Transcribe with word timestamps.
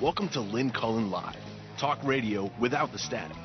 Welcome 0.00 0.30
to 0.30 0.40
Lynn 0.40 0.70
Cullen 0.70 1.10
Live, 1.10 1.36
talk 1.76 2.02
radio 2.04 2.50
without 2.58 2.90
the 2.90 2.98
static. 2.98 3.36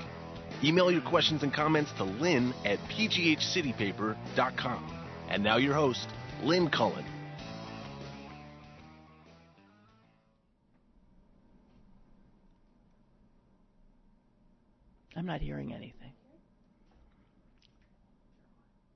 Email 0.63 0.89
your 0.89 1.01
questions 1.01 1.43
and 1.43 1.53
comments 1.53 1.91
to 1.97 2.05
lynn 2.05 2.53
at 2.63 2.79
pghcitypaper.com. 2.87 5.01
And 5.27 5.43
now 5.43 5.57
your 5.57 5.73
host, 5.73 6.07
Lynn 6.43 6.69
Cullen. 6.69 7.03
I'm 15.13 15.25
not 15.25 15.41
hearing 15.41 15.73
anything. 15.73 16.13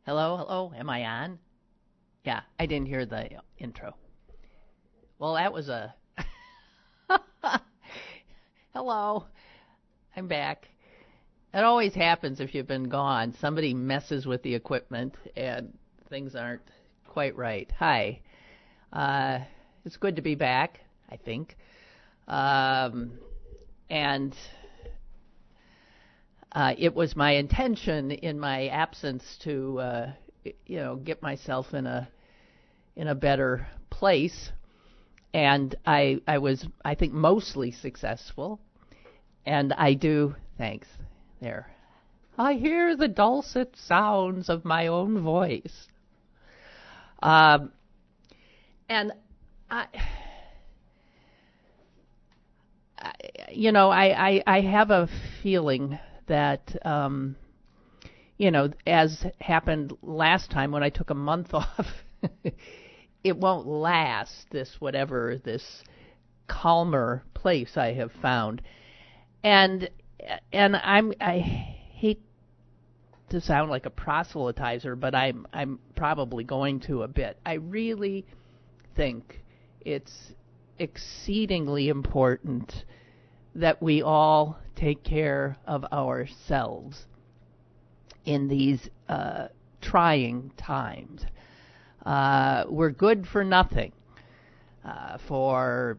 Hello, 0.06 0.38
hello, 0.38 0.72
am 0.78 0.90
I 0.90 1.04
on? 1.04 1.40
Yeah, 2.24 2.40
I 2.58 2.68
didn't 2.68 2.88
hear 2.88 3.06
the 3.06 3.28
intro. 3.58 3.96
Well, 5.18 5.34
that 5.34 5.52
was 5.52 5.68
a. 5.68 5.94
hello, 8.74 9.26
I'm 10.16 10.28
back. 10.28 10.68
It 11.54 11.64
always 11.64 11.96
happens 11.96 12.40
if 12.40 12.54
you've 12.54 12.68
been 12.68 12.88
gone. 12.88 13.34
Somebody 13.42 13.74
messes 13.74 14.28
with 14.28 14.44
the 14.44 14.54
equipment 14.54 15.16
and 15.36 15.74
things 16.10 16.36
aren't 16.36 16.62
quite 17.08 17.36
right. 17.36 17.72
Hi. 17.80 18.22
Uh, 18.94 19.40
it's 19.86 19.98
good 19.98 20.18
to 20.18 20.22
be 20.22 20.36
back, 20.36 20.82
I 21.10 21.18
think. 21.18 21.58
Um, 22.28 23.14
and 23.90 24.36
uh, 26.52 26.76
it 26.78 26.94
was 26.94 27.16
my 27.16 27.32
intention 27.32 28.12
in 28.12 28.40
my 28.40 28.68
absence 28.68 29.24
to, 29.46 29.80
uh, 29.80 30.12
you 30.44 30.78
know, 30.78 30.96
get 30.96 31.24
myself 31.24 31.74
in 31.74 31.88
a 31.88 32.08
in 32.96 33.08
a 33.08 33.16
better 33.16 33.66
place, 33.90 34.52
and 35.34 35.76
I 35.86 36.22
I 36.28 36.38
was 36.38 36.66
I 36.84 36.96
think 36.96 37.14
mostly 37.14 37.72
successful, 37.72 38.60
and 39.46 39.74
I 39.74 39.94
do 39.94 40.36
thanks 40.58 40.88
there. 41.42 41.72
I 42.38 42.54
hear 42.54 42.96
the 42.96 43.10
dulcet 43.10 43.76
sounds 43.76 44.50
of 44.50 44.64
my 44.64 44.88
own 44.88 45.22
voice. 45.22 45.88
Um, 47.22 47.74
and 48.88 49.12
I, 49.70 49.88
I 52.98 53.14
you 53.52 53.72
know, 53.74 53.90
I, 53.90 54.30
I, 54.30 54.44
I 54.48 54.62
have 54.62 54.90
a 54.90 55.10
feeling 55.44 56.00
that, 56.28 56.76
um, 56.86 57.36
you 58.38 58.52
know, 58.52 58.72
as 58.88 59.26
happened 59.42 59.94
last 60.02 60.50
time 60.50 60.72
when 60.72 60.84
I 60.84 60.90
took 60.90 61.10
a 61.10 61.16
month 61.16 61.54
off, 61.54 61.88
it 63.24 63.38
won't 63.38 63.68
last. 63.68 64.48
This 64.52 64.76
whatever 64.80 65.40
this 65.44 65.84
calmer 66.48 67.24
place 67.34 67.78
I 67.78 67.94
have 67.94 68.12
found, 68.22 68.62
and 69.44 69.90
and 70.52 70.76
I'm 70.76 71.14
I 71.22 71.40
hate 71.40 72.22
to 73.30 73.42
sound 73.42 73.70
like 73.70 73.86
a 73.86 73.92
proselytizer, 73.92 75.00
but 75.00 75.16
I'm 75.16 75.46
I'm 75.54 75.80
probably 75.96 76.44
going 76.44 76.80
to 76.82 77.04
a 77.04 77.08
bit. 77.08 77.38
I 77.46 77.54
really 77.54 78.26
think 78.96 79.44
it's 79.82 80.34
exceedingly 80.78 81.90
important 81.90 82.86
that 83.56 83.82
we 83.82 84.02
all 84.02 84.60
take 84.76 85.04
care 85.04 85.58
of 85.66 85.84
ourselves 85.86 87.06
in 88.26 88.48
these 88.48 88.90
uh, 89.08 89.48
trying 89.82 90.52
times. 90.58 91.26
Uh, 92.06 92.64
we're 92.70 92.92
good 92.92 93.28
for 93.28 93.44
nothing, 93.44 93.92
uh, 94.86 95.18
for 95.28 95.98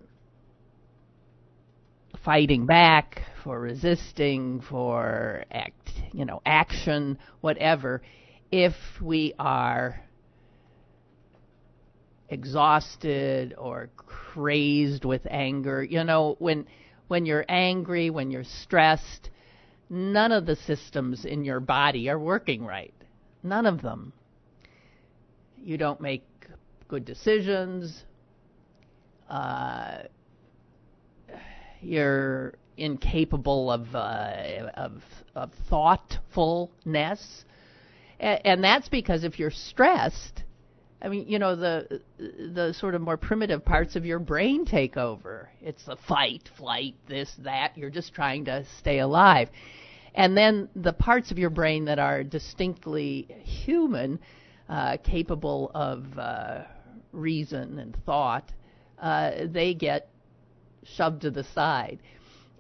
fighting 2.25 2.67
back, 2.67 3.23
for 3.45 3.61
resisting, 3.61 4.61
for 4.61 5.45
act, 5.51 5.91
you 6.13 6.25
know, 6.25 6.41
action, 6.45 7.19
whatever, 7.41 8.03
if 8.51 8.75
we 9.01 9.35
are 9.39 10.01
exhausted 12.29 13.55
or 13.59 13.91
crazed 13.97 15.05
with 15.05 15.27
anger. 15.29 15.83
You 15.83 16.05
know, 16.05 16.37
when 16.39 16.67
when 17.09 17.27
you're 17.27 17.45
angry, 17.49 18.09
when 18.11 18.31
you're 18.31 18.45
stressed, 18.45 19.31
none 19.89 20.33
of 20.33 20.47
the 20.47 20.57
systems 20.57 21.25
in 21.25 21.45
your 21.45 21.61
body 21.61 22.09
are 22.09 22.19
working 22.19 22.65
right. 22.65 22.95
None 23.43 23.67
of 23.67 23.83
them. 23.83 24.13
You 25.63 25.77
don't 25.79 26.01
make 26.01 26.25
good 26.89 27.05
decisions. 27.05 28.05
Uh, 29.29 30.03
you're 31.81 32.55
incapable 32.77 33.71
of 33.71 33.95
uh, 33.95 34.71
of, 34.75 35.03
of 35.35 35.53
thoughtfulness, 35.69 37.45
and, 38.19 38.63
that's 38.65 38.89
because 38.89 39.25
if 39.25 39.39
you're 39.39 39.51
stressed, 39.51 40.43
I 41.03 41.09
mean, 41.09 41.29
you 41.29 41.39
know, 41.39 41.57
the 41.57 42.01
the 42.19 42.75
sort 42.79 42.95
of 42.95 43.01
more 43.01 43.17
primitive 43.17 43.65
parts 43.65 43.97
of 43.97 44.05
your 44.05 44.19
brain 44.19 44.65
take 44.65 44.97
over. 44.97 45.49
It's 45.63 45.85
the 45.85 45.97
fight, 46.09 46.49
flight, 46.57 46.95
this, 47.09 47.33
that. 47.45 47.77
You're 47.77 47.91
just 47.91 48.13
trying 48.15 48.47
to 48.47 48.65
stay 48.79 48.99
alive. 48.99 49.49
And 50.15 50.37
then 50.37 50.69
the 50.75 50.93
parts 50.93 51.31
of 51.31 51.39
your 51.39 51.51
brain 51.51 51.85
that 51.85 51.99
are 51.99 52.25
distinctly 52.25 53.29
human, 53.45 54.19
uh, 54.71 54.97
capable 55.03 55.71
of 55.75 56.05
uh, 56.17 56.63
reason 57.13 57.81
and 57.81 57.97
thought, 58.07 58.53
uh, 59.01 59.33
they 59.47 59.75
get 59.75 60.09
shoved 60.85 61.23
to 61.23 61.31
the 61.31 61.43
side. 61.43 61.99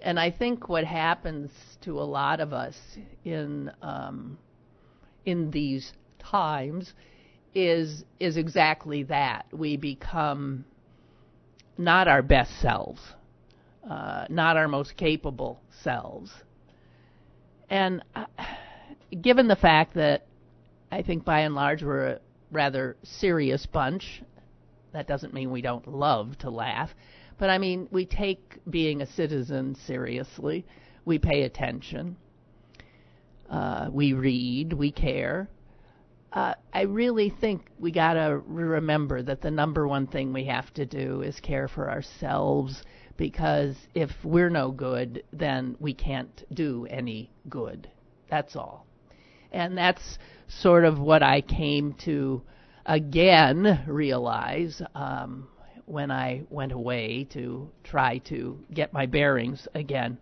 And 0.03 0.19
I 0.19 0.31
think 0.31 0.69
what 0.69 0.85
happens 0.85 1.53
to 1.83 2.01
a 2.01 2.03
lot 2.03 2.41
of 2.41 2.53
us 2.53 2.77
in 3.25 3.71
um, 3.81 4.39
in 5.25 5.51
these 5.51 5.93
times 6.19 6.95
is 7.55 8.05
is 8.19 8.37
exactly 8.37 9.05
that. 9.05 9.47
We 9.53 9.77
become 9.77 10.65
not 11.79 12.09
our 12.09 12.23
best 12.23 12.61
selves, 12.61 13.01
uh, 13.89 14.25
not 14.29 14.57
our 14.57 14.69
most 14.69 14.97
capable 14.97 15.61
selves. 15.83 16.33
And 17.69 18.03
uh, 18.17 18.25
given 19.21 19.49
the 19.49 19.57
fact 19.57 19.95
that 19.95 20.27
I 20.91 21.03
think 21.03 21.25
by 21.25 21.41
and 21.41 21.55
large 21.55 21.83
we're 21.83 22.07
a 22.07 22.21
rather 22.51 22.97
serious 23.03 23.67
bunch, 23.67 24.23
that 24.93 25.07
doesn't 25.07 25.35
mean 25.35 25.51
we 25.51 25.63
don't 25.63 25.87
love 25.87 26.37
to 26.39 26.51
laugh. 26.51 26.91
But 27.39 27.51
I 27.51 27.59
mean, 27.59 27.89
we 27.91 28.07
take 28.07 28.59
being 28.69 29.01
a 29.01 29.07
citizen 29.07 29.75
seriously. 29.75 30.67
We 31.05 31.19
pay 31.19 31.43
attention. 31.43 32.17
Uh, 33.49 33.89
we 33.91 34.13
read. 34.13 34.73
We 34.73 34.91
care 34.91 35.49
uh, 36.33 36.55
I 36.73 36.83
really 36.83 37.31
think 37.41 37.67
we 37.79 37.91
got 37.91 38.15
to 38.15 38.41
remember 38.47 39.23
that 39.23 39.41
the 39.41 39.51
number 39.51 39.89
one 39.89 40.07
thing 40.07 40.33
we 40.33 40.45
have 40.45 40.73
to 40.75 40.87
do 40.87 41.23
is 41.23 41.41
care 41.41 41.67
for 41.67 41.91
ourselves 41.91 42.83
because 43.17 43.77
if 43.95 44.11
we're 44.25 44.51
no 44.51 44.71
good, 44.71 45.25
then 45.33 45.77
we 45.81 45.93
can't 45.93 46.45
do 46.55 46.87
any 46.89 47.31
good. 47.49 47.91
That's 48.31 48.55
all. 48.55 48.87
And 49.53 49.77
that's 49.77 50.19
sort 50.49 50.85
of 50.85 50.99
what 50.99 51.23
I 51.23 51.41
came 51.41 51.95
to 52.05 52.43
again 52.87 53.85
realize 53.87 54.83
um, 54.95 55.49
when 55.87 56.11
I 56.11 56.43
went 56.51 56.73
away 56.73 57.27
to 57.33 57.69
try 57.85 58.19
to 58.29 58.59
get 58.73 58.93
my 58.93 59.07
bearings 59.07 59.67
again. 59.75 60.19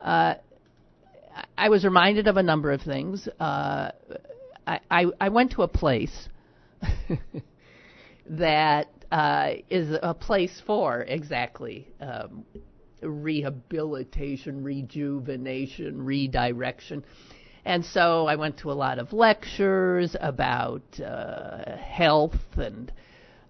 Uh, 0.00 0.34
I 1.56 1.68
was 1.68 1.84
reminded 1.84 2.26
of 2.26 2.36
a 2.36 2.42
number 2.42 2.72
of 2.72 2.82
things. 2.82 3.28
Uh, 3.38 3.90
I, 4.66 5.06
I, 5.20 5.28
went 5.28 5.52
to 5.52 5.62
a 5.62 5.68
place 5.68 6.28
that 8.30 8.88
uh, 9.10 9.50
is 9.68 9.96
a 10.02 10.14
place 10.14 10.62
for 10.66 11.02
exactly 11.02 11.88
um, 12.00 12.44
rehabilitation, 13.02 14.62
rejuvenation, 14.62 16.02
redirection. 16.04 17.04
And 17.64 17.84
so 17.84 18.26
I 18.26 18.36
went 18.36 18.58
to 18.58 18.72
a 18.72 18.74
lot 18.74 18.98
of 18.98 19.12
lectures 19.12 20.16
about 20.18 20.82
uh, 20.98 21.76
health 21.76 22.38
and 22.56 22.90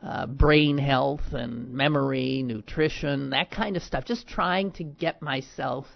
uh, 0.03 0.27
brain 0.27 0.79
health 0.79 1.33
and 1.33 1.73
memory, 1.73 2.43
nutrition, 2.43 3.31
that 3.31 3.51
kind 3.51 3.77
of 3.77 3.83
stuff, 3.83 4.05
just 4.05 4.27
trying 4.27 4.73
to 4.73 4.85
get 4.85 5.21
myself 5.23 5.87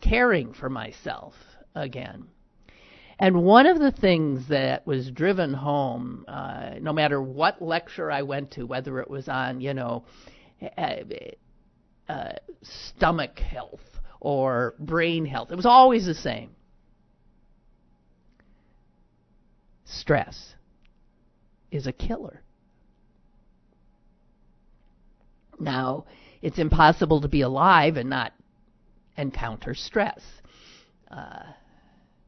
caring 0.00 0.52
for 0.52 0.68
myself 0.68 1.34
again. 1.74 2.26
And 3.18 3.44
one 3.44 3.66
of 3.66 3.78
the 3.78 3.92
things 3.92 4.48
that 4.48 4.84
was 4.84 5.10
driven 5.10 5.54
home, 5.54 6.24
uh, 6.26 6.72
no 6.80 6.92
matter 6.92 7.22
what 7.22 7.62
lecture 7.62 8.10
I 8.10 8.22
went 8.22 8.52
to, 8.52 8.64
whether 8.64 8.98
it 9.00 9.08
was 9.08 9.28
on, 9.28 9.60
you 9.60 9.74
know, 9.74 10.04
uh, 10.76 10.96
uh, 12.08 12.32
stomach 12.62 13.38
health 13.38 13.80
or 14.20 14.74
brain 14.80 15.24
health, 15.24 15.52
it 15.52 15.56
was 15.56 15.66
always 15.66 16.04
the 16.04 16.14
same. 16.14 16.50
Stress 20.00 20.54
is 21.70 21.86
a 21.86 21.92
killer. 21.92 22.42
Now, 25.58 26.04
It's 26.42 26.58
impossible 26.58 27.20
to 27.20 27.28
be 27.28 27.42
alive 27.42 27.96
and 27.96 28.10
not 28.10 28.32
encounter 29.16 29.74
stress. 29.74 30.20
Uh, 31.08 31.44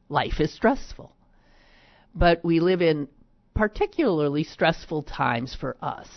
life 0.07 0.39
is 0.39 0.53
stressful. 0.53 1.11
But 2.15 2.43
we 2.45 2.61
live 2.61 2.81
in 2.81 3.09
particularly 3.53 4.45
stressful 4.45 5.03
times 5.03 5.53
for 5.59 5.75
us. 5.81 6.07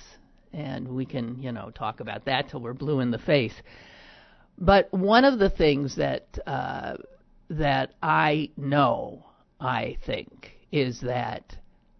And 0.53 0.89
we 0.89 1.05
can, 1.05 1.43
you 1.43 1.51
know, 1.51 1.71
talk 1.71 1.99
about 2.01 2.25
that 2.27 2.49
till 2.49 2.61
we're 2.61 2.73
blue 2.73 3.01
in 3.01 3.11
the 3.11 3.19
face. 3.19 3.55
But 4.57 4.93
one 4.93 5.25
of 5.25 5.41
the 5.41 5.51
things 5.51 5.97
that 5.97 6.27
uh, 6.47 6.97
that 7.51 7.95
I 8.03 8.51
know, 8.57 9.27
I 9.61 9.99
think, 10.07 10.53
is 10.71 11.01
that 11.01 11.57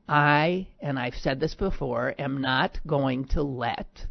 I, 0.09 0.69
and 0.81 0.99
I've 0.99 1.15
said 1.15 1.41
this 1.41 1.55
before, 1.55 2.15
am 2.19 2.41
not 2.41 2.79
going 2.87 3.27
to 3.29 3.43
let 3.43 4.07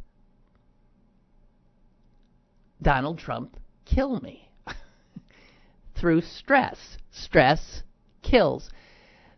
Donald 2.82 3.18
Trump 3.18 3.58
kill 3.86 4.20
me 4.20 4.50
through 6.00 6.22
stress. 6.22 6.78
Stress 7.12 7.82
kills. 8.22 8.70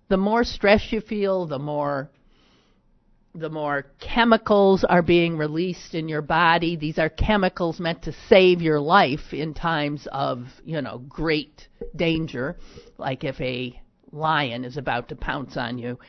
The 0.09 0.17
more 0.17 0.43
stress 0.43 0.91
you 0.91 1.01
feel, 1.01 1.47
the 1.47 1.59
more 1.59 2.09
the 3.35 3.49
more 3.49 3.85
chemicals 3.99 4.83
are 4.83 5.03
being 5.03 5.37
released 5.37 5.93
in 5.93 6.09
your 6.09 6.23
body. 6.23 6.75
These 6.75 6.97
are 6.97 7.09
chemicals 7.09 7.79
meant 7.79 8.01
to 8.03 8.15
save 8.27 8.59
your 8.61 8.79
life 8.79 9.33
in 9.33 9.53
times 9.53 10.07
of, 10.11 10.47
you 10.65 10.81
know, 10.81 10.97
great 11.07 11.67
danger, 11.95 12.57
like 12.97 13.23
if 13.23 13.39
a 13.39 13.79
lion 14.11 14.65
is 14.65 14.77
about 14.77 15.09
to 15.09 15.15
pounce 15.15 15.57
on 15.57 15.77
you. 15.77 15.99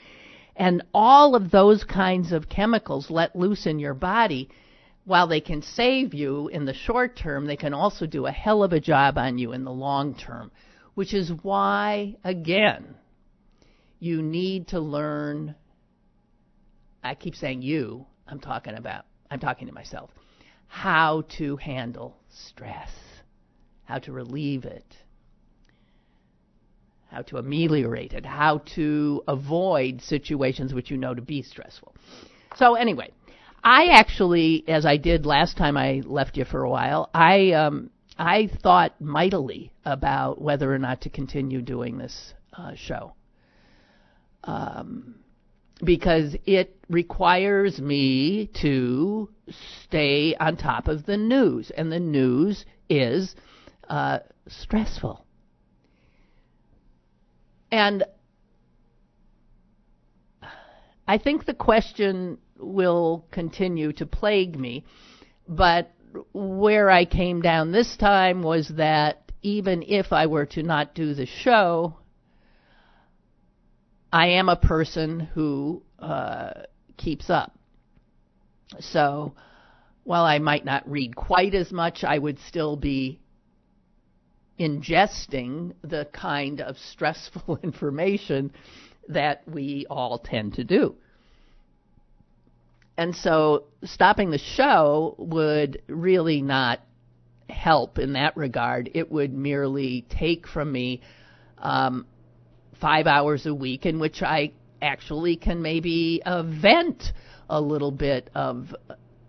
And 0.56 0.82
all 0.93 1.35
of 1.35 1.50
those 1.50 1.85
kinds 1.85 2.32
of 2.32 2.49
chemicals 2.49 3.11
let 3.11 3.37
loose 3.37 3.67
in 3.67 3.79
your 3.79 3.94
body, 3.94 4.50
while 5.05 5.26
they 5.26 5.41
can 5.41 5.62
save 5.62 6.12
you 6.12 6.49
in 6.49 6.64
the 6.64 6.75
short 6.75 7.17
term, 7.17 7.47
they 7.47 7.56
can 7.56 7.73
also 7.73 8.06
do 8.06 8.26
a 8.26 8.32
hell 8.32 8.62
of 8.62 8.73
a 8.73 8.81
job 8.81 9.17
on 9.17 9.38
you 9.38 9.52
in 9.52 9.64
the 9.64 9.73
long 9.73 10.14
term, 10.14 10.50
which 10.94 11.14
is 11.14 11.32
why, 11.43 12.17
again, 12.25 12.94
you 13.99 14.23
need 14.23 14.69
to 14.69 14.81
learn 14.81 15.55
I 17.03 17.14
keep 17.14 17.35
saying 17.35 17.62
you, 17.62 18.06
I'm 18.26 18.41
talking 18.41 18.75
about, 18.75 19.06
I'm 19.31 19.41
talking 19.41 19.69
to 19.69 19.75
myself, 19.75 20.11
how 20.67 21.25
to 21.38 21.56
handle 21.56 22.17
stress, 22.29 22.91
how 23.85 23.99
to 24.00 24.12
relieve 24.12 24.64
it, 24.64 24.85
how 27.11 27.23
to 27.23 27.39
ameliorate 27.39 28.12
it, 28.12 28.25
how 28.25 28.59
to 28.75 29.23
avoid 29.27 30.01
situations 30.01 30.73
which 30.73 30.91
you 30.91 30.97
know 30.97 31.15
to 31.15 31.23
be 31.23 31.43
stressful. 31.43 31.95
So, 32.57 32.75
anyway, 32.75 33.11
I 33.65 33.87
actually, 33.93 34.65
as 34.69 34.87
I 34.87 34.97
did 34.97 35.27
last 35.27 35.57
time 35.57 35.77
I 35.77 36.03
left 36.05 36.37
you 36.37 36.45
for 36.45 36.62
a 36.62 36.71
while, 36.71 37.11
I, 37.12 37.53
um, 37.53 37.91
I 38.19 38.49
thought 38.62 39.01
mightily 39.01 39.73
about 39.85 40.41
whether 40.41 40.73
or 40.73 40.79
not 40.79 41.01
to 41.03 41.11
continue 41.11 41.61
doing 41.62 41.99
this 41.99 42.35
uh, 42.57 42.75
show. 42.75 43.15
Um, 44.45 45.17
because 45.83 46.37
it 46.47 46.77
requires 46.89 47.81
me 47.81 48.51
to 48.63 49.29
stay 49.85 50.35
on 50.37 50.56
top 50.56 50.89
of 50.89 51.06
the 51.06 51.17
news, 51.17 51.71
and 51.77 51.91
the 51.91 52.01
news 52.01 52.65
is 52.89 53.35
uh, 53.89 54.19
stressful. 54.47 55.25
And 57.70 58.05
I 61.06 61.19
think 61.19 61.44
the 61.44 61.55
question 61.55 62.38
will 62.58 63.26
continue 63.31 63.93
to 63.94 64.06
plague 64.06 64.58
me, 64.58 64.84
but 65.49 65.90
where 66.32 66.90
I 66.90 67.05
came 67.05 67.40
down 67.40 67.72
this 67.72 67.96
time 67.96 68.43
was 68.43 68.69
that 68.76 69.32
even 69.43 69.82
if 69.82 70.12
I 70.12 70.26
were 70.26 70.46
to 70.46 70.62
not 70.62 70.94
do 70.94 71.14
the 71.14 71.26
show, 71.26 71.96
I 74.12 74.28
am 74.28 74.49
a 74.49 74.56
person 74.56 75.20
who 75.20 75.82
uh, 75.99 76.52
keeps 76.96 77.31
up. 77.31 77.56
So 78.81 79.34
while 80.05 80.25
I 80.25 80.38
might 80.38 80.64
not 80.64 80.88
read 80.90 81.14
quite 81.17 81.55
as 81.55 81.72
much, 81.72 82.05
I 82.05 82.19
would 82.19 82.38
still 82.40 82.76
be 82.76 83.20
ingesting 84.61 85.73
the 85.83 86.07
kind 86.12 86.61
of 86.61 86.77
stressful 86.77 87.59
information 87.62 88.53
that 89.09 89.43
we 89.49 89.87
all 89.89 90.19
tend 90.19 90.55
to 90.55 90.65
do. 90.65 90.95
And 92.97 93.17
so 93.17 93.65
stopping 93.83 94.31
the 94.31 94.39
show 94.39 95.15
would 95.19 95.83
really 95.89 96.43
not 96.43 96.81
help 97.49 97.99
in 97.99 98.12
that 98.12 98.37
regard. 98.37 98.91
It 98.95 99.11
would 99.11 99.33
merely 99.33 100.07
take 100.11 100.47
from 100.47 100.71
me 100.71 101.01
um, 101.59 102.06
five 102.79 103.06
hours 103.06 103.47
a 103.47 103.55
week 103.55 103.87
in 103.87 103.99
which 103.99 104.23
I 104.23 104.53
actually 104.83 105.37
can 105.37 105.63
maybe 105.63 106.21
uh, 106.25 106.43
vent 106.43 107.03
a 107.49 107.61
little 107.61 107.91
bit 107.91 108.31
of 108.35 108.75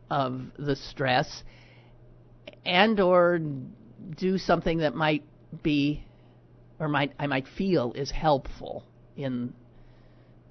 of 0.10 0.42
the 0.60 0.75
stress 0.75 1.44
and 2.66 3.00
or 3.00 3.39
do 4.18 4.38
something 4.38 4.80
that 4.80 4.95
might 4.95 5.24
be 5.63 6.03
or 6.80 6.88
might 6.88 7.13
I 7.19 7.27
might 7.27 7.48
feel 7.48 7.94
is 7.94 8.12
helpful 8.12 8.83
in 9.15 9.53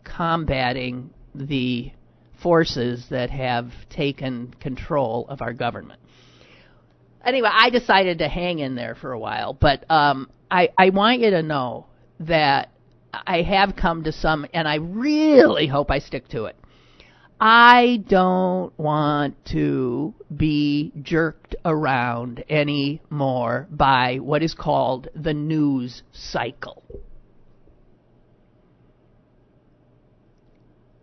combating 0.05 1.11
the 1.35 1.93
forces 2.43 3.06
that 3.11 3.31
have 3.31 3.73
taken 3.91 4.55
control 4.61 5.26
of 5.29 5.43
our 5.43 5.52
government. 5.52 6.00
Anyway, 7.25 7.50
I 7.52 7.70
decided 7.70 8.19
to 8.19 8.29
hang 8.29 8.61
in 8.61 8.75
there 8.76 8.94
for 8.94 9.12
a 9.12 9.19
while, 9.19 9.52
but 9.52 9.85
um, 9.91 10.31
I, 10.50 10.70
I 10.79 10.91
want 10.91 11.20
you 11.20 11.31
to 11.31 11.43
know 11.43 11.87
that 12.20 12.70
I 13.12 13.43
have 13.43 13.76
come 13.76 14.05
to 14.05 14.12
some, 14.12 14.47
and 14.55 14.67
I 14.67 14.76
really 14.76 15.67
hope 15.67 15.91
I 15.91 15.99
stick 15.99 16.29
to 16.29 16.47
it. 16.47 16.56
I 17.40 18.04
don't 18.06 18.78
want 18.78 19.46
to 19.46 20.14
be 20.37 20.92
jerked 21.00 21.56
around 21.64 22.44
anymore 22.50 23.66
by 23.70 24.19
what 24.19 24.42
is 24.42 24.52
called 24.52 25.08
the 25.14 25.32
news 25.32 26.02
cycle. 26.12 26.85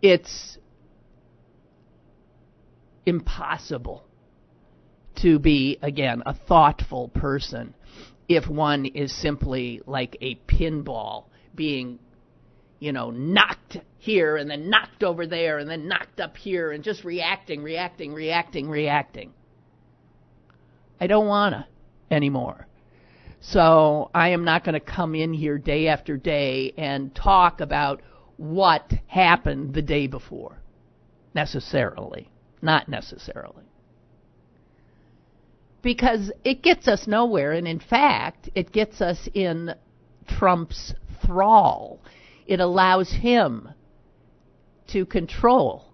It's 0.00 0.58
impossible 3.04 4.04
to 5.16 5.40
be, 5.40 5.78
again, 5.82 6.22
a 6.24 6.34
thoughtful 6.34 7.08
person 7.08 7.74
if 8.28 8.46
one 8.46 8.86
is 8.86 9.12
simply 9.12 9.80
like 9.86 10.16
a 10.20 10.36
pinball 10.46 11.24
being, 11.54 11.98
you 12.78 12.92
know, 12.92 13.10
knocked 13.10 13.78
here 13.98 14.36
and 14.36 14.48
then 14.48 14.70
knocked 14.70 15.02
over 15.02 15.26
there 15.26 15.58
and 15.58 15.68
then 15.68 15.88
knocked 15.88 16.20
up 16.20 16.36
here 16.36 16.70
and 16.70 16.84
just 16.84 17.04
reacting, 17.04 17.62
reacting, 17.62 18.12
reacting, 18.12 18.68
reacting. 18.68 19.32
I 21.00 21.06
don't 21.06 21.26
want 21.26 21.54
to 21.54 21.66
anymore. 22.14 22.66
So 23.40 24.10
I 24.14 24.30
am 24.30 24.44
not 24.44 24.64
going 24.64 24.74
to 24.74 24.80
come 24.80 25.14
in 25.14 25.32
here 25.32 25.58
day 25.58 25.88
after 25.88 26.16
day 26.16 26.72
and 26.76 27.14
talk 27.14 27.60
about 27.60 28.02
what 28.36 28.92
happened 29.06 29.74
the 29.74 29.82
day 29.82 30.06
before. 30.06 30.58
Necessarily. 31.34 32.30
Not 32.62 32.88
necessarily. 32.88 33.64
Because 35.82 36.32
it 36.44 36.62
gets 36.62 36.88
us 36.88 37.06
nowhere, 37.06 37.52
and 37.52 37.68
in 37.68 37.78
fact, 37.78 38.50
it 38.54 38.72
gets 38.72 39.00
us 39.00 39.28
in 39.32 39.74
Trump's 40.26 40.92
thrall. 41.24 42.00
It 42.48 42.60
allows 42.60 43.12
him 43.12 43.68
to 44.88 45.04
control 45.04 45.84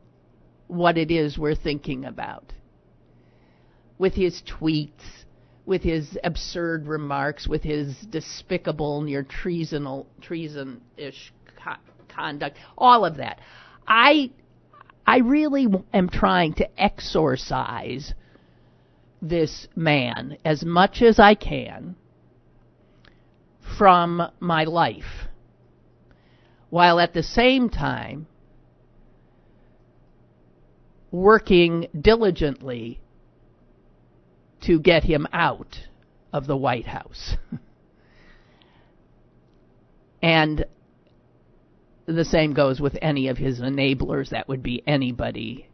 what 0.69 0.97
it 0.97 1.11
is 1.11 1.37
we're 1.37 1.57
thinking 1.57 2.05
about. 2.05 2.53
With 3.99 4.15
his 4.15 4.41
tweets, 4.43 5.25
with 5.67 5.83
his 5.83 6.17
absurd 6.23 6.87
remarks, 6.87 7.49
with 7.49 7.63
his 7.63 7.97
despicable, 8.09 9.03
near 9.03 9.25
treasonal, 9.25 10.07
treason-ish 10.21 11.33
co- 11.63 11.73
conduct, 12.09 12.57
all 12.79 13.05
of 13.05 13.17
that. 13.17 13.41
I, 13.87 14.31
I 15.07 15.19
really 15.19 15.67
am 15.93 16.09
trying 16.09 16.55
to 16.55 16.81
exorcise 16.81 18.15
this 19.21 19.67
man 19.75 20.37
as 20.45 20.65
much 20.65 21.03
as 21.03 21.19
I 21.19 21.35
can 21.35 21.97
from 23.77 24.23
my 24.39 24.65
life, 24.65 25.29
while 26.75 26.99
at 26.99 27.15
the 27.15 27.23
same 27.23 27.71
time 27.71 28.27
working 31.13 31.87
diligently 32.01 33.01
to 34.61 34.81
get 34.81 35.05
him 35.05 35.25
out 35.33 35.79
of 36.33 36.49
the 36.49 36.57
White 36.57 36.89
House. 36.89 37.37
and 40.21 40.65
the 42.07 42.25
same 42.25 42.53
goes 42.53 42.81
with 42.81 42.99
any 43.01 43.29
of 43.29 43.39
his 43.39 43.61
enablers. 43.61 44.31
That 44.31 44.49
would 44.49 44.65
be 44.65 44.83
anybody 44.85 45.69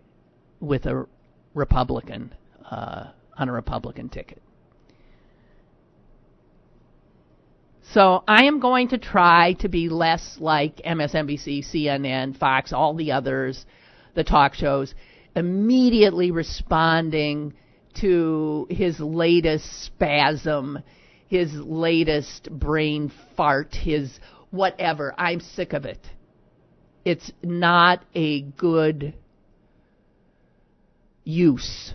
with 0.60 0.84
a 0.84 1.06
Republican 1.54 2.34
uh, 2.70 3.12
on 3.38 3.48
a 3.48 3.52
Republican 3.52 4.10
ticket. 4.10 4.42
So 7.92 8.22
I 8.28 8.44
am 8.44 8.60
going 8.60 8.88
to 8.88 8.98
try 8.98 9.54
to 9.54 9.68
be 9.68 9.88
less 9.88 10.36
like 10.38 10.76
MSNBC, 10.76 11.64
CNN, 11.64 12.38
Fox, 12.38 12.72
all 12.72 12.94
the 12.94 13.10
others, 13.10 13.66
the 14.14 14.22
talk 14.22 14.54
shows, 14.54 14.94
immediately 15.34 16.30
responding 16.30 17.54
to 17.94 18.68
his 18.70 19.00
latest 19.00 19.82
spasm, 19.82 20.78
his 21.26 21.52
latest 21.52 22.48
brain 22.48 23.10
fart, 23.36 23.74
his 23.74 24.20
whatever. 24.50 25.12
I'm 25.18 25.40
sick 25.40 25.72
of 25.72 25.84
it. 25.84 26.06
It's 27.04 27.32
not 27.42 28.04
a 28.14 28.42
good 28.42 29.14
use 31.24 31.94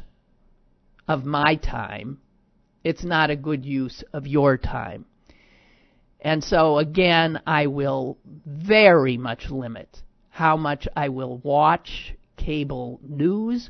of 1.07 1.23
my 1.23 1.55
time. 1.55 2.19
It's 2.83 3.05
not 3.05 3.29
a 3.29 3.37
good 3.37 3.65
use 3.65 4.03
of 4.11 4.27
your 4.27 4.57
time. 4.57 5.05
And 6.25 6.43
so 6.43 6.79
again, 6.79 7.39
I 7.45 7.67
will 7.67 8.17
very 8.47 9.15
much 9.15 9.51
limit 9.51 10.01
how 10.31 10.57
much 10.57 10.87
I 10.95 11.09
will 11.09 11.37
watch 11.37 12.15
cable 12.35 12.99
news. 13.03 13.69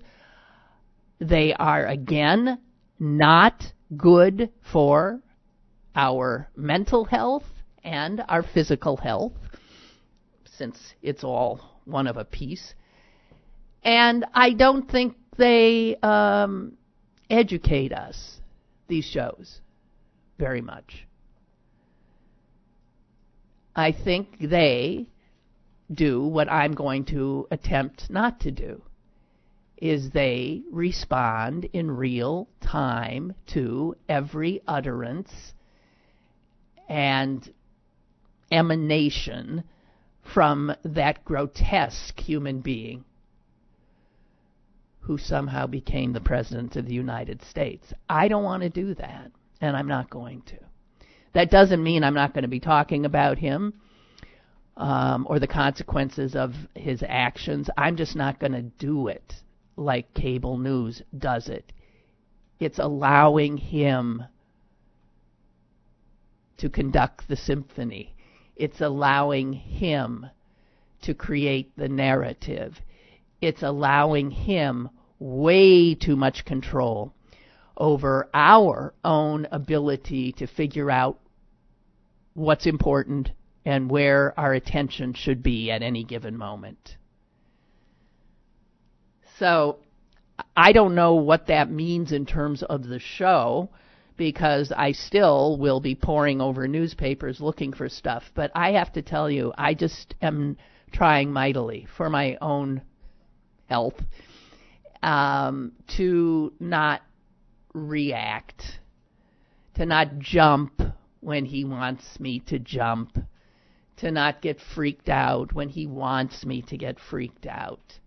They 1.20 1.54
are 1.54 1.86
again 1.86 2.60
not 2.98 3.62
good 3.98 4.52
for 4.72 5.20
our 5.98 6.48
mental 6.56 7.04
health 7.04 7.44
and 7.84 8.24
our 8.30 8.42
physical 8.42 8.96
health, 8.96 9.34
since 10.58 10.78
it's 11.02 11.26
all 11.26 11.60
one 11.84 12.08
of 12.08 12.16
a 12.16 12.24
piece. 12.24 12.74
And 13.84 14.24
I 14.34 14.54
don't 14.54 14.90
think 14.90 15.18
they 15.38 15.98
um, 15.98 16.78
educate 17.30 17.92
us, 17.92 18.40
these 18.88 19.04
shows, 19.04 19.60
very 20.40 20.62
much. 20.62 21.05
I 23.76 23.92
think 23.92 24.38
they 24.40 25.08
do 25.94 26.24
what 26.24 26.52
I'm 26.52 26.74
going 26.74 27.06
to 27.06 27.48
attempt 27.52 28.10
not 28.10 28.40
to 28.42 28.52
do 28.52 28.82
is 29.78 30.12
they 30.12 30.64
respond 30.72 31.66
in 31.74 31.92
real 31.92 32.48
time 32.62 33.34
to 33.48 33.96
every 34.08 34.62
utterance 34.68 35.54
and 36.88 37.54
emanation 38.52 39.64
from 40.34 40.74
that 40.84 41.26
grotesque 41.26 42.20
human 42.20 42.62
being 42.62 43.04
who 45.02 45.18
somehow 45.18 45.68
became 45.68 46.14
the 46.14 46.22
president 46.22 46.76
of 46.76 46.88
the 46.88 46.94
United 46.94 47.44
States. 47.44 47.94
I 48.10 48.28
don't 48.28 48.44
want 48.44 48.64
to 48.64 48.70
do 48.70 48.96
that, 48.96 49.32
and 49.62 49.78
I'm 49.78 49.88
not 49.88 50.10
going 50.10 50.42
to. 50.44 50.65
That 51.36 51.52
doesn't 51.52 51.84
mean 51.84 52.06
I'm 52.06 52.14
not 52.14 52.34
going 52.34 52.44
to 52.44 52.48
be 52.48 52.62
talking 52.62 53.06
about 53.06 53.38
him 53.38 53.74
um, 54.78 55.28
or 55.30 55.38
the 55.38 55.48
consequences 55.48 56.34
of 56.34 56.54
his 56.76 57.04
actions. 57.06 57.70
I'm 57.78 57.98
just 57.98 58.16
not 58.16 58.40
going 58.40 58.54
to 58.54 58.62
do 58.62 59.10
it 59.10 59.34
like 59.76 60.14
cable 60.14 60.58
news 60.58 61.02
does 61.18 61.50
it. 61.50 61.74
It's 62.58 62.80
allowing 62.80 63.58
him 63.58 64.24
to 66.56 66.70
conduct 66.70 67.28
the 67.28 67.36
symphony. 67.36 68.16
It's 68.56 68.80
allowing 68.80 69.52
him 69.52 70.28
to 71.02 71.14
create 71.14 71.76
the 71.76 71.90
narrative. 71.90 72.80
It's 73.42 73.62
allowing 73.62 74.32
him 74.32 74.90
way 75.20 75.96
too 75.96 76.16
much 76.16 76.46
control 76.46 77.14
over 77.76 78.30
our 78.34 78.94
own 79.04 79.48
ability 79.52 80.32
to 80.32 80.48
figure 80.48 80.90
out 80.90 81.20
what's 82.36 82.68
important 82.68 83.32
and 83.66 83.90
where 83.90 84.40
our 84.40 84.54
attention 84.54 85.14
should 85.14 85.42
be 85.42 85.72
at 85.72 85.82
any 85.82 86.04
given 86.04 86.38
moment. 86.38 86.98
So 89.40 89.80
I 90.56 90.72
don't 90.72 90.96
know 90.96 91.16
what 91.16 91.48
that 91.48 91.72
means 91.72 92.12
in 92.12 92.26
terms 92.26 92.62
of 92.62 92.84
the 92.84 93.00
show 93.00 93.70
because 94.18 94.72
I 94.76 94.92
still 94.92 95.58
will 95.58 95.80
be 95.80 95.96
poring 95.96 96.40
over 96.40 96.68
newspapers 96.68 97.42
looking 97.42 97.74
for 97.74 97.90
stuff. 97.90 98.24
But 98.34 98.52
I 98.54 98.74
have 98.74 98.94
to 98.94 99.02
tell 99.02 99.30
you, 99.30 99.52
I 99.58 99.74
just 99.74 100.14
am 100.22 100.58
trying 100.92 101.34
mightily 101.34 101.88
for 101.98 102.10
my 102.10 102.38
own 102.42 102.82
health 103.68 104.00
um, 105.02 105.74
to 105.98 106.54
not 106.60 107.02
react, 107.74 108.64
to 109.76 109.86
not 109.86 110.20
jump 110.20 110.82
when 111.26 111.44
he 111.44 111.66
wants 111.66 112.20
me 112.20 112.40
to 112.40 112.60
jump, 112.60 113.18
to 113.98 114.12
not 114.12 114.44
get 114.44 114.62
freaked 114.62 115.10
out 115.10 115.52
when 115.54 115.68
he 115.68 115.88
wants 115.88 116.46
me 116.46 116.62
to 116.62 116.78
get 116.78 117.00
freaked 117.00 117.48
out. 117.48 118.00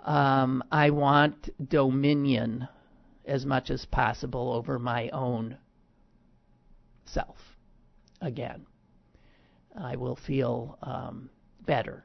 Um, 0.00 0.64
I 0.72 0.90
want 0.90 1.48
dominion 1.68 2.66
as 3.24 3.46
much 3.46 3.70
as 3.70 3.84
possible 3.84 4.52
over 4.52 4.76
my 4.80 5.08
own 5.10 5.56
self. 7.04 7.36
Again, 8.20 8.66
I 9.80 9.94
will 9.94 10.16
feel 10.16 10.78
um, 10.82 11.30
better 11.64 12.04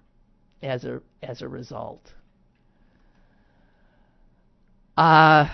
as 0.61 0.85
a 0.85 1.01
as 1.23 1.41
a 1.41 1.47
result. 1.47 2.13
Uh, 4.95 5.49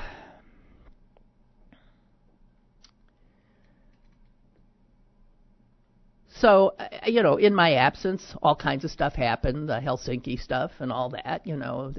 So, 6.39 6.75
uh, 6.77 6.87
you 7.07 7.23
know, 7.23 7.37
in 7.37 7.55
my 7.55 7.73
absence, 7.73 8.35
all 8.43 8.55
kinds 8.55 8.83
of 8.83 8.91
stuff 8.91 9.13
happened, 9.13 9.69
the 9.69 9.79
Helsinki 9.79 10.39
stuff 10.39 10.71
and 10.79 10.91
all 10.91 11.09
that, 11.09 11.41
you 11.45 11.55
know. 11.55 11.93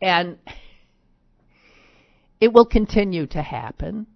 And 0.00 0.38
it 2.40 2.52
will 2.52 2.66
continue 2.66 3.26
to 3.28 3.42
happen. 3.42 4.06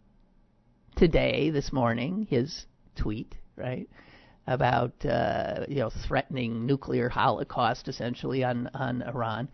Today, 0.96 1.50
this 1.50 1.74
morning, 1.74 2.26
his 2.30 2.64
tweet, 2.96 3.34
right, 3.54 3.86
about, 4.46 5.04
uh, 5.04 5.66
you 5.68 5.76
know, 5.76 5.90
threatening 6.08 6.64
nuclear 6.64 7.10
holocaust 7.10 7.88
essentially 7.88 8.42
on, 8.44 8.70
on 8.72 9.02
Iran. 9.02 9.48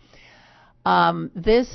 Um, 0.87 1.33
this 1.35 1.69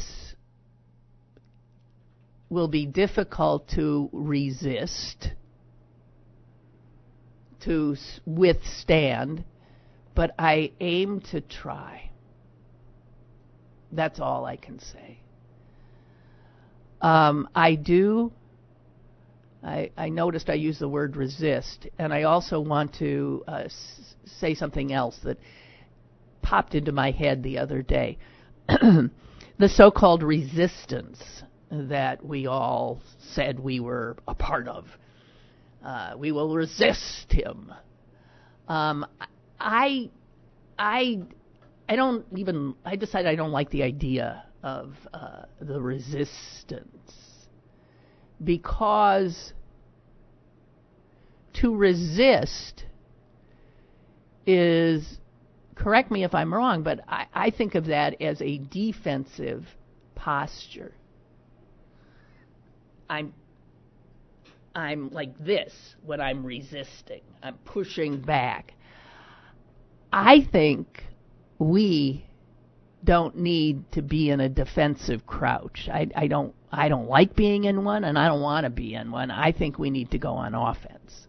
will 2.50 2.70
be 2.70 2.86
difficult 2.86 3.68
to 3.76 4.10
resist 4.14 5.32
to 7.68 7.96
withstand, 8.26 9.44
but 10.16 10.34
I 10.40 10.72
aim 10.80 11.22
to 11.32 11.42
try. 11.42 12.12
That's 13.92 14.20
all 14.20 14.46
I 14.46 14.56
can 14.56 14.80
say. 14.80 15.20
Um, 17.02 17.48
I 17.54 17.76
do. 17.76 18.32
I, 19.64 19.92
I, 19.98 20.10
noticed 20.10 20.50
I 20.50 20.54
used 20.54 20.80
the 20.80 20.88
word 20.88 21.16
resist, 21.16 21.88
and 22.00 22.14
I 22.14 22.24
also 22.24 22.60
want 22.60 22.96
to 22.96 23.44
uh, 23.48 23.64
s- 23.66 24.16
say 24.40 24.56
something 24.56 24.94
else 24.94 25.18
that 25.24 25.38
popped 26.42 26.74
into 26.74 26.92
my 26.92 27.12
head 27.12 27.44
the 27.44 27.58
other 27.58 27.82
day. 27.82 28.18
the 28.68 29.68
so 29.68 29.92
called 29.92 30.24
resistance 30.24 31.44
that 31.70 32.26
we 32.26 32.48
all 32.48 33.02
said 33.34 33.60
we 33.60 33.80
were 33.80 34.16
a 34.28 34.34
part 34.34 34.68
of 34.68 34.86
uh, 35.84 36.14
we 36.18 36.32
will 36.32 36.54
resist 36.54 37.32
him. 37.32 37.72
Um, 38.68 39.06
I, 39.60 40.10
I, 40.78 41.22
I 41.88 41.96
don't 41.96 42.26
even. 42.36 42.76
I 42.84 42.96
decided 42.96 43.28
I 43.30 43.36
don't 43.36 43.52
like 43.52 43.70
the 43.70 43.84
idea 43.84 44.44
of 44.64 44.94
uh, 45.14 45.44
the 45.62 45.80
resistance 45.82 47.48
because 48.44 49.54
to 51.54 51.76
resist 51.76 52.86
is 54.46 55.20
correct 55.76 56.12
me 56.12 56.24
if 56.24 56.34
I'm 56.36 56.54
wrong, 56.54 56.84
but 56.84 57.00
I, 57.08 57.26
I 57.34 57.50
think 57.52 57.76
of 57.76 57.86
that 57.86 58.22
as 58.22 58.42
a 58.42 58.58
defensive 58.58 59.66
posture. 60.16 60.94
I'm 63.10 63.34
I'm 64.78 65.10
like 65.10 65.44
this 65.44 65.74
when 66.06 66.22
I'm 66.22 66.46
resisting. 66.46 67.22
I'm 67.42 67.56
pushing 67.66 68.22
back. 68.22 68.76
I 70.14 70.48
think 70.52 71.04
we 71.58 72.28
don't 73.04 73.38
need 73.38 73.92
to 73.94 74.04
be 74.04 74.30
in 74.30 74.40
a 74.40 74.48
defensive 74.48 75.26
crouch. 75.26 75.90
I, 75.92 76.08
I 76.16 76.28
don't 76.28 76.54
I 76.72 76.90
don't 76.90 77.08
like 77.08 77.36
being 77.36 77.64
in 77.64 77.86
one 77.86 78.04
and 78.04 78.20
I 78.20 78.28
don't 78.28 78.42
want 78.42 78.66
to 78.66 78.70
be 78.70 78.94
in 78.94 79.10
one. 79.10 79.32
I 79.32 79.52
think 79.52 79.80
we 79.80 79.90
need 79.90 80.12
to 80.12 80.20
go 80.20 80.34
on 80.34 80.54
offense. 80.54 81.28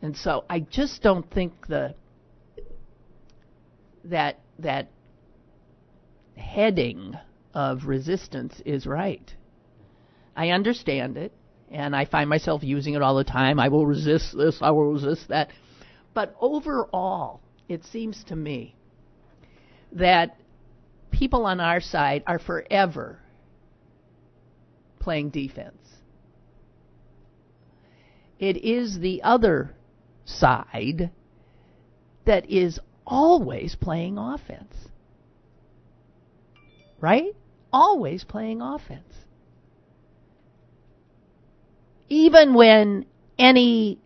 And 0.00 0.16
so 0.16 0.46
I 0.48 0.60
just 0.60 1.02
don't 1.02 1.30
think 1.30 1.66
the 1.66 1.94
that 4.04 4.40
that 4.60 4.88
heading 6.38 7.18
of 7.52 7.84
resistance 7.84 8.62
is 8.64 8.86
right. 8.86 9.34
I 10.38 10.50
understand 10.50 11.16
it, 11.16 11.32
and 11.68 11.96
I 11.96 12.04
find 12.04 12.30
myself 12.30 12.62
using 12.62 12.94
it 12.94 13.02
all 13.02 13.16
the 13.16 13.24
time. 13.24 13.58
I 13.58 13.70
will 13.70 13.84
resist 13.84 14.36
this, 14.38 14.58
I 14.62 14.70
will 14.70 14.92
resist 14.92 15.26
that. 15.30 15.50
But 16.14 16.36
overall, 16.40 17.40
it 17.68 17.84
seems 17.84 18.22
to 18.28 18.36
me 18.36 18.76
that 19.90 20.38
people 21.10 21.44
on 21.44 21.58
our 21.58 21.80
side 21.80 22.22
are 22.24 22.38
forever 22.38 23.18
playing 25.00 25.30
defense. 25.30 25.82
It 28.38 28.58
is 28.58 29.00
the 29.00 29.22
other 29.24 29.74
side 30.24 31.10
that 32.26 32.48
is 32.48 32.78
always 33.04 33.74
playing 33.74 34.18
offense. 34.18 34.74
Right? 37.00 37.34
Always 37.72 38.22
playing 38.22 38.62
offense. 38.62 39.02
Even 42.08 42.54
when 42.54 43.06
any 43.38 43.98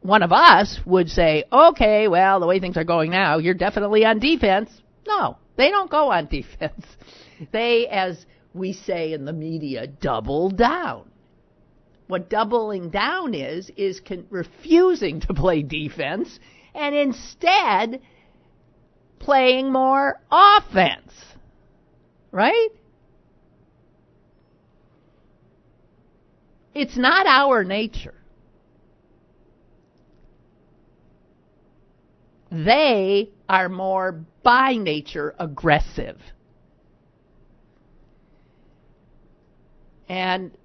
one 0.00 0.22
of 0.22 0.32
us 0.32 0.80
would 0.84 1.08
say, 1.08 1.44
okay, 1.52 2.08
well, 2.08 2.40
the 2.40 2.46
way 2.46 2.58
things 2.58 2.76
are 2.76 2.84
going 2.84 3.10
now, 3.10 3.38
you're 3.38 3.54
definitely 3.54 4.04
on 4.04 4.18
defense. 4.18 4.70
No, 5.06 5.38
they 5.56 5.70
don't 5.70 5.90
go 5.90 6.10
on 6.10 6.26
defense. 6.30 6.84
They, 7.52 7.86
as 7.88 8.24
we 8.54 8.72
say 8.72 9.12
in 9.12 9.24
the 9.24 9.32
media, 9.32 9.86
double 9.86 10.50
down. 10.50 11.08
What 12.08 12.28
doubling 12.28 12.90
down 12.90 13.32
is, 13.32 13.70
is 13.76 14.00
con- 14.00 14.26
refusing 14.28 15.20
to 15.20 15.34
play 15.34 15.62
defense 15.62 16.38
and 16.74 16.94
instead 16.94 18.02
playing 19.18 19.72
more 19.72 20.20
offense. 20.30 21.12
Right? 22.30 22.68
It's 26.74 26.96
not 26.96 27.26
our 27.26 27.64
nature. 27.64 28.14
They 32.50 33.30
are 33.48 33.68
more 33.68 34.24
by 34.42 34.74
nature 34.74 35.34
aggressive. 35.38 36.18
And 40.08 40.56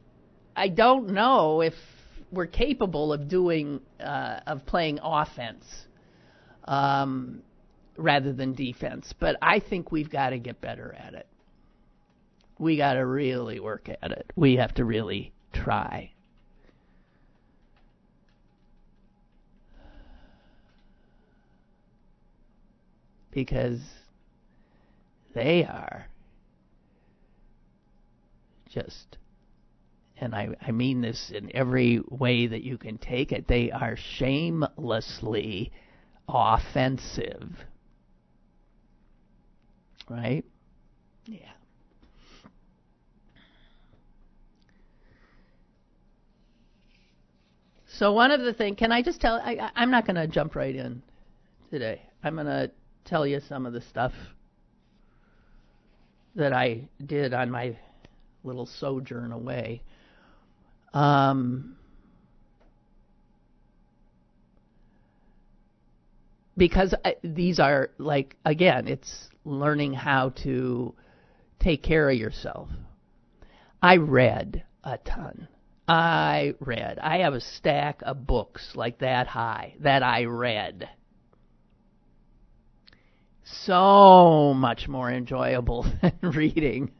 I 0.55 0.67
don't 0.67 1.11
know 1.11 1.61
if 1.61 1.73
we're 2.31 2.47
capable 2.47 3.13
of 3.13 3.29
doing 3.29 3.79
uh, 4.01 4.41
of 4.45 4.65
playing 4.65 4.99
offense 5.01 5.63
um, 6.65 7.41
rather 7.95 8.33
than 8.33 8.53
defense, 8.53 9.13
but 9.17 9.37
I 9.41 9.61
think 9.61 9.91
we've 9.91 10.09
got 10.09 10.31
to 10.31 10.39
get 10.39 10.59
better 10.59 10.93
at 10.97 11.13
it. 11.13 11.27
We 12.59 12.75
got 12.75 12.95
to 12.95 13.05
really 13.05 13.61
work 13.61 13.87
at 13.87 14.11
it. 14.11 14.33
We 14.35 14.55
have 14.57 14.73
to 14.75 14.83
really 14.83 15.31
try. 15.63 16.11
Because 23.31 23.81
they 25.33 25.63
are 25.63 26.07
just 28.69 29.17
and 30.19 30.33
I, 30.35 30.49
I 30.61 30.71
mean 30.71 31.01
this 31.01 31.31
in 31.33 31.55
every 31.55 32.01
way 32.09 32.47
that 32.47 32.63
you 32.63 32.77
can 32.77 32.97
take 32.97 33.31
it, 33.31 33.47
they 33.47 33.71
are 33.71 33.95
shamelessly 33.95 35.71
offensive. 36.27 37.55
Right? 40.09 40.43
Yeah. 41.25 41.51
So 47.97 48.13
one 48.13 48.29
of 48.29 48.41
the 48.41 48.53
things, 48.53 48.77
can 48.77 48.91
I 48.91 49.01
just 49.01 49.19
tell? 49.19 49.41
I, 49.43 49.71
I'm 49.75 49.89
not 49.89 50.05
going 50.05 50.17
to 50.17 50.27
jump 50.27 50.55
right 50.55 50.75
in 50.75 51.01
today. 51.71 52.03
I'm 52.23 52.35
going 52.35 52.45
to 52.45 52.69
tell 53.05 53.25
you 53.25 53.39
some 53.49 53.65
of 53.65 53.73
the 53.73 53.81
stuff 53.81 54.13
that 56.35 56.53
I 56.53 56.87
did 57.03 57.33
on 57.33 57.49
my 57.49 57.75
little 58.43 58.67
sojourn 58.67 59.31
away. 59.31 59.81
Um, 60.93 61.75
because 66.55 66.93
I, 67.03 67.15
these 67.23 67.59
are 67.59 67.89
like 67.97 68.35
again, 68.45 68.87
it's 68.87 69.29
learning 69.43 69.93
how 69.93 70.29
to 70.43 70.93
take 71.59 71.81
care 71.81 72.11
of 72.11 72.15
yourself. 72.15 72.69
I 73.81 73.97
read 73.97 74.63
a 74.83 74.99
ton. 74.99 75.47
I 75.87 76.53
read. 76.59 76.99
I 76.99 77.19
have 77.19 77.33
a 77.33 77.41
stack 77.41 78.01
of 78.01 78.27
books 78.27 78.73
like 78.75 78.99
that 78.99 79.27
high 79.27 79.75
that 79.79 80.03
I 80.03 80.25
read. 80.25 80.89
So 83.43 84.53
much 84.53 84.87
more 84.89 85.09
enjoyable 85.09 85.85
than 86.01 86.31
reading 86.31 86.91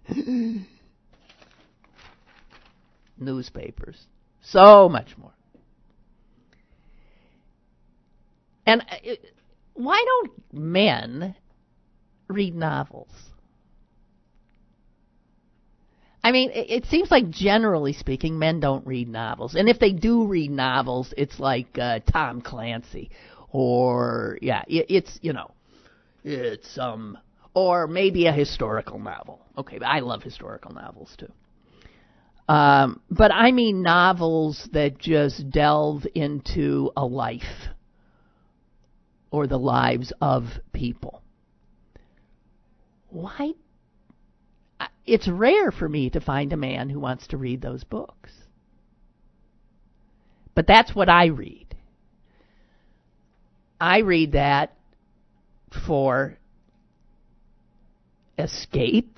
newspapers. 3.17 4.07
So 4.41 4.87
much 4.87 5.17
more. 5.17 5.33
And 8.65 8.81
uh, 8.81 9.15
why 9.73 10.03
don't 10.05 10.53
men 10.53 11.35
read 12.27 12.55
novels? 12.55 13.11
I 16.27 16.31
mean, 16.33 16.51
it, 16.51 16.69
it, 16.69 16.85
seems 16.87 17.09
like 17.09 17.29
generally 17.29 17.93
speaking, 17.93 18.37
men 18.37 18.59
don't 18.59 18.85
read 18.85 19.07
novels. 19.07 19.55
And 19.55 19.69
if 19.69 19.79
they 19.79 19.93
do 19.93 20.27
read 20.27 20.51
novels, 20.51 21.13
it's 21.15 21.39
like 21.39 21.79
uh, 21.79 22.01
Tom 22.01 22.41
Clancy 22.41 23.11
or, 23.49 24.37
yeah, 24.41 24.63
it, 24.67 24.87
it's, 24.89 25.17
you 25.21 25.31
know, 25.31 25.51
it's, 26.25 26.77
um, 26.77 27.17
or 27.53 27.87
maybe 27.87 28.27
a 28.27 28.33
historical 28.33 28.99
novel. 28.99 29.39
Okay, 29.57 29.77
but 29.79 29.85
I 29.85 29.99
love 29.99 30.21
historical 30.21 30.73
novels 30.73 31.15
too. 31.17 31.31
Um, 32.53 32.99
but 33.09 33.31
I 33.31 33.53
mean 33.53 33.81
novels 33.81 34.67
that 34.73 34.97
just 34.97 35.49
delve 35.49 36.05
into 36.13 36.91
a 36.97 37.05
life 37.05 37.69
or 39.31 39.47
the 39.47 39.57
lives 39.57 40.11
of 40.19 40.43
people. 40.73 41.21
Why? 43.11 43.53
It's 45.07 45.27
rare 45.27 45.71
for 45.71 45.87
me 45.87 46.09
to 46.09 46.19
find 46.19 46.51
a 46.51 46.57
man 46.57 46.89
who 46.89 46.99
wants 46.99 47.27
to 47.27 47.37
read 47.37 47.61
those 47.61 47.85
books. 47.85 48.31
But 50.53 50.67
that's 50.67 50.93
what 50.93 51.07
I 51.07 51.27
read. 51.27 51.75
I 53.79 53.99
read 53.99 54.33
that 54.33 54.75
for 55.85 56.37
escape 58.37 59.17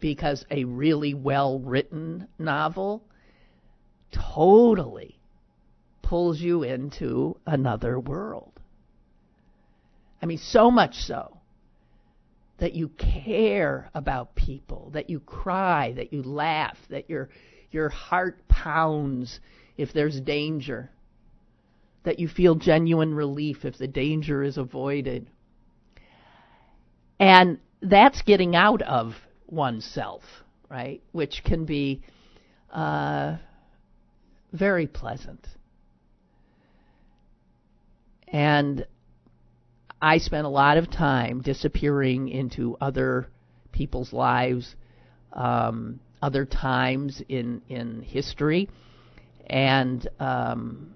because 0.00 0.44
a 0.50 0.64
really 0.64 1.14
well 1.14 1.60
written 1.60 2.26
novel 2.38 3.04
totally 4.12 5.18
pulls 6.02 6.40
you 6.40 6.62
into 6.62 7.36
another 7.46 8.00
world. 8.00 8.52
I 10.20 10.26
mean, 10.26 10.38
so 10.38 10.70
much 10.70 10.94
so 10.96 11.35
that 12.58 12.74
you 12.74 12.88
care 12.88 13.90
about 13.94 14.34
people, 14.34 14.90
that 14.94 15.10
you 15.10 15.20
cry, 15.20 15.92
that 15.92 16.12
you 16.12 16.22
laugh, 16.22 16.76
that 16.90 17.10
your 17.10 17.28
your 17.70 17.88
heart 17.88 18.46
pounds 18.48 19.40
if 19.76 19.92
there's 19.92 20.20
danger, 20.20 20.90
that 22.04 22.18
you 22.18 22.28
feel 22.28 22.54
genuine 22.54 23.12
relief 23.12 23.64
if 23.64 23.76
the 23.76 23.86
danger 23.88 24.42
is 24.42 24.56
avoided. 24.56 25.28
And 27.18 27.58
that's 27.82 28.22
getting 28.22 28.56
out 28.56 28.82
of 28.82 29.12
oneself, 29.46 30.22
right? 30.70 31.02
Which 31.12 31.42
can 31.44 31.64
be 31.66 32.02
uh, 32.72 33.36
very 34.52 34.86
pleasant. 34.86 35.46
And 38.28 38.86
I 40.00 40.18
spent 40.18 40.46
a 40.46 40.50
lot 40.50 40.76
of 40.76 40.90
time 40.90 41.42
disappearing 41.42 42.28
into 42.28 42.76
other 42.80 43.28
people's 43.72 44.12
lives, 44.12 44.74
um, 45.32 46.00
other 46.20 46.44
times 46.44 47.22
in 47.28 47.62
in 47.68 48.02
history, 48.02 48.68
and 49.46 50.06
um, 50.18 50.94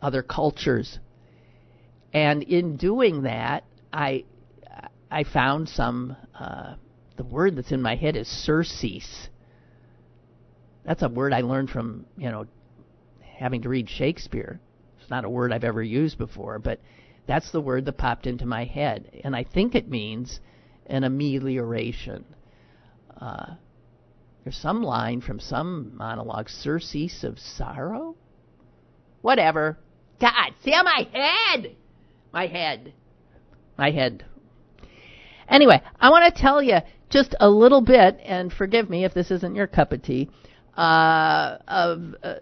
other 0.00 0.22
cultures. 0.22 0.98
And 2.12 2.42
in 2.42 2.76
doing 2.76 3.22
that, 3.22 3.64
I 3.92 4.24
I 5.10 5.24
found 5.24 5.68
some 5.68 6.16
uh, 6.38 6.74
the 7.16 7.24
word 7.24 7.56
that's 7.56 7.72
in 7.72 7.82
my 7.82 7.96
head 7.96 8.16
is 8.16 8.28
surcease. 8.28 9.28
That's 10.84 11.02
a 11.02 11.08
word 11.08 11.34
I 11.34 11.40
learned 11.42 11.68
from, 11.68 12.06
you 12.16 12.30
know, 12.30 12.46
having 13.20 13.62
to 13.62 13.68
read 13.68 13.90
Shakespeare. 13.90 14.58
It's 15.00 15.10
not 15.10 15.24
a 15.24 15.28
word 15.28 15.52
I've 15.52 15.64
ever 15.64 15.82
used 15.82 16.16
before, 16.16 16.58
but 16.58 16.80
that's 17.28 17.52
the 17.52 17.60
word 17.60 17.84
that 17.84 17.98
popped 17.98 18.26
into 18.26 18.46
my 18.46 18.64
head. 18.64 19.20
And 19.22 19.36
I 19.36 19.44
think 19.44 19.74
it 19.74 19.88
means 19.88 20.40
an 20.86 21.04
amelioration. 21.04 22.24
Uh, 23.20 23.54
There's 24.42 24.56
some 24.56 24.82
line 24.82 25.20
from 25.20 25.38
some 25.38 25.96
monologue, 25.96 26.48
surcease 26.48 27.22
of 27.22 27.38
sorrow? 27.38 28.16
Whatever. 29.20 29.78
God, 30.20 30.54
see 30.64 30.72
on 30.72 30.84
my 30.84 31.06
head! 31.12 31.76
My 32.32 32.46
head. 32.46 32.94
My 33.76 33.90
head. 33.90 34.24
Anyway, 35.48 35.82
I 36.00 36.10
want 36.10 36.34
to 36.34 36.40
tell 36.40 36.62
you 36.62 36.78
just 37.10 37.34
a 37.40 37.48
little 37.48 37.82
bit, 37.82 38.18
and 38.24 38.52
forgive 38.52 38.88
me 38.88 39.04
if 39.04 39.12
this 39.12 39.30
isn't 39.30 39.54
your 39.54 39.66
cup 39.66 39.92
of 39.92 40.02
tea, 40.02 40.30
uh, 40.76 41.58
of 41.68 42.14
uh, 42.22 42.34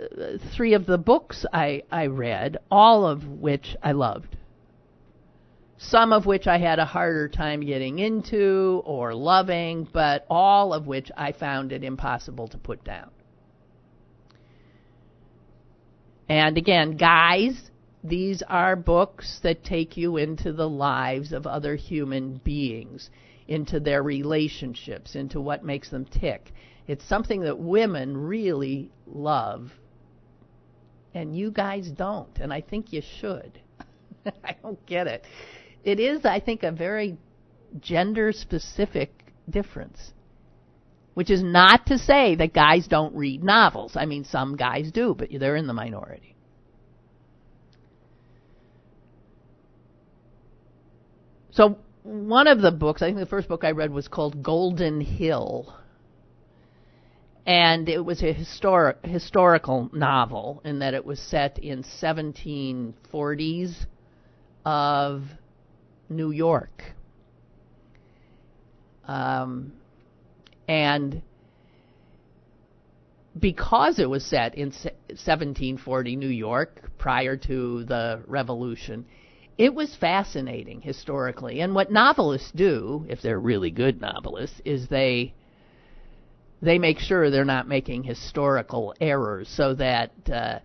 three 0.56 0.74
of 0.74 0.86
the 0.86 0.98
books 0.98 1.44
I, 1.52 1.82
I 1.90 2.06
read, 2.06 2.58
all 2.70 3.06
of 3.06 3.24
which 3.26 3.76
I 3.82 3.92
loved. 3.92 4.36
Some 5.78 6.12
of 6.12 6.24
which 6.24 6.46
I 6.46 6.58
had 6.58 6.78
a 6.78 6.86
harder 6.86 7.28
time 7.28 7.60
getting 7.60 7.98
into 7.98 8.82
or 8.84 9.14
loving, 9.14 9.86
but 9.92 10.24
all 10.30 10.72
of 10.72 10.86
which 10.86 11.10
I 11.16 11.32
found 11.32 11.72
it 11.72 11.84
impossible 11.84 12.48
to 12.48 12.58
put 12.58 12.82
down. 12.82 13.10
And 16.28 16.56
again, 16.56 16.96
guys, 16.96 17.70
these 18.02 18.42
are 18.48 18.74
books 18.74 19.38
that 19.42 19.64
take 19.64 19.96
you 19.96 20.16
into 20.16 20.52
the 20.52 20.68
lives 20.68 21.32
of 21.32 21.46
other 21.46 21.76
human 21.76 22.40
beings, 22.42 23.10
into 23.46 23.78
their 23.78 24.02
relationships, 24.02 25.14
into 25.14 25.40
what 25.40 25.64
makes 25.64 25.90
them 25.90 26.04
tick. 26.04 26.52
It's 26.86 27.04
something 27.08 27.42
that 27.42 27.58
women 27.58 28.16
really 28.16 28.90
love, 29.06 29.72
and 31.14 31.36
you 31.36 31.50
guys 31.50 31.90
don't, 31.90 32.38
and 32.38 32.52
I 32.52 32.60
think 32.60 32.92
you 32.92 33.02
should. 33.20 33.60
I 34.44 34.56
don't 34.62 34.84
get 34.86 35.06
it. 35.06 35.24
It 35.86 36.00
is, 36.00 36.24
I 36.24 36.40
think, 36.40 36.64
a 36.64 36.72
very 36.72 37.16
gender 37.80 38.32
specific 38.32 39.32
difference. 39.48 40.12
Which 41.14 41.30
is 41.30 41.44
not 41.44 41.86
to 41.86 41.96
say 41.96 42.34
that 42.34 42.52
guys 42.52 42.88
don't 42.88 43.14
read 43.14 43.44
novels. 43.44 43.96
I 43.96 44.04
mean, 44.04 44.24
some 44.24 44.56
guys 44.56 44.90
do, 44.90 45.14
but 45.16 45.28
they're 45.38 45.54
in 45.54 45.68
the 45.68 45.72
minority. 45.72 46.34
So 51.52 51.78
one 52.02 52.48
of 52.48 52.60
the 52.60 52.72
books, 52.72 53.00
I 53.00 53.06
think 53.06 53.18
the 53.18 53.24
first 53.24 53.48
book 53.48 53.62
I 53.62 53.70
read 53.70 53.92
was 53.92 54.08
called 54.08 54.42
Golden 54.42 55.00
Hill. 55.00 55.72
And 57.46 57.88
it 57.88 58.04
was 58.04 58.24
a 58.24 58.32
historic, 58.32 59.06
historical 59.06 59.88
novel 59.92 60.60
in 60.64 60.80
that 60.80 60.94
it 60.94 61.06
was 61.06 61.20
set 61.20 61.60
in 61.60 61.84
1740s 61.84 63.86
of 64.64 65.22
New 66.08 66.30
York. 66.30 66.82
Um, 69.06 69.72
and 70.68 71.22
because 73.38 73.98
it 73.98 74.08
was 74.08 74.24
set 74.24 74.54
in 74.54 74.68
1740 74.70 76.16
New 76.16 76.28
York 76.28 76.90
prior 76.98 77.36
to 77.36 77.84
the 77.84 78.22
Revolution, 78.26 79.06
it 79.58 79.74
was 79.74 79.94
fascinating 79.96 80.80
historically. 80.80 81.60
And 81.60 81.74
what 81.74 81.90
novelists 81.90 82.50
do, 82.54 83.06
if 83.08 83.22
they're 83.22 83.40
really 83.40 83.70
good 83.70 84.00
novelists, 84.00 84.60
is 84.64 84.88
they 84.88 85.34
they 86.62 86.78
make 86.78 86.98
sure 86.98 87.30
they're 87.30 87.44
not 87.44 87.68
making 87.68 88.02
historical 88.02 88.94
errors 88.98 89.48
so 89.48 89.74
that 89.74 90.10
uh, 90.32 90.58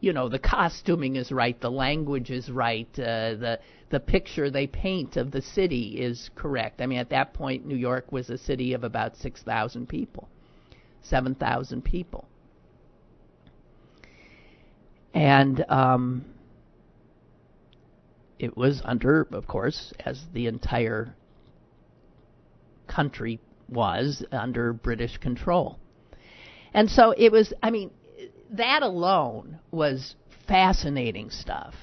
you 0.00 0.12
know 0.12 0.28
the 0.28 0.38
costuming 0.38 1.16
is 1.16 1.32
right, 1.32 1.60
the 1.60 1.70
language 1.70 2.30
is 2.30 2.50
right, 2.50 2.88
uh, 2.98 3.34
the 3.34 3.60
the 3.90 4.00
picture 4.00 4.50
they 4.50 4.66
paint 4.66 5.16
of 5.16 5.30
the 5.30 5.42
city 5.42 6.00
is 6.00 6.30
correct. 6.34 6.80
I 6.80 6.86
mean, 6.86 6.98
at 6.98 7.10
that 7.10 7.34
point, 7.34 7.66
New 7.66 7.76
York 7.76 8.12
was 8.12 8.30
a 8.30 8.38
city 8.38 8.74
of 8.74 8.84
about 8.84 9.16
six 9.16 9.42
thousand 9.42 9.88
people, 9.88 10.28
seven 11.02 11.34
thousand 11.34 11.82
people, 11.82 12.26
and 15.14 15.64
um, 15.68 16.24
it 18.38 18.56
was 18.56 18.80
under, 18.84 19.26
of 19.32 19.46
course, 19.46 19.92
as 20.04 20.22
the 20.32 20.46
entire 20.46 21.14
country 22.86 23.40
was 23.68 24.24
under 24.32 24.72
British 24.72 25.18
control. 25.18 25.78
And 26.72 26.88
so 26.88 27.14
it 27.16 27.32
was, 27.32 27.52
I 27.62 27.70
mean, 27.70 27.90
that 28.52 28.82
alone 28.82 29.58
was 29.70 30.14
fascinating 30.46 31.30
stuff. 31.30 31.74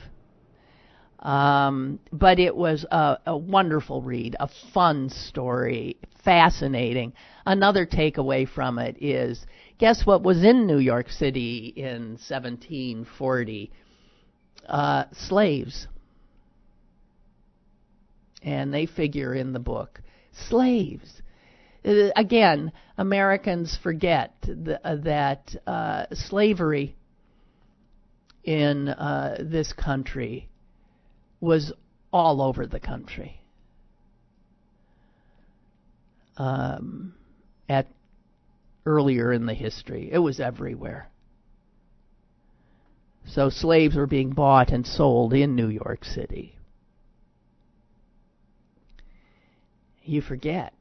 Um, 1.19 1.99
but 2.11 2.39
it 2.39 2.55
was 2.55 2.85
a, 2.91 3.17
a 3.25 3.37
wonderful 3.37 4.01
read, 4.01 4.35
a 4.39 4.47
fun 4.73 5.09
story, 5.09 5.97
fascinating. 6.23 7.13
Another 7.45 7.85
takeaway 7.85 8.47
from 8.47 8.77
it 8.77 9.01
is 9.01 9.43
guess 9.79 10.05
what 10.05 10.23
was 10.23 10.43
in 10.43 10.67
New 10.67 10.77
York 10.77 11.09
City 11.09 11.73
in 11.75 12.17
1740? 12.19 13.71
Uh, 14.67 15.05
slaves 15.11 15.87
and 18.45 18.73
they 18.73 18.85
figure 18.85 19.33
in 19.33 19.51
the 19.51 19.59
book. 19.59 19.99
Slaves. 20.31 21.21
Uh, 21.83 22.09
again, 22.15 22.71
Americans 22.97 23.77
forget 23.81 24.33
the, 24.41 24.79
uh, 24.85 24.95
that 25.03 25.55
uh, 25.67 26.05
slavery 26.13 26.95
in 28.43 28.89
uh, 28.89 29.37
this 29.39 29.73
country 29.73 30.49
was 31.41 31.73
all 32.13 32.41
over 32.41 32.65
the 32.65 32.79
country. 32.79 33.41
Um, 36.37 37.15
at 37.67 37.87
earlier 38.85 39.31
in 39.33 39.45
the 39.45 39.53
history, 39.53 40.09
it 40.11 40.19
was 40.19 40.39
everywhere. 40.39 41.09
So 43.27 43.49
slaves 43.49 43.95
were 43.95 44.05
being 44.05 44.31
bought 44.31 44.69
and 44.69 44.85
sold 44.85 45.33
in 45.33 45.55
New 45.55 45.69
York 45.69 46.05
City. 46.05 46.55
you 50.07 50.21
forget. 50.21 50.73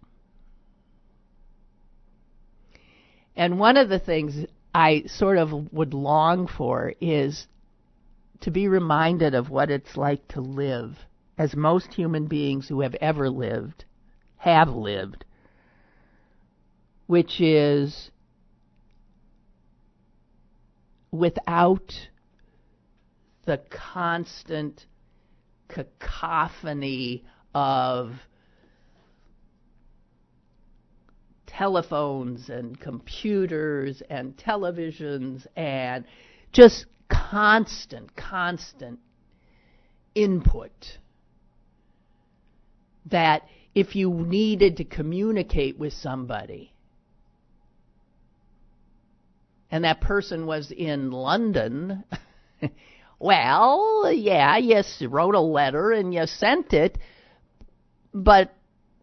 And 3.37 3.59
one 3.59 3.77
of 3.77 3.89
the 3.89 3.99
things 3.99 4.47
I 4.75 5.05
sort 5.07 5.39
of 5.39 5.73
would 5.73 5.95
long 5.95 6.47
for 6.47 6.95
is 7.01 7.47
to 8.41 8.51
be 8.51 8.69
reminded 8.69 9.35
of 9.35 9.51
what 9.51 9.71
it's 9.71 9.97
like 9.97 10.27
to 10.29 10.41
live, 10.41 10.99
as 11.39 11.57
most 11.57 11.95
human 11.95 12.27
beings 12.27 12.69
who 12.69 12.81
have 12.83 12.95
ever 12.97 13.31
lived 13.31 13.85
have 14.37 14.69
lived, 14.69 15.25
which 17.07 17.41
is 17.41 18.11
without 21.11 22.09
the 23.47 23.59
constant 23.71 24.87
cacophony 25.69 27.25
of 27.55 28.21
telephones 31.57 32.49
and 32.49 32.79
computers 32.79 34.03
and 34.11 34.37
televisions 34.37 35.47
and 35.57 36.05
just 36.53 36.87
constant, 37.09 38.15
constant 38.17 38.99
input. 40.15 40.73
That 43.11 43.43
if 43.75 43.95
you 43.95 44.11
needed 44.13 44.79
to 44.79 44.85
communicate 44.85 45.79
with 45.79 45.93
somebody, 45.93 46.73
and 49.71 49.85
that 49.85 50.01
person 50.01 50.47
was 50.47 50.71
in 50.71 51.11
London, 51.11 52.05
well, 53.19 54.11
yeah, 54.13 54.57
you 54.57 54.83
wrote 55.09 55.35
a 55.35 55.41
letter 55.41 55.93
and 55.93 56.15
you 56.15 56.27
sent 56.27 56.73
it, 56.73 56.99
but 58.13 58.55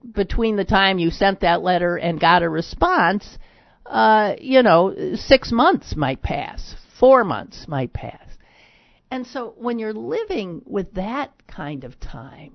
between 0.10 0.56
the 0.56 0.66
time 0.66 1.00
you 1.00 1.12
sent 1.12 1.42
that 1.42 1.62
letter 1.62 1.96
and 1.96 2.20
got 2.20 2.44
a 2.44 2.50
response, 2.50 3.38
uh, 3.86 4.36
you 4.40 4.64
know, 4.64 5.16
six 5.16 5.52
months 5.52 5.96
might 5.96 6.22
pass, 6.22 6.76
four 7.00 7.24
months 7.24 7.68
might 7.68 7.94
pass. 7.94 8.28
And 9.10 9.28
so 9.28 9.54
when 9.58 9.78
you're 9.80 9.94
living 9.94 10.62
with 10.66 10.94
that 10.94 11.32
kind 11.48 11.84
of 11.84 12.00
time, 12.00 12.54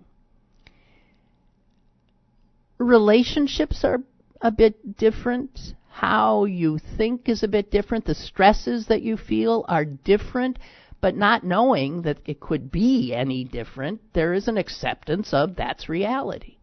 relationships 2.78 3.84
are 3.84 3.98
a 4.40 4.50
bit 4.50 4.96
different. 4.96 5.58
How 5.88 6.44
you 6.44 6.78
think 6.96 7.28
is 7.28 7.42
a 7.42 7.48
bit 7.48 7.70
different. 7.70 8.04
The 8.04 8.14
stresses 8.14 8.86
that 8.88 9.02
you 9.02 9.16
feel 9.16 9.64
are 9.68 9.84
different. 9.84 10.58
But 11.00 11.14
not 11.14 11.44
knowing 11.44 12.02
that 12.02 12.18
it 12.24 12.40
could 12.40 12.70
be 12.72 13.14
any 13.14 13.44
different, 13.44 14.00
there 14.14 14.32
is 14.32 14.48
an 14.48 14.56
acceptance 14.56 15.32
of 15.34 15.56
that's 15.56 15.88
reality. 15.88 16.56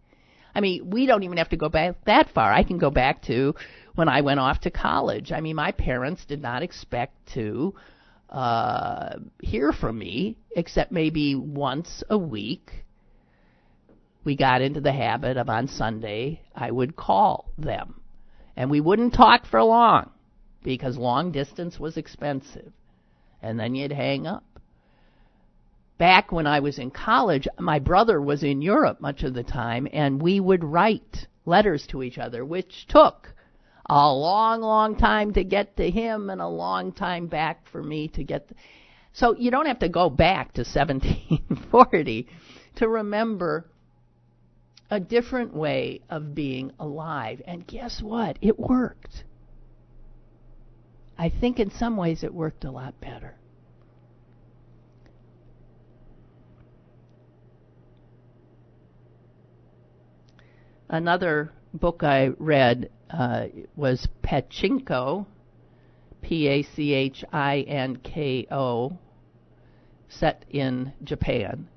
I 0.55 0.61
mean, 0.61 0.89
we 0.89 1.05
don't 1.05 1.23
even 1.23 1.37
have 1.37 1.49
to 1.49 1.57
go 1.57 1.69
back 1.69 1.95
that 2.05 2.29
far. 2.33 2.51
I 2.51 2.63
can 2.63 2.77
go 2.77 2.91
back 2.91 3.23
to 3.23 3.55
when 3.95 4.07
I 4.07 4.21
went 4.21 4.39
off 4.39 4.61
to 4.61 4.71
college. 4.71 5.31
I 5.31 5.41
mean, 5.41 5.55
my 5.55 5.71
parents 5.71 6.25
did 6.25 6.41
not 6.41 6.63
expect 6.63 7.13
to 7.33 7.73
uh, 8.29 9.17
hear 9.41 9.71
from 9.71 9.97
me 9.97 10.37
except 10.55 10.91
maybe 10.91 11.35
once 11.35 12.03
a 12.09 12.17
week. 12.17 12.71
We 14.23 14.35
got 14.35 14.61
into 14.61 14.81
the 14.81 14.93
habit 14.93 15.37
of 15.37 15.49
on 15.49 15.67
Sunday 15.67 16.41
I 16.55 16.71
would 16.71 16.95
call 16.95 17.51
them 17.57 17.99
And 18.55 18.71
we 18.71 18.79
wouldn't 18.79 19.13
talk 19.13 19.45
for 19.45 19.61
long 19.61 20.11
because 20.63 20.97
long 20.97 21.31
distance 21.31 21.79
was 21.79 21.97
expensive. 21.97 22.71
And 23.41 23.59
then 23.59 23.75
you'd 23.75 23.91
hang 23.91 24.25
up. 24.25 24.52
Back 25.97 26.31
when 26.31 26.47
I 26.47 26.59
was 26.59 26.79
in 26.79 26.91
college, 26.91 27.47
my 27.59 27.79
brother 27.79 28.19
was 28.21 28.43
in 28.43 28.61
Europe 28.61 28.99
much 28.99 29.23
of 29.23 29.33
the 29.33 29.43
time, 29.43 29.87
and 29.93 30.21
we 30.21 30.39
would 30.39 30.63
write 30.63 31.27
letters 31.45 31.85
to 31.87 32.03
each 32.03 32.17
other, 32.17 32.43
which 32.43 32.87
took 32.87 33.33
a 33.89 34.11
long, 34.13 34.61
long 34.61 34.95
time 34.95 35.33
to 35.33 35.43
get 35.43 35.77
to 35.77 35.89
him 35.89 36.29
and 36.29 36.41
a 36.41 36.47
long 36.47 36.91
time 36.93 37.27
back 37.27 37.67
for 37.67 37.83
me 37.83 38.07
to 38.09 38.23
get. 38.23 38.49
So 39.11 39.35
you 39.35 39.51
don't 39.51 39.67
have 39.67 39.79
to 39.79 39.89
go 39.89 40.09
back 40.09 40.53
to 40.53 40.61
1740 40.63 42.27
to 42.75 42.87
remember 42.87 43.69
a 44.89 44.99
different 44.99 45.53
way 45.53 46.01
of 46.09 46.33
being 46.33 46.71
alive. 46.79 47.41
And 47.45 47.65
guess 47.67 48.01
what? 48.01 48.37
It 48.41 48.59
worked. 48.59 49.23
I 51.17 51.29
think 51.29 51.59
in 51.59 51.71
some 51.71 51.97
ways 51.97 52.23
it 52.23 52.33
worked 52.33 52.63
a 52.63 52.71
lot 52.71 52.99
better. 52.99 53.35
Another 60.93 61.51
book 61.73 62.03
I 62.03 62.27
read 62.37 62.91
uh, 63.09 63.47
was 63.75 64.07
Pachinko, 64.21 65.25
P 66.21 66.47
A 66.47 66.61
C 66.61 66.93
H 66.93 67.25
I 67.33 67.61
N 67.61 67.95
K 67.95 68.45
O, 68.51 68.99
set 70.07 70.45
in 70.51 70.93
Japan 71.03 71.67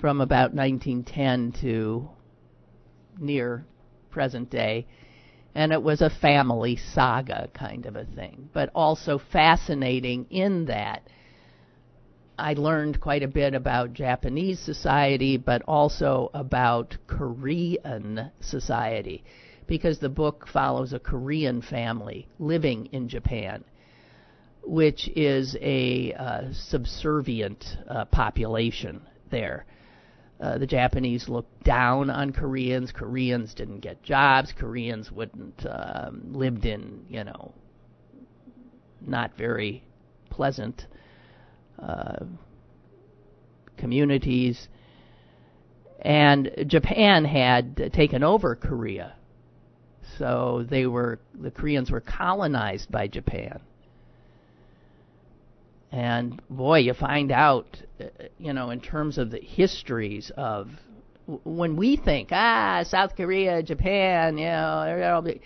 from 0.00 0.22
about 0.22 0.54
1910 0.54 1.52
to 1.60 2.08
near 3.18 3.66
present 4.08 4.48
day. 4.48 4.86
And 5.54 5.70
it 5.70 5.82
was 5.82 6.00
a 6.00 6.08
family 6.08 6.76
saga 6.76 7.50
kind 7.52 7.84
of 7.84 7.94
a 7.94 8.06
thing, 8.06 8.48
but 8.54 8.70
also 8.74 9.18
fascinating 9.18 10.28
in 10.30 10.64
that 10.64 11.02
I 12.38 12.54
learned 12.54 13.00
quite 13.00 13.24
a 13.24 13.28
bit 13.28 13.52
about 13.54 13.92
Japanese 13.92 14.60
society, 14.60 15.36
but 15.36 15.62
also 15.66 16.30
about 16.34 16.96
Korean 17.08 18.30
society, 18.40 19.24
because 19.66 19.98
the 19.98 20.08
book 20.08 20.46
follows 20.46 20.92
a 20.92 21.00
Korean 21.00 21.60
family 21.60 22.28
living 22.38 22.86
in 22.92 23.08
Japan, 23.08 23.64
which 24.62 25.08
is 25.16 25.56
a 25.60 26.12
uh, 26.12 26.52
subservient 26.52 27.76
uh, 27.88 28.04
population 28.04 29.00
there. 29.30 29.66
Uh, 30.40 30.58
the 30.58 30.66
Japanese 30.66 31.28
looked 31.28 31.64
down 31.64 32.08
on 32.08 32.32
Koreans. 32.32 32.92
Koreans 32.92 33.52
didn't 33.54 33.80
get 33.80 34.00
jobs. 34.04 34.52
Koreans 34.56 35.10
wouldn't 35.10 35.66
um, 35.68 36.32
lived 36.32 36.64
in 36.64 37.04
you 37.08 37.24
know 37.24 37.52
not 39.00 39.36
very 39.36 39.82
pleasant 40.30 40.86
uh, 41.78 42.24
communities. 43.76 44.68
And 46.00 46.50
Japan 46.66 47.24
had 47.24 47.92
taken 47.92 48.22
over 48.22 48.54
Korea. 48.54 49.14
So 50.18 50.64
they 50.68 50.86
were 50.86 51.18
the 51.38 51.50
Koreans 51.50 51.90
were 51.90 52.00
colonized 52.00 52.90
by 52.90 53.08
Japan. 53.08 53.60
And 55.90 56.40
boy, 56.50 56.80
you 56.80 56.94
find 56.94 57.32
out, 57.32 57.66
uh, 58.00 58.04
you 58.38 58.52
know, 58.52 58.70
in 58.70 58.80
terms 58.80 59.18
of 59.18 59.30
the 59.30 59.40
histories 59.40 60.30
of 60.36 60.68
when 61.44 61.76
we 61.76 61.96
think, 61.96 62.28
ah, 62.30 62.84
South 62.86 63.16
Korea, 63.16 63.62
Japan, 63.62 64.38
you 64.38 64.46
know, 64.46 65.38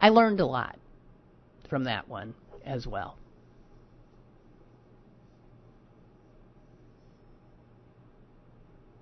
I 0.00 0.08
learned 0.10 0.40
a 0.40 0.46
lot 0.46 0.78
from 1.68 1.84
that 1.84 2.08
one 2.08 2.34
as 2.64 2.86
well. 2.86 3.16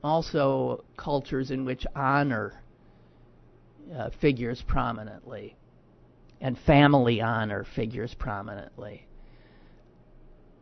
Also 0.02 0.84
cultures 0.96 1.50
in 1.50 1.64
which 1.64 1.86
honor 1.94 2.62
uh, 3.94 4.10
figures 4.20 4.62
prominently 4.66 5.56
and 6.40 6.58
family 6.58 7.20
honor 7.20 7.64
figures 7.76 8.14
prominently, 8.14 9.06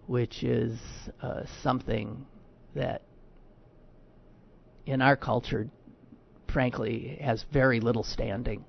which 0.07 0.43
is 0.43 0.79
uh, 1.23 1.43
something 1.63 2.27
that 2.75 3.03
in 4.85 5.01
our 5.01 5.17
culture, 5.17 5.69
frankly, 6.53 7.19
has 7.21 7.45
very 7.53 7.81
little 7.81 8.05
standing. 8.05 8.65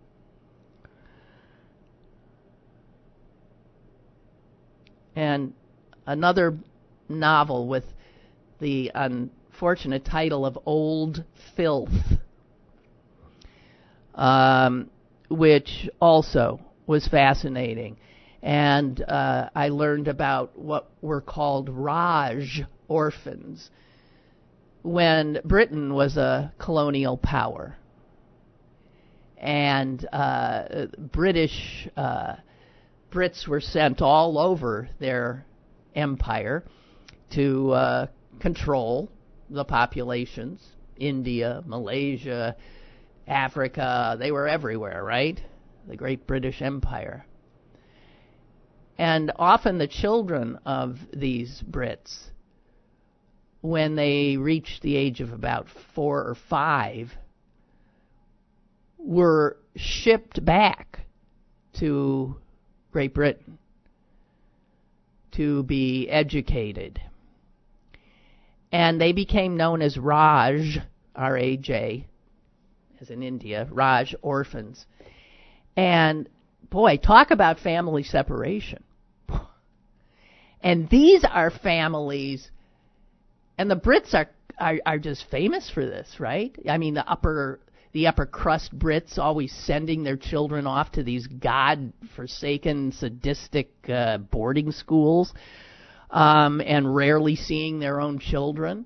And 5.15 5.53
another 6.05 6.57
novel 7.09 7.67
with 7.67 7.83
the 8.59 8.91
unfortunate 9.61 10.03
title 10.03 10.43
of 10.43 10.57
Old 10.65 11.23
Filth, 11.55 11.93
um, 14.15 14.89
which 15.29 15.87
also 16.01 16.59
was 16.87 17.07
fascinating. 17.07 17.95
And 18.41 18.99
uh, 19.03 19.51
I 19.53 19.69
learned 19.69 20.07
about 20.07 20.57
what 20.57 20.89
were 21.03 21.21
called 21.21 21.69
Raj 21.69 22.63
orphans 22.87 23.69
when 24.81 25.39
Britain 25.45 25.93
was 25.93 26.17
a 26.17 26.51
colonial 26.57 27.17
power. 27.17 27.77
And 29.37 30.03
uh, 30.11 30.87
British 30.97 31.87
uh, 31.95 32.37
Brits 33.11 33.47
were 33.47 33.61
sent 33.61 34.01
all 34.01 34.39
over 34.39 34.89
their 34.99 35.45
empire 35.93 36.63
to 37.35 37.71
uh, 37.73 38.07
control 38.39 39.11
the 39.51 39.65
populations 39.65 40.65
India, 40.97 41.63
Malaysia, 41.65 42.55
Africa, 43.27 44.15
they 44.19 44.31
were 44.31 44.47
everywhere, 44.47 45.03
right? 45.03 45.41
The 45.87 45.95
great 45.95 46.27
British 46.27 46.61
Empire. 46.61 47.25
And 48.97 49.31
often 49.37 49.77
the 49.77 49.87
children 49.87 50.59
of 50.65 50.99
these 51.11 51.63
Brits, 51.69 52.29
when 53.61 53.95
they 53.95 54.37
reached 54.37 54.83
the 54.83 54.95
age 54.95 55.21
of 55.21 55.33
about 55.33 55.67
four 55.95 56.19
or 56.19 56.35
five, 56.35 57.11
were 58.97 59.57
shipped 59.75 60.43
back 60.45 60.99
to 61.79 62.35
Great 62.91 63.13
Britain 63.13 63.57
to 65.31 65.63
be 65.63 66.07
educated 66.09 67.01
and 68.71 68.99
they 68.99 69.11
became 69.11 69.57
known 69.57 69.81
as 69.81 69.97
Raj, 69.97 70.79
R 71.15 71.37
A 71.37 71.57
J, 71.57 72.07
as 72.99 73.09
in 73.09 73.21
India, 73.21 73.67
Raj 73.69 74.15
orphans. 74.21 74.85
And 75.75 76.29
boy, 76.69 76.97
talk 76.97 77.31
about 77.31 77.59
family 77.59 78.03
separation. 78.03 78.83
And 80.63 80.87
these 80.91 81.25
are 81.27 81.49
families, 81.49 82.51
and 83.57 83.67
the 83.67 83.75
Brits 83.75 84.13
are, 84.13 84.29
are 84.59 84.77
are 84.85 84.99
just 84.99 85.25
famous 85.31 85.71
for 85.71 85.83
this, 85.83 86.19
right? 86.19 86.55
I 86.69 86.77
mean, 86.77 86.93
the 86.93 87.11
upper 87.11 87.59
the 87.93 88.05
upper 88.05 88.27
crust 88.27 88.77
Brits 88.77 89.17
always 89.17 89.51
sending 89.51 90.03
their 90.03 90.17
children 90.17 90.67
off 90.67 90.91
to 90.91 91.03
these 91.03 91.25
god-forsaken, 91.25 92.91
sadistic 92.91 93.71
uh, 93.89 94.19
boarding 94.19 94.71
schools 94.71 95.33
um, 96.11 96.61
and 96.61 96.93
rarely 96.93 97.35
seeing 97.35 97.79
their 97.79 97.99
own 97.99 98.19
children. 98.19 98.85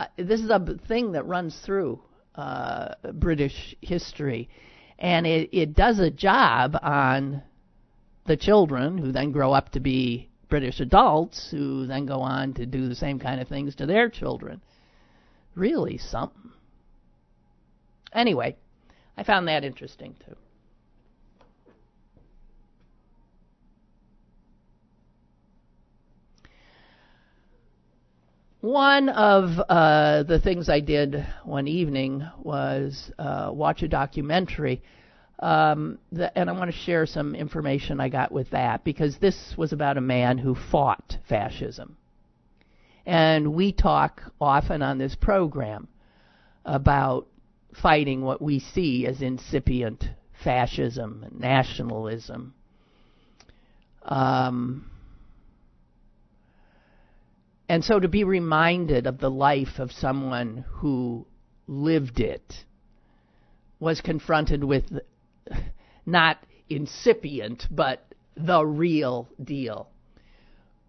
Uh, 0.00 0.06
this 0.16 0.40
is 0.40 0.50
a 0.50 0.78
thing 0.88 1.12
that 1.12 1.26
runs 1.26 1.58
through 1.64 2.00
uh, 2.34 2.94
British 3.12 3.76
history, 3.80 4.48
and 4.98 5.26
it, 5.26 5.50
it 5.52 5.74
does 5.74 5.98
a 5.98 6.10
job 6.10 6.76
on 6.82 7.42
the 8.26 8.36
children 8.36 8.98
who 8.98 9.12
then 9.12 9.32
grow 9.32 9.52
up 9.52 9.70
to 9.70 9.80
be 9.80 10.28
British 10.48 10.80
adults 10.80 11.48
who 11.50 11.86
then 11.86 12.06
go 12.06 12.20
on 12.20 12.54
to 12.54 12.64
do 12.64 12.88
the 12.88 12.94
same 12.94 13.18
kind 13.18 13.40
of 13.40 13.48
things 13.48 13.74
to 13.76 13.86
their 13.86 14.08
children. 14.08 14.62
Really 15.54 15.98
something. 15.98 16.52
Anyway, 18.12 18.56
I 19.16 19.24
found 19.24 19.48
that 19.48 19.64
interesting 19.64 20.16
too. 20.26 20.36
One 28.68 29.08
of 29.08 29.58
uh, 29.66 30.24
the 30.24 30.38
things 30.38 30.68
I 30.68 30.80
did 30.80 31.26
one 31.42 31.66
evening 31.66 32.22
was 32.42 33.10
uh, 33.18 33.48
watch 33.50 33.82
a 33.82 33.88
documentary, 33.88 34.82
um, 35.38 35.98
and 36.12 36.50
I 36.50 36.52
want 36.52 36.70
to 36.70 36.76
share 36.76 37.06
some 37.06 37.34
information 37.34 37.98
I 37.98 38.10
got 38.10 38.30
with 38.30 38.50
that 38.50 38.84
because 38.84 39.16
this 39.22 39.54
was 39.56 39.72
about 39.72 39.96
a 39.96 40.02
man 40.02 40.36
who 40.36 40.54
fought 40.54 41.16
fascism. 41.30 41.96
And 43.06 43.54
we 43.54 43.72
talk 43.72 44.20
often 44.38 44.82
on 44.82 44.98
this 44.98 45.14
program 45.14 45.88
about 46.66 47.26
fighting 47.80 48.20
what 48.20 48.42
we 48.42 48.60
see 48.60 49.06
as 49.06 49.22
incipient 49.22 50.04
fascism 50.44 51.24
and 51.24 51.40
nationalism. 51.40 52.52
Um, 54.02 54.90
and 57.68 57.84
so 57.84 58.00
to 58.00 58.08
be 58.08 58.24
reminded 58.24 59.06
of 59.06 59.18
the 59.18 59.30
life 59.30 59.78
of 59.78 59.92
someone 59.92 60.64
who 60.68 61.26
lived 61.66 62.20
it 62.20 62.64
was 63.78 64.00
confronted 64.00 64.64
with 64.64 64.84
not 66.06 66.38
incipient, 66.68 67.66
but 67.70 68.04
the 68.36 68.64
real 68.64 69.28
deal. 69.42 69.88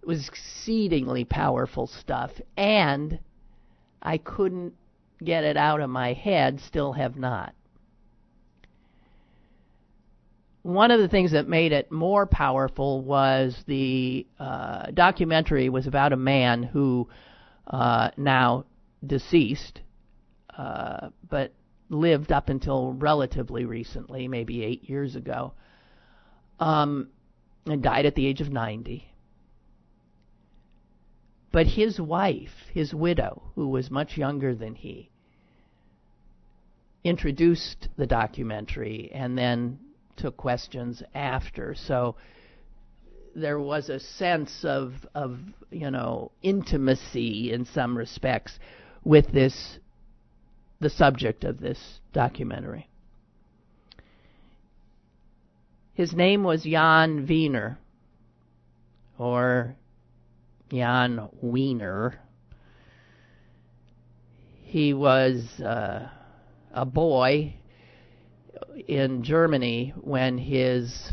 It 0.01 0.07
was 0.07 0.27
exceedingly 0.27 1.25
powerful 1.25 1.87
stuff, 1.87 2.31
and 2.55 3.19
I 4.01 4.17
couldn't 4.17 4.73
get 5.23 5.43
it 5.43 5.57
out 5.57 5.81
of 5.81 5.89
my 5.89 6.13
head, 6.13 6.61
still 6.61 6.93
have 6.93 7.17
not. 7.17 7.53
One 10.61 10.91
of 10.91 10.99
the 10.99 11.07
things 11.07 11.31
that 11.31 11.47
made 11.47 11.71
it 11.71 11.91
more 11.91 12.25
powerful 12.25 13.01
was 13.01 13.55
the 13.65 14.27
uh, 14.39 14.91
documentary 14.91 15.69
was 15.69 15.87
about 15.87 16.11
a 16.11 16.17
man 16.17 16.63
who 16.63 17.07
uh, 17.67 18.11
now 18.17 18.65
deceased, 19.05 19.81
uh, 20.57 21.09
but 21.29 21.53
lived 21.89 22.31
up 22.31 22.49
until 22.49 22.93
relatively 22.93 23.65
recently, 23.65 24.27
maybe 24.27 24.63
eight 24.63 24.89
years 24.89 25.15
ago, 25.15 25.53
um, 26.59 27.09
and 27.65 27.81
died 27.81 28.05
at 28.05 28.15
the 28.15 28.27
age 28.27 28.41
of 28.41 28.51
90. 28.51 29.05
But 31.51 31.67
his 31.67 31.99
wife, 31.99 32.53
his 32.73 32.93
widow, 32.93 33.51
who 33.55 33.69
was 33.69 33.89
much 33.89 34.17
younger 34.17 34.53
than 34.53 34.75
he, 34.75 35.09
introduced 37.03 37.87
the 37.97 38.05
documentary 38.05 39.09
and 39.13 39.37
then 39.37 39.79
took 40.19 40.37
questions 40.37 41.01
after. 41.13 41.75
So 41.75 42.15
there 43.35 43.59
was 43.59 43.89
a 43.89 43.99
sense 43.99 44.63
of 44.63 44.93
of 45.15 45.39
you 45.71 45.91
know 45.91 46.31
intimacy 46.41 47.51
in 47.51 47.65
some 47.65 47.97
respects 47.97 48.59
with 49.03 49.31
this 49.31 49.79
the 50.79 50.89
subject 50.89 51.43
of 51.43 51.59
this 51.59 51.99
documentary. 52.13 52.89
His 55.93 56.13
name 56.13 56.43
was 56.43 56.63
Jan 56.63 57.25
Wiener, 57.27 57.77
or 59.17 59.75
Jan 60.71 61.27
Wiener. 61.41 62.19
He 64.63 64.93
was 64.93 65.59
uh, 65.59 66.09
a 66.71 66.85
boy 66.85 67.58
in 68.87 69.23
Germany 69.23 69.93
when 70.01 70.37
his 70.37 71.11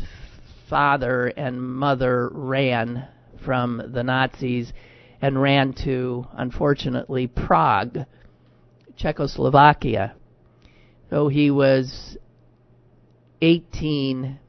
father 0.69 1.27
and 1.27 1.61
mother 1.61 2.29
ran 2.31 3.07
from 3.43 3.81
the 3.93 4.03
Nazis 4.03 4.73
and 5.21 5.41
ran 5.41 5.73
to, 5.73 6.27
unfortunately, 6.33 7.27
Prague, 7.27 7.99
Czechoslovakia. 8.95 10.15
So 11.09 11.27
he 11.27 11.51
was 11.51 12.17
18, 13.41 14.39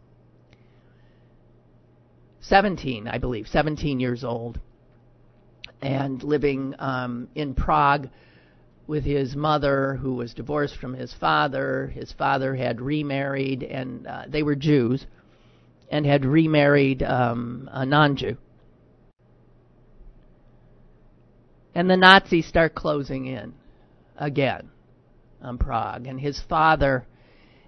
17, 2.41 3.09
I 3.09 3.19
believe, 3.19 3.47
17 3.49 4.01
years 4.01 4.25
old, 4.25 4.61
and 5.81 6.23
living 6.23 6.75
um, 6.79 7.29
in 7.35 7.55
Prague 7.55 8.09
with 8.89 9.05
his 9.05 9.37
mother, 9.37 9.99
who 10.01 10.15
was 10.15 10.33
divorced 10.35 10.77
from 10.77 10.95
his 10.95 11.13
father. 11.13 11.93
His 11.95 12.11
father 12.13 12.57
had 12.57 12.81
remarried, 12.81 13.63
and 13.63 14.07
uh, 14.07 14.25
they 14.27 14.43
were 14.43 14.57
Jews, 14.57 15.07
and 15.91 16.07
had 16.07 16.25
remarried 16.25 17.03
um, 17.03 17.69
a 17.71 17.85
non 17.87 18.17
Jew. 18.17 18.37
And 21.75 21.89
the 21.89 21.99
Nazis 21.99 22.47
start 22.47 22.75
closing 22.75 23.27
in 23.27 23.55
again 24.17 24.71
on 25.43 25.59
Prague, 25.59 26.07
and 26.07 26.19
his 26.19 26.41
father 26.41 27.07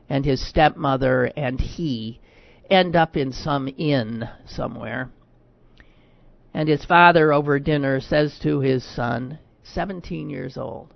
and 0.09 0.24
his 0.24 0.44
stepmother 0.44 1.30
and 1.37 1.61
he 1.61 2.20
end 2.68 2.96
up 2.96 3.16
in 3.16 3.33
some 3.33 3.68
inn 3.76 4.28
somewhere. 4.46 5.11
And 6.52 6.68
his 6.68 6.85
father, 6.85 7.33
over 7.33 7.61
dinner, 7.61 8.00
says 8.00 8.38
to 8.42 8.61
his 8.61 8.85
son, 8.85 9.38
17 9.62 10.28
years 10.30 10.56
old, 10.56 10.92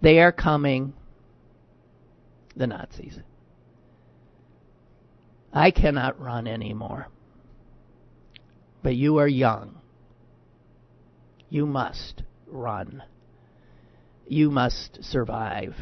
they 0.00 0.18
are 0.20 0.32
coming, 0.32 0.94
the 2.56 2.66
Nazis. 2.66 3.18
I 5.52 5.70
cannot 5.70 6.20
run 6.20 6.46
anymore. 6.46 7.08
But 8.82 8.96
you 8.96 9.18
are 9.18 9.28
young. 9.28 9.80
You 11.48 11.66
must 11.66 12.22
run. 12.46 13.02
You 14.26 14.50
must 14.50 15.04
survive. 15.04 15.74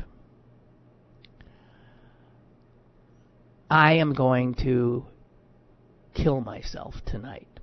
I 3.70 3.94
am 3.94 4.14
going 4.14 4.54
to 4.62 5.04
kill 6.14 6.40
myself 6.40 6.94
tonight. 7.04 7.57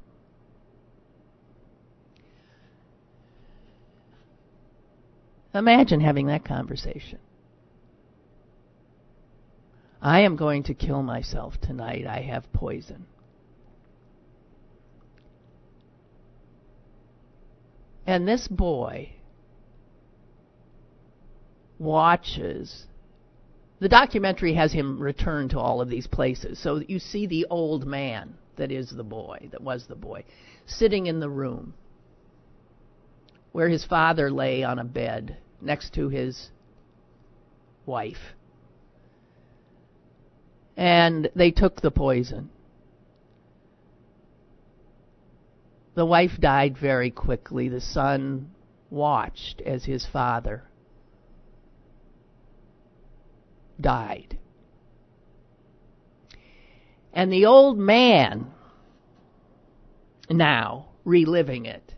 Imagine 5.56 6.02
having 6.02 6.28
that 6.28 6.44
conversation. 6.44 7.20
I 10.02 10.20
am 10.22 10.36
going 10.36 10.64
to 10.64 10.74
kill 10.74 11.02
myself 11.02 11.54
tonight. 11.62 12.06
I 12.06 12.22
have 12.22 12.52
poison. 12.52 13.06
And 18.06 18.28
this 18.28 18.48
boy 18.50 19.14
watches. 21.80 22.86
The 23.80 23.90
documentary 23.90 24.54
has 24.56 24.74
him 24.74 25.00
return 25.00 25.50
to 25.50 25.60
all 25.60 25.80
of 25.80 25.90
these 25.90 26.06
places. 26.06 26.60
So 26.60 26.82
you 26.86 27.00
see 27.00 27.28
the 27.28 27.48
old 27.50 27.88
man 27.88 28.36
that 28.58 28.72
is 28.72 28.90
the 28.90 29.04
boy, 29.04 29.50
that 29.52 29.62
was 29.62 29.88
the 29.88 29.96
boy, 29.96 30.26
sitting 30.66 31.08
in 31.08 31.20
the 31.20 31.30
room 31.30 31.74
where 33.54 33.70
his 33.70 33.86
father 33.86 34.30
lay 34.30 34.64
on 34.64 34.80
a 34.80 34.84
bed 34.84 35.38
next 35.66 35.94
to 35.96 36.10
his 36.10 36.50
wife. 37.86 38.36
And 40.78 41.30
they 41.36 41.52
took 41.52 41.82
the 41.82 41.92
poison. 41.92 42.50
The 45.96 46.06
wife 46.06 46.38
died 46.40 46.78
very 46.78 47.10
quickly. 47.10 47.70
The 47.70 47.82
son 47.82 48.52
watched 48.90 49.62
as 49.62 49.86
his 49.86 50.06
father 50.06 50.64
died. 53.80 54.38
And 57.14 57.32
the 57.32 57.46
old 57.46 57.78
man, 57.78 58.52
now 60.30 60.88
reliving 61.06 61.66
it, 61.66 61.95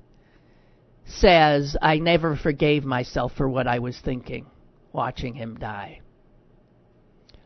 says, 1.07 1.75
I 1.81 1.97
never 1.97 2.35
forgave 2.35 2.83
myself 2.83 3.33
for 3.35 3.47
what 3.49 3.67
I 3.67 3.79
was 3.79 3.99
thinking 3.99 4.45
watching 4.93 5.35
him 5.35 5.57
die. 5.57 6.01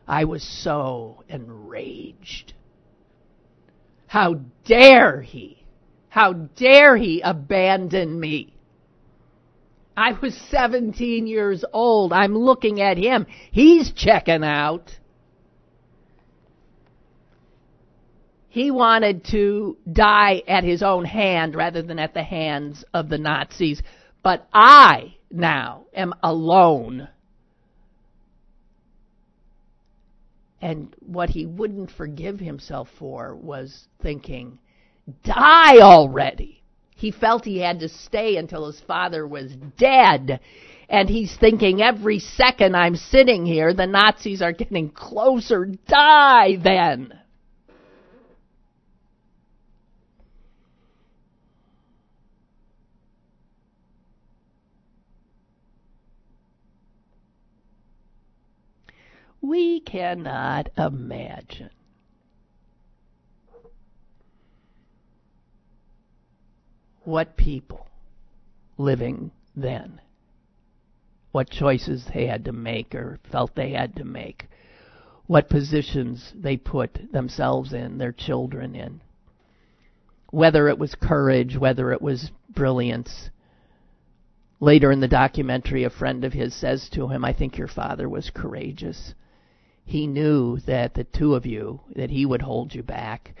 I 0.06 0.24
was 0.24 0.42
so 0.42 1.22
enraged. 1.28 2.54
How 4.06 4.40
dare 4.64 5.22
he? 5.22 5.64
How 6.08 6.32
dare 6.32 6.96
he 6.96 7.20
abandon 7.20 8.18
me? 8.18 8.54
I 9.96 10.12
was 10.12 10.34
17 10.50 11.26
years 11.26 11.64
old. 11.72 12.12
I'm 12.12 12.36
looking 12.36 12.80
at 12.80 12.96
him. 12.96 13.26
He's 13.50 13.92
checking 13.92 14.44
out. 14.44 14.90
He 18.52 18.70
wanted 18.70 19.24
to 19.30 19.78
die 19.90 20.42
at 20.46 20.62
his 20.62 20.82
own 20.82 21.06
hand 21.06 21.54
rather 21.54 21.80
than 21.80 21.98
at 21.98 22.12
the 22.12 22.22
hands 22.22 22.84
of 22.92 23.08
the 23.08 23.16
Nazis. 23.16 23.82
But 24.22 24.46
I 24.52 25.14
now 25.30 25.86
am 25.94 26.12
alone. 26.22 27.08
And 30.60 30.94
what 31.00 31.30
he 31.30 31.46
wouldn't 31.46 31.92
forgive 31.92 32.40
himself 32.40 32.90
for 32.98 33.34
was 33.34 33.88
thinking, 34.02 34.58
die 35.24 35.78
already. 35.78 36.62
He 36.94 37.10
felt 37.10 37.46
he 37.46 37.56
had 37.56 37.80
to 37.80 37.88
stay 37.88 38.36
until 38.36 38.66
his 38.66 38.80
father 38.80 39.26
was 39.26 39.56
dead. 39.78 40.40
And 40.90 41.08
he's 41.08 41.34
thinking 41.38 41.80
every 41.80 42.18
second 42.18 42.76
I'm 42.76 42.96
sitting 42.96 43.46
here, 43.46 43.72
the 43.72 43.86
Nazis 43.86 44.42
are 44.42 44.52
getting 44.52 44.90
closer. 44.90 45.64
Die 45.88 46.56
then. 46.56 47.14
We 59.42 59.80
cannot 59.80 60.70
imagine. 60.78 61.70
What 67.02 67.36
people 67.36 67.88
living 68.78 69.32
then, 69.56 70.00
what 71.32 71.50
choices 71.50 72.06
they 72.14 72.26
had 72.28 72.44
to 72.44 72.52
make 72.52 72.94
or 72.94 73.18
felt 73.32 73.56
they 73.56 73.72
had 73.72 73.96
to 73.96 74.04
make, 74.04 74.48
what 75.26 75.50
positions 75.50 76.32
they 76.36 76.56
put 76.56 77.10
themselves 77.10 77.72
in, 77.72 77.98
their 77.98 78.12
children 78.12 78.76
in, 78.76 79.00
whether 80.30 80.68
it 80.68 80.78
was 80.78 80.94
courage, 80.94 81.58
whether 81.58 81.90
it 81.90 82.00
was 82.00 82.30
brilliance. 82.48 83.28
Later 84.60 84.92
in 84.92 85.00
the 85.00 85.08
documentary, 85.08 85.82
a 85.82 85.90
friend 85.90 86.22
of 86.22 86.32
his 86.32 86.54
says 86.54 86.88
to 86.90 87.08
him, 87.08 87.24
I 87.24 87.32
think 87.32 87.58
your 87.58 87.66
father 87.66 88.08
was 88.08 88.30
courageous 88.30 89.14
he 89.84 90.06
knew 90.06 90.58
that 90.60 90.94
the 90.94 91.04
two 91.04 91.34
of 91.34 91.46
you, 91.46 91.80
that 91.94 92.10
he 92.10 92.24
would 92.24 92.42
hold 92.42 92.74
you 92.74 92.82
back. 92.82 93.34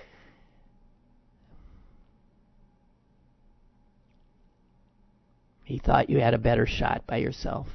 He 5.64 5.78
thought 5.78 6.10
you 6.10 6.20
had 6.20 6.34
a 6.34 6.38
better 6.38 6.66
shot 6.66 7.06
by 7.06 7.18
yourself. 7.18 7.68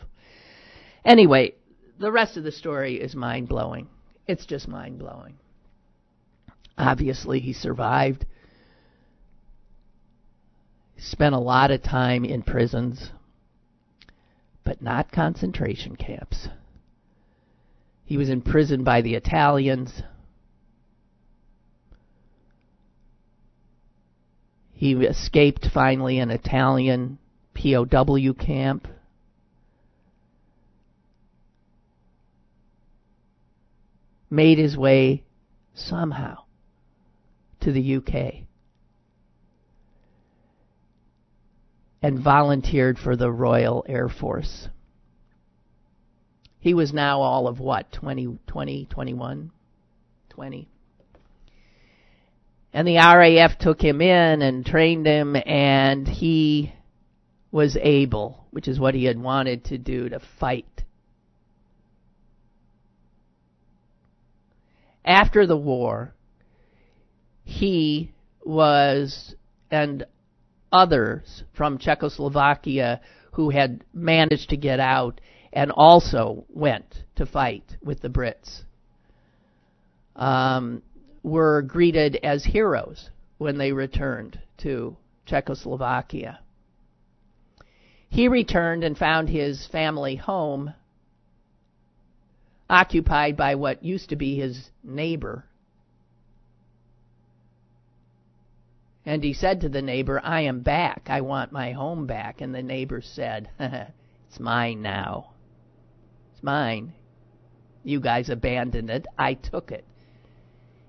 Anyway, 1.03 1.53
the 1.99 2.11
rest 2.11 2.37
of 2.37 2.43
the 2.43 2.51
story 2.51 2.95
is 2.95 3.15
mind 3.15 3.47
blowing. 3.47 3.87
It's 4.27 4.45
just 4.45 4.67
mind 4.67 4.99
blowing. 4.99 5.35
Obviously, 6.77 7.39
he 7.39 7.53
survived. 7.53 8.25
Spent 10.97 11.33
a 11.33 11.39
lot 11.39 11.71
of 11.71 11.81
time 11.81 12.25
in 12.25 12.43
prisons, 12.43 13.11
but 14.63 14.81
not 14.81 15.11
concentration 15.11 15.95
camps. 15.95 16.49
He 18.07 18.15
was 18.15 18.29
imprisoned 18.29 18.85
by 18.85 19.01
the 19.01 19.15
Italians. 19.15 20.01
He 24.71 24.93
escaped 24.93 25.67
finally 25.73 26.17
an 26.17 26.31
Italian 26.31 27.17
POW 27.53 28.33
camp. 28.39 28.87
Made 34.29 34.57
his 34.57 34.77
way 34.77 35.23
somehow 35.73 36.43
to 37.59 37.73
the 37.73 37.97
UK 37.97 38.47
and 42.01 42.19
volunteered 42.19 42.97
for 42.97 43.17
the 43.17 43.29
Royal 43.29 43.83
Air 43.89 44.07
Force. 44.07 44.69
He 46.59 46.73
was 46.73 46.93
now 46.93 47.21
all 47.21 47.47
of 47.47 47.59
what, 47.59 47.91
20, 47.91 48.39
20, 48.47 48.85
21? 48.89 49.51
20. 50.29 50.67
And 52.73 52.87
the 52.87 52.97
RAF 52.97 53.57
took 53.57 53.81
him 53.81 54.01
in 54.01 54.41
and 54.41 54.65
trained 54.65 55.05
him, 55.05 55.35
and 55.45 56.07
he 56.07 56.73
was 57.51 57.77
able, 57.81 58.45
which 58.51 58.67
is 58.67 58.79
what 58.79 58.93
he 58.93 59.05
had 59.05 59.19
wanted 59.19 59.65
to 59.65 59.77
do, 59.77 60.09
to 60.09 60.19
fight. 60.39 60.83
After 65.05 65.47
the 65.47 65.57
war, 65.57 66.13
he 67.45 68.11
was, 68.43 69.35
and 69.71 70.05
others 70.71 71.43
from 71.53 71.77
Czechoslovakia 71.77 72.99
who 73.31 73.49
had 73.49 73.83
managed 73.93 74.49
to 74.49 74.57
get 74.57 74.79
out 74.79 75.21
and 75.53 75.71
also 75.71 76.45
went 76.49 77.03
to 77.15 77.25
fight 77.25 77.75
with 77.83 78.01
the 78.01 78.09
Brits, 78.09 78.63
um, 80.15 80.81
were 81.23 81.61
greeted 81.61 82.17
as 82.23 82.43
heroes 82.43 83.09
when 83.37 83.57
they 83.57 83.71
returned 83.71 84.39
to 84.57 84.95
Czechoslovakia. 85.25 86.39
He 88.09 88.27
returned 88.27 88.83
and 88.83 88.97
found 88.97 89.29
his 89.29 89.67
family 89.67 90.15
home 90.15 90.73
occupied 92.69 93.37
by 93.37 93.55
what 93.55 93.83
used 93.83 94.09
to 94.09 94.15
be 94.15 94.37
his 94.37 94.69
neighbor. 94.83 95.45
And 99.05 99.23
he 99.23 99.33
said 99.33 99.61
to 99.61 99.69
the 99.69 99.81
neighbor, 99.81 100.19
I 100.21 100.41
am 100.41 100.61
back. 100.61 101.03
I 101.07 101.21
want 101.21 101.51
my 101.51 101.71
home 101.71 102.07
back. 102.07 102.41
And 102.41 102.53
the 102.53 102.63
neighbor 102.63 103.01
said, 103.01 103.49
It's 104.27 104.39
mine 104.39 104.81
now. 104.81 105.31
It's 106.37 106.43
mine. 106.43 106.93
You 107.83 107.99
guys 107.99 108.29
abandoned 108.29 108.91
it. 108.91 109.07
I 109.17 109.33
took 109.33 109.71
it. 109.71 109.83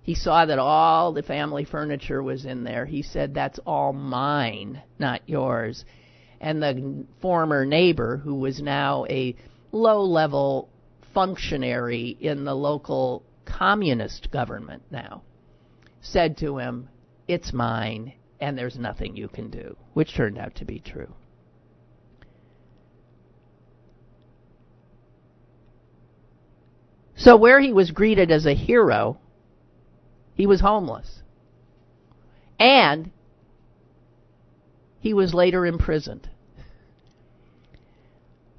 He 0.02 0.14
saw 0.14 0.44
that 0.44 0.58
all 0.58 1.14
the 1.14 1.22
family 1.22 1.64
furniture 1.64 2.22
was 2.22 2.44
in 2.44 2.64
there. 2.64 2.84
He 2.84 3.00
said, 3.00 3.32
That's 3.32 3.58
all 3.60 3.94
mine, 3.94 4.82
not 4.98 5.22
yours. 5.26 5.86
And 6.38 6.62
the 6.62 7.06
former 7.22 7.64
neighbor, 7.64 8.18
who 8.18 8.34
was 8.34 8.60
now 8.60 9.06
a 9.08 9.34
low 9.72 10.02
level 10.02 10.68
functionary 11.14 12.18
in 12.20 12.44
the 12.44 12.54
local 12.54 13.22
communist 13.46 14.30
government 14.30 14.82
now, 14.90 15.22
said 16.02 16.36
to 16.38 16.58
him, 16.58 16.90
It's 17.26 17.54
mine, 17.54 18.12
and 18.38 18.58
there's 18.58 18.78
nothing 18.78 19.16
you 19.16 19.28
can 19.28 19.48
do, 19.48 19.78
which 19.94 20.14
turned 20.14 20.36
out 20.36 20.56
to 20.56 20.66
be 20.66 20.78
true. 20.78 21.14
So 27.18 27.36
where 27.36 27.60
he 27.60 27.72
was 27.72 27.90
greeted 27.90 28.30
as 28.30 28.46
a 28.46 28.54
hero, 28.54 29.18
he 30.34 30.46
was 30.46 30.60
homeless. 30.60 31.20
And 32.60 33.10
he 35.00 35.12
was 35.12 35.34
later 35.34 35.66
imprisoned 35.66 36.28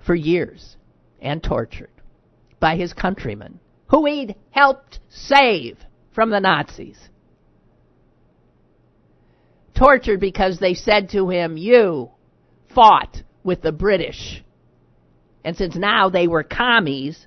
for 0.06 0.14
years 0.14 0.76
and 1.22 1.42
tortured 1.42 1.90
by 2.60 2.76
his 2.76 2.94
countrymen 2.94 3.60
who 3.88 4.06
he'd 4.06 4.36
helped 4.52 5.00
save 5.10 5.78
from 6.12 6.30
the 6.30 6.40
Nazis. 6.40 7.10
Tortured 9.74 10.20
because 10.20 10.60
they 10.60 10.74
said 10.74 11.10
to 11.12 11.30
him, 11.30 11.56
You 11.56 12.10
fought 12.76 13.24
with 13.44 13.62
the 13.62 13.72
British. 13.72 14.44
And 15.46 15.56
since 15.56 15.76
now 15.76 16.10
they 16.10 16.28
were 16.28 16.44
commies, 16.44 17.26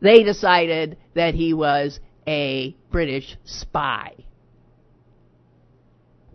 they 0.00 0.22
decided 0.22 0.96
that 1.14 1.34
he 1.34 1.52
was 1.54 2.00
a 2.26 2.76
British 2.90 3.36
spy, 3.44 4.14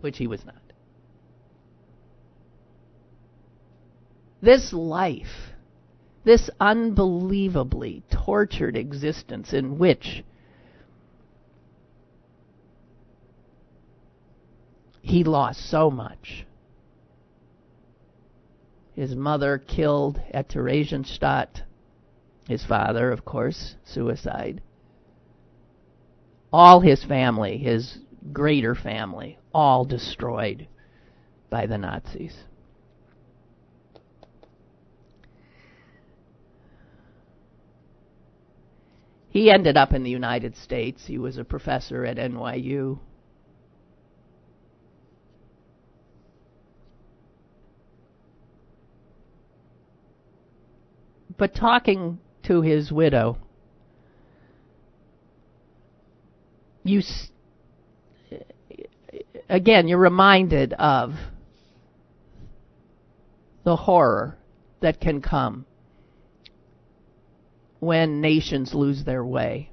which 0.00 0.18
he 0.18 0.26
was 0.26 0.44
not. 0.44 0.56
This 4.42 4.72
life, 4.72 5.52
this 6.24 6.50
unbelievably 6.60 8.02
tortured 8.10 8.76
existence 8.76 9.54
in 9.54 9.78
which 9.78 10.22
he 15.00 15.24
lost 15.24 15.60
so 15.70 15.90
much. 15.90 16.46
His 18.94 19.14
mother 19.14 19.58
killed 19.58 20.20
at 20.32 20.48
Theresienstadt 20.48 21.62
his 22.48 22.64
father, 22.64 23.10
of 23.10 23.24
course, 23.24 23.76
suicide. 23.84 24.60
All 26.52 26.80
his 26.80 27.02
family, 27.04 27.58
his 27.58 27.98
greater 28.32 28.74
family, 28.74 29.38
all 29.52 29.84
destroyed 29.84 30.68
by 31.50 31.66
the 31.66 31.78
Nazis. 31.78 32.44
He 39.28 39.50
ended 39.50 39.76
up 39.76 39.92
in 39.92 40.04
the 40.04 40.10
United 40.10 40.56
States. 40.56 41.06
He 41.06 41.18
was 41.18 41.38
a 41.38 41.44
professor 41.44 42.04
at 42.04 42.18
NYU. 42.18 43.00
But 51.36 51.52
talking 51.52 52.20
to 52.44 52.60
his 52.62 52.92
widow. 52.92 53.38
You 56.82 57.02
again, 59.48 59.88
you're 59.88 59.98
reminded 59.98 60.72
of 60.74 61.14
the 63.64 63.76
horror 63.76 64.36
that 64.80 65.00
can 65.00 65.22
come 65.22 65.64
when 67.80 68.20
nations 68.20 68.74
lose 68.74 69.04
their 69.04 69.24
way 69.24 69.70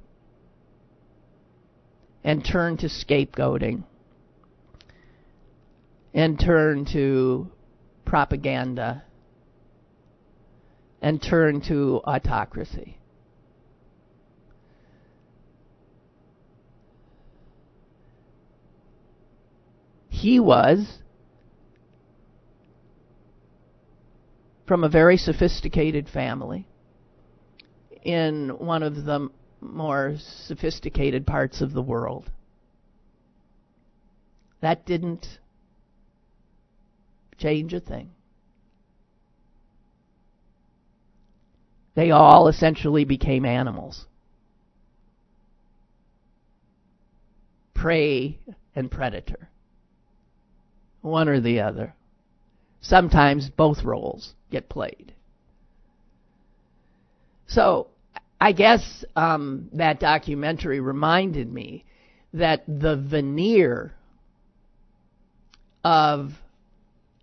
and 2.24 2.44
turn 2.44 2.76
to 2.78 2.86
scapegoating 2.86 3.84
and 6.14 6.38
turn 6.38 6.84
to 6.92 7.50
propaganda 8.04 9.02
and 11.02 11.20
turn 11.20 11.60
to 11.60 12.00
autocracy. 12.04 12.96
He 20.08 20.38
was 20.38 20.98
from 24.68 24.84
a 24.84 24.88
very 24.88 25.16
sophisticated 25.16 26.08
family 26.08 26.68
in 28.04 28.50
one 28.50 28.84
of 28.84 29.04
the 29.04 29.28
more 29.60 30.14
sophisticated 30.46 31.26
parts 31.26 31.60
of 31.60 31.72
the 31.72 31.82
world. 31.82 32.30
That 34.60 34.86
didn't 34.86 35.26
change 37.38 37.74
a 37.74 37.80
thing. 37.80 38.10
They 41.94 42.10
all 42.10 42.48
essentially 42.48 43.04
became 43.04 43.44
animals. 43.44 44.06
Prey 47.74 48.38
and 48.74 48.90
predator. 48.90 49.48
One 51.02 51.28
or 51.28 51.40
the 51.40 51.60
other. 51.60 51.94
Sometimes 52.80 53.50
both 53.50 53.84
roles 53.84 54.34
get 54.50 54.68
played. 54.68 55.12
So, 57.46 57.88
I 58.40 58.52
guess 58.52 59.04
um, 59.14 59.68
that 59.74 60.00
documentary 60.00 60.80
reminded 60.80 61.52
me 61.52 61.84
that 62.32 62.64
the 62.66 62.96
veneer 62.96 63.92
of 65.84 66.32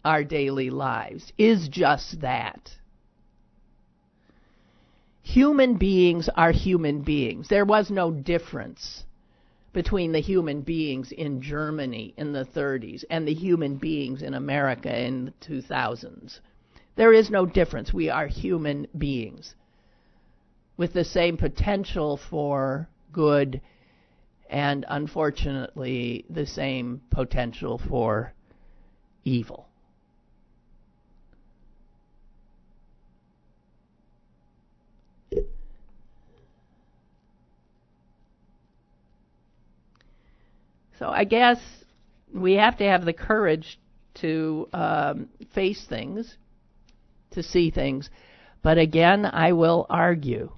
our 0.06 0.24
daily 0.24 0.70
lives 0.70 1.34
is 1.38 1.68
just 1.68 2.22
that. 2.22 2.72
Human 5.34 5.76
beings 5.76 6.28
are 6.30 6.52
human 6.52 7.02
beings. 7.02 7.50
There 7.50 7.64
was 7.64 7.92
no 7.92 8.10
difference 8.10 9.04
between 9.74 10.12
the 10.12 10.22
human 10.22 10.62
beings 10.62 11.12
in 11.12 11.40
Germany 11.40 12.16
in 12.18 12.34
the 12.34 12.46
30s 12.46 13.04
and 13.12 13.28
the 13.28 13.34
human 13.36 13.76
beings 13.76 14.24
in 14.24 14.34
America 14.34 14.92
in 15.00 15.26
the 15.26 15.32
2000s. 15.46 16.40
There 16.96 17.14
is 17.14 17.30
no 17.30 17.46
difference. 17.46 17.94
We 17.94 18.10
are 18.10 18.26
human 18.26 18.88
beings 18.98 19.54
with 20.78 20.94
the 20.94 21.06
same 21.06 21.38
potential 21.38 22.18
for 22.18 22.90
good 23.14 23.62
and 24.50 24.84
unfortunately 24.90 26.26
the 26.28 26.48
same 26.48 27.02
potential 27.12 27.78
for 27.78 28.34
evil. 29.24 29.69
So 41.00 41.08
I 41.08 41.24
guess 41.24 41.60
we 42.34 42.54
have 42.56 42.78
to 42.78 42.84
have 42.84 43.06
the 43.06 43.14
courage 43.14 43.80
to 44.16 44.68
um, 44.74 45.30
face 45.56 45.86
things, 45.88 46.38
to 47.32 47.42
see 47.42 47.72
things. 47.72 48.10
But 48.62 48.78
again, 48.78 49.26
I 49.26 49.54
will 49.54 49.86
argue 49.90 50.52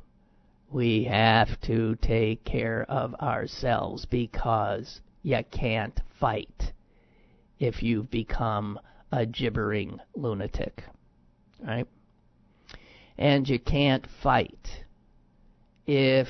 we 0.71 1.03
have 1.03 1.61
to 1.61 1.95
take 1.97 2.43
care 2.43 2.87
of 2.89 3.13
ourselves 3.15 4.05
because 4.05 5.01
you 5.21 5.37
can't 5.51 5.99
fight 6.19 6.73
if 7.59 7.83
you've 7.83 8.09
become 8.09 8.79
a 9.11 9.27
gibbering 9.27 9.99
lunatic. 10.15 10.83
Right? 11.63 11.87
And 13.15 13.47
you 13.47 13.59
can't 13.59 14.07
fight 14.23 14.85
if 15.85 16.27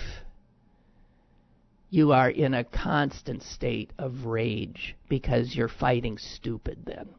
you 1.92 2.14
are 2.14 2.30
in 2.30 2.54
a 2.54 2.64
constant 2.64 3.44
state 3.44 3.92
of 4.00 4.26
rage 4.26 4.96
because 5.10 5.54
you're 5.54 5.68
fighting 5.68 6.18
stupid 6.18 6.80
then. 6.86 7.10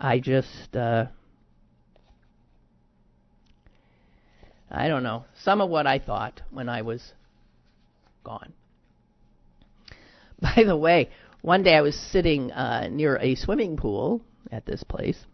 I 0.00 0.18
just, 0.18 0.74
uh, 0.74 1.06
I 4.68 4.88
don't 4.88 5.04
know, 5.04 5.26
some 5.44 5.60
of 5.60 5.70
what 5.70 5.86
I 5.86 6.00
thought 6.00 6.40
when 6.50 6.68
I 6.68 6.82
was 6.82 7.12
gone. 8.24 8.52
By 10.40 10.64
the 10.66 10.76
way, 10.76 11.10
one 11.42 11.62
day 11.62 11.76
I 11.76 11.82
was 11.82 11.94
sitting 11.94 12.50
uh, 12.50 12.88
near 12.90 13.16
a 13.18 13.36
swimming 13.36 13.76
pool 13.76 14.22
at 14.50 14.66
this 14.66 14.82
place, 14.82 15.24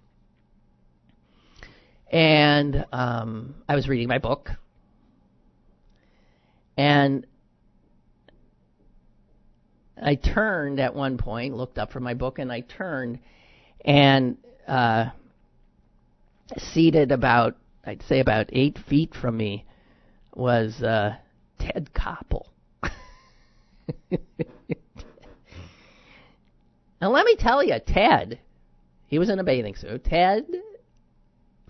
and 2.11 2.85
um, 2.93 3.55
I 3.69 3.75
was 3.75 3.89
reading 3.89 4.09
my 4.09 4.19
book, 4.19 4.51
and 6.77 7.27
I 10.01 10.15
turned 10.15 10.79
at 10.79 10.95
one 10.95 11.19
point, 11.19 11.57
looked 11.57 11.79
up 11.79 11.91
from 11.91 12.05
my 12.05 12.15
book, 12.15 12.39
and 12.39 12.53
I 12.53 12.61
turned, 12.61 13.19
and 13.85 14.37
uh, 14.69 15.07
seated 16.75 17.13
about, 17.13 17.57
I'd 17.85 18.03
say 18.03 18.21
about 18.21 18.51
eight 18.53 18.79
feet 18.89 19.15
from 19.15 19.37
me, 19.37 19.65
was 20.35 20.83
uh, 20.83 21.17
Ted 21.59 21.91
Koppel. 21.95 22.47
now 27.01 27.11
let 27.11 27.25
me 27.25 27.37
tell 27.37 27.65
you, 27.65 27.79
Ted, 27.85 28.39
he 29.07 29.19
was 29.19 29.31
in 29.31 29.39
a 29.39 29.45
bathing 29.45 29.75
suit. 29.75 30.05
Ted 30.05 30.47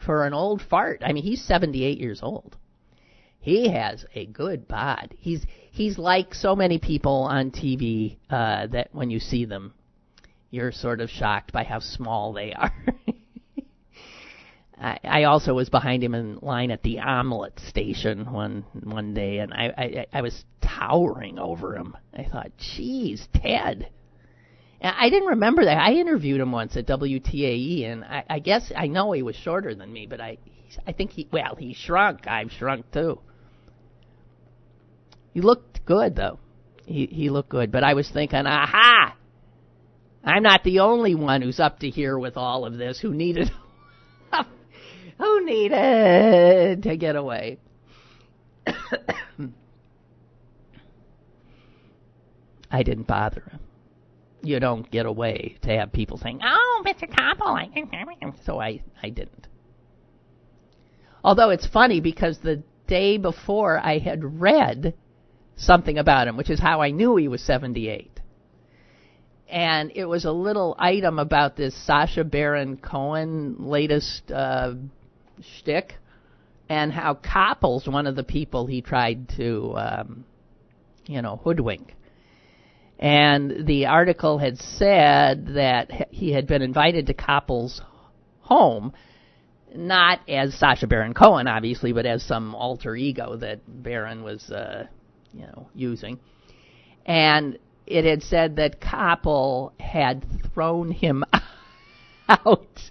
for 0.05 0.27
an 0.27 0.35
old 0.35 0.63
fart. 0.63 1.03
I 1.05 1.13
mean, 1.13 1.25
he's 1.25 1.43
78 1.45 1.99
years 1.99 2.21
old. 2.23 2.57
He 3.41 3.69
has 3.69 4.05
a 4.15 4.27
good 4.27 4.67
bod. 4.67 5.15
He's 5.19 5.47
he's 5.71 5.99
like 5.99 6.35
so 6.35 6.57
many 6.57 6.79
people 6.79 7.29
on 7.31 7.53
TV 7.53 8.17
uh, 8.29 8.67
that 8.69 8.89
when 8.93 9.09
you 9.09 9.21
see 9.21 9.45
them, 9.45 9.73
you're 10.51 10.73
sort 10.73 11.01
of 11.01 11.11
shocked 11.11 11.53
by 11.53 11.63
how 11.63 11.79
small 11.79 12.33
they 12.33 12.53
are. 12.53 12.73
I, 14.79 14.99
I 15.05 15.25
also 15.25 15.55
was 15.55 15.69
behind 15.69 16.03
him 16.03 16.15
in 16.15 16.39
line 16.43 16.71
at 16.71 16.83
the 16.83 16.99
omelet 16.99 17.61
station 17.61 18.33
one 18.33 18.65
one 18.83 19.15
day, 19.15 19.39
and 19.39 19.55
I, 19.55 19.73
I 19.79 20.07
I 20.13 20.21
was 20.23 20.45
towering 20.61 21.39
over 21.39 21.77
him. 21.77 21.97
I 22.13 22.25
thought, 22.25 22.51
"Geez, 22.59 23.29
Ted." 23.33 23.89
I 24.83 25.09
didn't 25.09 25.29
remember 25.29 25.64
that. 25.64 25.79
I 25.79 25.93
interviewed 25.95 26.41
him 26.41 26.53
once 26.53 26.77
at 26.77 26.87
WTAE, 26.87 27.91
and 27.91 28.05
I, 28.05 28.24
I 28.29 28.39
guess 28.41 28.70
I 28.77 28.87
know 28.89 29.12
he 29.12 29.22
was 29.22 29.35
shorter 29.37 29.74
than 29.74 29.93
me, 29.93 30.07
but 30.07 30.20
I, 30.20 30.39
I 30.87 30.93
think 30.93 31.12
he, 31.12 31.29
well, 31.33 31.55
he 31.57 31.72
shrunk. 31.74 32.27
I've 32.27 32.53
shrunk 32.53 32.91
too. 32.93 33.20
He 35.33 35.41
looked 35.41 35.85
good 35.85 36.16
though. 36.16 36.39
He 36.85 37.07
he 37.07 37.31
looked 37.31 37.49
good, 37.49 37.72
but 37.72 37.85
I 37.85 37.95
was 37.95 38.09
thinking, 38.09 38.47
aha! 38.47 39.16
I'm 40.24 40.43
not 40.43 40.62
the 40.62 40.81
only 40.81 41.14
one 41.14 41.43
who's 41.43 41.61
up 41.61 41.79
to 41.81 41.89
here 41.91 42.18
with 42.18 42.37
all 42.37 42.64
of 42.64 42.77
this. 42.77 43.01
Who 43.01 43.14
needed, 43.14 43.51
who 45.18 45.45
needed 45.45 46.83
to 46.85 46.97
get 46.97 47.16
away? 47.16 47.59
I 52.70 52.83
didn't 52.83 53.07
bother 53.07 53.43
him 53.43 53.61
you 54.47 54.61
don't 54.61 54.91
get 54.91 55.07
away 55.07 55.57
to 55.63 55.71
have 55.71 55.93
people 55.93 56.19
saying, 56.19 56.41
"Oh, 56.45 56.85
Mr. 56.87 57.09
Koppel," 57.11 58.35
so 58.45 58.61
I 58.61 58.83
I 59.03 59.11
didn't. 59.11 59.47
Although 61.25 61.51
it's 61.51 61.67
funny 61.67 62.01
because 62.01 62.39
the 62.39 62.63
day 62.87 63.19
before 63.19 63.79
I 63.79 63.99
had 63.99 64.41
read 64.41 64.95
something 65.57 65.99
about 65.99 66.29
him, 66.29 66.37
which 66.37 66.51
is 66.51 66.61
how 66.61 66.81
I 66.81 66.91
knew 66.91 67.17
he 67.17 67.29
was 67.29 67.43
78. 67.43 68.21
And 69.49 69.93
it 69.95 70.05
was 70.05 70.25
a 70.25 70.33
little 70.33 70.77
item 70.79 71.19
about 71.19 71.57
this 71.57 71.75
Sacha 71.87 72.25
Baron 72.25 72.77
Cohen 72.77 73.57
latest 73.59 74.31
uh, 74.31 74.75
shtick, 75.59 75.95
and 76.69 76.93
how 76.93 77.15
Koppel's 77.15 77.89
one 77.89 78.07
of 78.07 78.17
the 78.17 78.25
people 78.25 78.67
he 78.67 78.81
tried 78.81 79.29
to, 79.37 79.75
um, 79.77 80.25
you 81.07 81.23
know, 81.23 81.41
hoodwink. 81.43 81.96
And 82.99 83.67
the 83.67 83.87
article 83.87 84.39
had 84.39 84.59
said 84.59 85.49
that 85.55 86.09
he 86.11 86.33
had 86.33 86.47
been 86.47 86.63
invited 86.63 87.07
to 87.07 87.15
Koppel's 87.15 87.83
home, 88.41 88.93
not 89.75 90.21
as 90.29 90.55
Sacha 90.55 90.87
Baron 90.87 91.13
Cohen, 91.13 91.47
obviously, 91.47 91.93
but 91.93 92.07
as 92.07 92.23
some 92.23 92.55
alter 92.55 92.97
ego 92.97 93.37
that 93.37 93.61
Baron 93.67 94.23
was, 94.23 94.51
uh, 94.51 94.87
you 95.35 95.43
know, 95.43 95.69
using. 95.75 96.19
And 97.05 97.59
it 97.87 98.05
had 98.05 98.23
said 98.23 98.57
that 98.57 98.81
Koppel 98.81 99.73
had 99.79 100.25
thrown 100.55 100.91
him 100.91 101.25
out. 102.29 102.91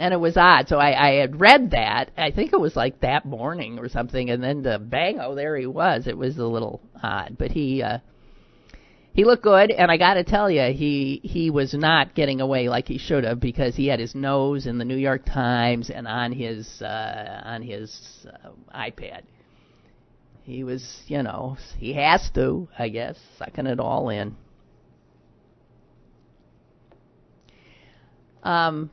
And 0.00 0.14
it 0.14 0.16
was 0.16 0.36
odd. 0.38 0.66
So 0.66 0.78
I, 0.78 1.08
I 1.08 1.12
had 1.16 1.38
read 1.38 1.72
that. 1.72 2.10
I 2.16 2.30
think 2.30 2.54
it 2.54 2.60
was 2.60 2.74
like 2.74 3.00
that 3.00 3.26
morning 3.26 3.78
or 3.78 3.88
something, 3.88 4.30
and 4.30 4.42
then 4.42 4.62
the 4.62 4.78
bang, 4.78 5.20
oh, 5.20 5.34
there 5.34 5.56
he 5.56 5.66
was. 5.66 6.06
It 6.06 6.16
was 6.16 6.38
a 6.38 6.46
little 6.46 6.80
odd, 7.02 7.36
but 7.38 7.50
he 7.52 7.82
uh, 7.82 7.98
he 9.12 9.24
looked 9.24 9.42
good, 9.42 9.70
and 9.70 9.90
I 9.90 9.98
got 9.98 10.14
to 10.14 10.24
tell 10.24 10.50
you, 10.50 10.72
he 10.72 11.20
he 11.22 11.50
was 11.50 11.74
not 11.74 12.14
getting 12.14 12.40
away 12.40 12.70
like 12.70 12.88
he 12.88 12.96
should 12.96 13.24
have 13.24 13.40
because 13.40 13.76
he 13.76 13.88
had 13.88 14.00
his 14.00 14.14
nose 14.14 14.66
in 14.66 14.78
the 14.78 14.86
New 14.86 14.96
York 14.96 15.26
Times 15.26 15.90
and 15.90 16.08
on 16.08 16.32
his 16.32 16.80
uh, 16.80 17.42
on 17.44 17.60
his 17.60 18.26
uh, 18.26 18.48
iPad. 18.74 19.22
He 20.44 20.64
was, 20.64 21.02
you 21.06 21.22
know, 21.22 21.58
he 21.76 21.92
has 21.92 22.30
to, 22.34 22.68
I 22.78 22.88
guess, 22.88 23.18
sucking 23.38 23.66
it 23.66 23.78
all 23.78 24.08
in. 24.08 24.34
Um, 28.42 28.90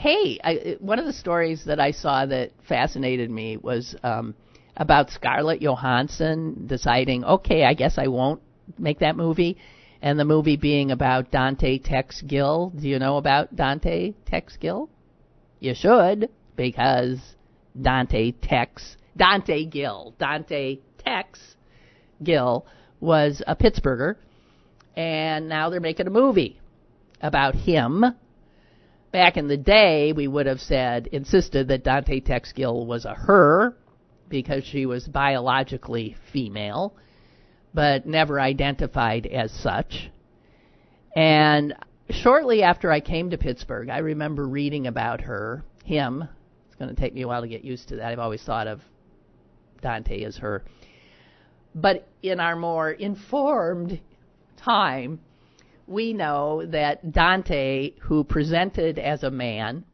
hey, 0.00 0.40
I, 0.42 0.76
one 0.80 0.98
of 0.98 1.04
the 1.04 1.12
stories 1.12 1.66
that 1.66 1.78
I 1.78 1.90
saw 1.90 2.24
that 2.24 2.52
fascinated 2.66 3.30
me 3.30 3.58
was 3.58 3.94
um, 4.02 4.34
about 4.74 5.10
Scarlett 5.10 5.60
Johansson 5.60 6.66
deciding, 6.66 7.22
okay, 7.22 7.64
I 7.64 7.74
guess 7.74 7.98
I 7.98 8.06
won't 8.06 8.40
make 8.78 9.00
that 9.00 9.14
movie, 9.14 9.58
and 10.00 10.18
the 10.18 10.24
movie 10.24 10.56
being 10.56 10.90
about 10.90 11.30
Dante 11.30 11.76
Tex 11.76 12.22
Gill. 12.22 12.72
Do 12.74 12.88
you 12.88 12.98
know 12.98 13.18
about 13.18 13.54
Dante 13.54 14.14
Tex 14.24 14.56
Gill? 14.56 14.88
You 15.58 15.74
should, 15.74 16.30
because 16.56 17.18
Dante 17.78 18.32
Tex 18.32 18.96
Dante 19.18 19.66
Gill, 19.66 20.14
Dante 20.18 20.78
Tex 21.04 21.56
Gill 22.22 22.64
was 23.00 23.42
a 23.46 23.54
Pittsburgher, 23.54 24.16
and 24.96 25.46
now 25.46 25.68
they're 25.68 25.78
making 25.78 26.06
a 26.06 26.10
movie 26.10 26.58
about 27.20 27.54
him. 27.54 28.02
Back 29.12 29.36
in 29.36 29.48
the 29.48 29.56
day, 29.56 30.12
we 30.12 30.28
would 30.28 30.46
have 30.46 30.60
said, 30.60 31.08
insisted 31.08 31.68
that 31.68 31.82
Dante 31.82 32.20
Tex 32.20 32.52
Gill 32.52 32.86
was 32.86 33.04
a 33.04 33.14
her 33.14 33.76
because 34.28 34.64
she 34.64 34.86
was 34.86 35.08
biologically 35.08 36.16
female, 36.32 36.94
but 37.74 38.06
never 38.06 38.40
identified 38.40 39.26
as 39.26 39.50
such. 39.50 40.10
And 41.16 41.74
shortly 42.08 42.62
after 42.62 42.92
I 42.92 43.00
came 43.00 43.30
to 43.30 43.38
Pittsburgh, 43.38 43.90
I 43.90 43.98
remember 43.98 44.46
reading 44.46 44.86
about 44.86 45.22
her, 45.22 45.64
him. 45.84 46.28
It's 46.66 46.76
going 46.76 46.94
to 46.94 47.00
take 47.00 47.12
me 47.12 47.22
a 47.22 47.28
while 47.28 47.42
to 47.42 47.48
get 47.48 47.64
used 47.64 47.88
to 47.88 47.96
that. 47.96 48.12
I've 48.12 48.20
always 48.20 48.42
thought 48.42 48.68
of 48.68 48.80
Dante 49.82 50.22
as 50.22 50.36
her. 50.36 50.62
But 51.74 52.06
in 52.22 52.38
our 52.38 52.54
more 52.54 52.92
informed 52.92 54.00
time, 54.56 55.20
we 55.90 56.12
know 56.12 56.64
that 56.66 57.10
Dante, 57.10 57.94
who 58.02 58.22
presented 58.22 58.96
as 58.96 59.24
a 59.24 59.30
man, 59.30 59.84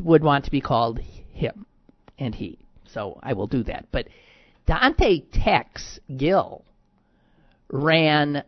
would 0.00 0.22
want 0.22 0.44
to 0.44 0.52
be 0.52 0.60
called 0.60 1.00
him 1.32 1.66
and 2.16 2.32
he. 2.32 2.60
So 2.86 3.18
I 3.24 3.32
will 3.32 3.48
do 3.48 3.64
that. 3.64 3.86
But 3.90 4.06
Dante 4.66 5.22
Tex 5.32 5.98
Gill 6.16 6.64
ran, 7.68 8.44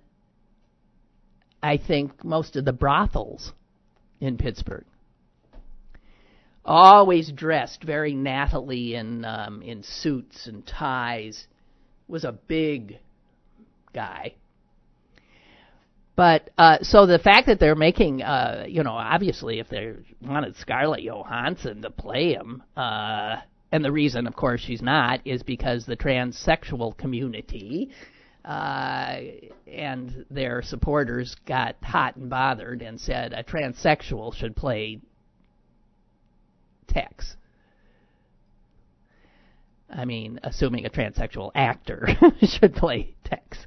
I 1.60 1.78
think, 1.78 2.24
most 2.24 2.54
of 2.54 2.64
the 2.64 2.72
brothels 2.72 3.52
in 4.20 4.38
Pittsburgh. 4.38 4.86
Always 6.64 7.32
dressed 7.32 7.82
very 7.82 8.14
nattily 8.14 8.94
in 8.94 9.24
um, 9.24 9.62
in 9.62 9.82
suits 9.82 10.46
and 10.46 10.64
ties. 10.64 11.48
Was 12.06 12.24
a 12.24 12.32
big 12.32 13.00
guy. 13.92 14.34
But 16.16 16.48
uh, 16.56 16.78
so 16.80 17.04
the 17.04 17.18
fact 17.18 17.46
that 17.46 17.60
they're 17.60 17.74
making, 17.74 18.22
uh, 18.22 18.64
you 18.66 18.82
know, 18.82 18.92
obviously 18.92 19.60
if 19.60 19.68
they 19.68 19.92
wanted 20.22 20.56
Scarlett 20.56 21.02
Johansson 21.02 21.82
to 21.82 21.90
play 21.90 22.32
him, 22.32 22.62
uh, 22.74 23.36
and 23.70 23.84
the 23.84 23.92
reason, 23.92 24.26
of 24.26 24.34
course, 24.34 24.62
she's 24.62 24.80
not 24.80 25.20
is 25.26 25.42
because 25.42 25.84
the 25.84 25.96
transsexual 25.96 26.96
community 26.96 27.90
uh, 28.46 29.18
and 29.66 30.24
their 30.30 30.62
supporters 30.62 31.36
got 31.46 31.76
hot 31.82 32.16
and 32.16 32.30
bothered 32.30 32.80
and 32.80 32.98
said 32.98 33.34
a 33.34 33.44
transsexual 33.44 34.32
should 34.34 34.56
play 34.56 35.00
Tex. 36.86 37.36
I 39.90 40.04
mean, 40.04 40.40
assuming 40.42 40.86
a 40.86 40.90
transsexual 40.90 41.50
actor 41.54 42.08
should 42.42 42.74
play 42.74 43.14
Tex. 43.24 43.58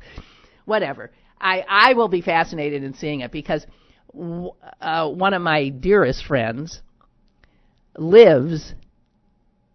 Whatever. 0.66 1.12
I, 1.40 1.64
I 1.68 1.94
will 1.94 2.08
be 2.08 2.22
fascinated 2.22 2.84
in 2.84 2.94
seeing 2.94 3.22
it 3.22 3.32
because 3.32 3.66
uh, 4.82 5.10
one 5.10 5.34
of 5.34 5.42
my 5.42 5.70
dearest 5.70 6.26
friends 6.26 6.82
lives 7.98 8.74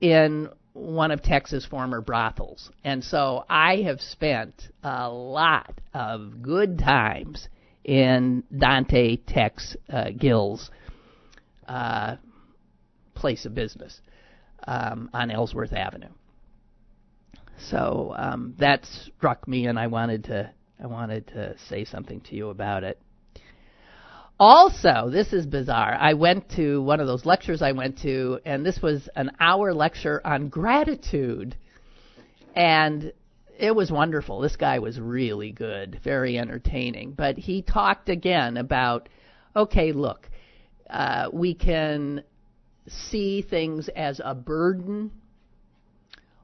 in 0.00 0.48
one 0.72 1.10
of 1.10 1.22
Texas' 1.22 1.64
former 1.64 2.00
brothels. 2.00 2.70
And 2.82 3.02
so 3.02 3.44
I 3.48 3.82
have 3.82 4.00
spent 4.00 4.54
a 4.82 5.08
lot 5.08 5.80
of 5.94 6.42
good 6.42 6.78
times 6.78 7.48
in 7.84 8.42
Dante 8.56 9.16
Tex 9.16 9.76
uh, 9.92 10.10
Gill's 10.18 10.70
uh, 11.68 12.16
place 13.14 13.46
of 13.46 13.54
business 13.54 14.00
um, 14.66 15.10
on 15.14 15.30
Ellsworth 15.30 15.72
Avenue. 15.72 16.08
So 17.70 18.14
um, 18.16 18.54
that 18.58 18.84
struck 18.84 19.46
me, 19.46 19.66
and 19.66 19.78
I 19.78 19.86
wanted 19.86 20.24
to 20.24 20.50
I 20.82 20.86
wanted 20.86 21.28
to 21.28 21.56
say 21.68 21.84
something 21.84 22.20
to 22.22 22.34
you 22.34 22.50
about 22.50 22.84
it. 22.84 23.00
Also, 24.38 25.10
this 25.10 25.32
is 25.32 25.46
bizarre. 25.46 25.96
I 25.98 26.14
went 26.14 26.50
to 26.56 26.82
one 26.82 26.98
of 26.98 27.06
those 27.06 27.24
lectures 27.24 27.62
I 27.62 27.72
went 27.72 28.00
to, 28.02 28.40
and 28.44 28.66
this 28.66 28.82
was 28.82 29.08
an 29.14 29.30
hour 29.38 29.72
lecture 29.72 30.20
on 30.26 30.48
gratitude. 30.48 31.54
And 32.56 33.12
it 33.58 33.74
was 33.74 33.92
wonderful. 33.92 34.40
This 34.40 34.56
guy 34.56 34.80
was 34.80 34.98
really 34.98 35.52
good, 35.52 36.00
very 36.02 36.38
entertaining. 36.38 37.12
But 37.12 37.38
he 37.38 37.62
talked 37.62 38.08
again 38.08 38.56
about 38.56 39.08
okay, 39.56 39.92
look, 39.92 40.28
uh, 40.90 41.28
we 41.32 41.54
can 41.54 42.24
see 42.88 43.40
things 43.40 43.88
as 43.94 44.20
a 44.24 44.34
burden 44.34 45.12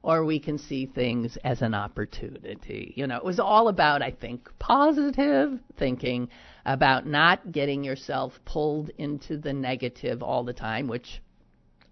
or 0.03 0.25
we 0.25 0.39
can 0.39 0.57
see 0.57 0.87
things 0.87 1.37
as 1.43 1.61
an 1.61 1.73
opportunity. 1.73 2.93
You 2.95 3.07
know, 3.07 3.17
it 3.17 3.23
was 3.23 3.39
all 3.39 3.67
about, 3.67 4.01
I 4.01 4.11
think, 4.11 4.49
positive 4.57 5.59
thinking 5.77 6.29
about 6.65 7.05
not 7.05 7.51
getting 7.51 7.83
yourself 7.83 8.33
pulled 8.45 8.89
into 8.97 9.37
the 9.37 9.53
negative 9.53 10.23
all 10.23 10.43
the 10.43 10.53
time, 10.53 10.87
which 10.87 11.21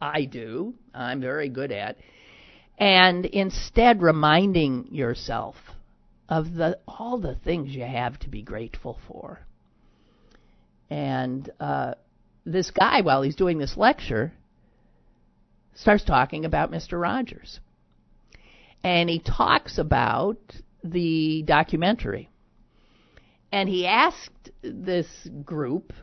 I 0.01 0.26
do, 0.26 0.74
I'm 0.93 1.22
very 1.22 1.49
good 1.49 1.72
at, 1.72 1.97
and 2.78 3.26
instead 3.26 4.01
reminding 4.01 4.88
yourself 4.91 5.55
of 6.30 6.53
the 6.53 6.80
all 6.88 7.20
the 7.20 7.36
things 7.36 7.76
you 7.76 7.84
have 7.84 8.18
to 8.20 8.30
be 8.30 8.41
grateful 8.41 8.97
for. 9.07 9.39
And 10.89 11.49
uh, 11.60 11.95
this 12.45 12.72
guy, 12.72 13.01
while 13.01 13.22
he's 13.22 13.36
doing 13.36 13.57
this 13.57 13.76
lecture, 13.76 14.32
starts 15.76 16.03
talking 16.03 16.45
about 16.45 16.72
Mr. 16.72 16.99
Rogers 16.99 17.60
and 18.84 19.10
he 19.10 19.20
talks 19.20 19.78
about 19.78 20.40
the 20.84 21.44
documentary. 21.44 22.30
And 23.52 23.68
he 23.68 23.88
asked 23.88 24.52
this 24.62 25.08
group 25.44 25.94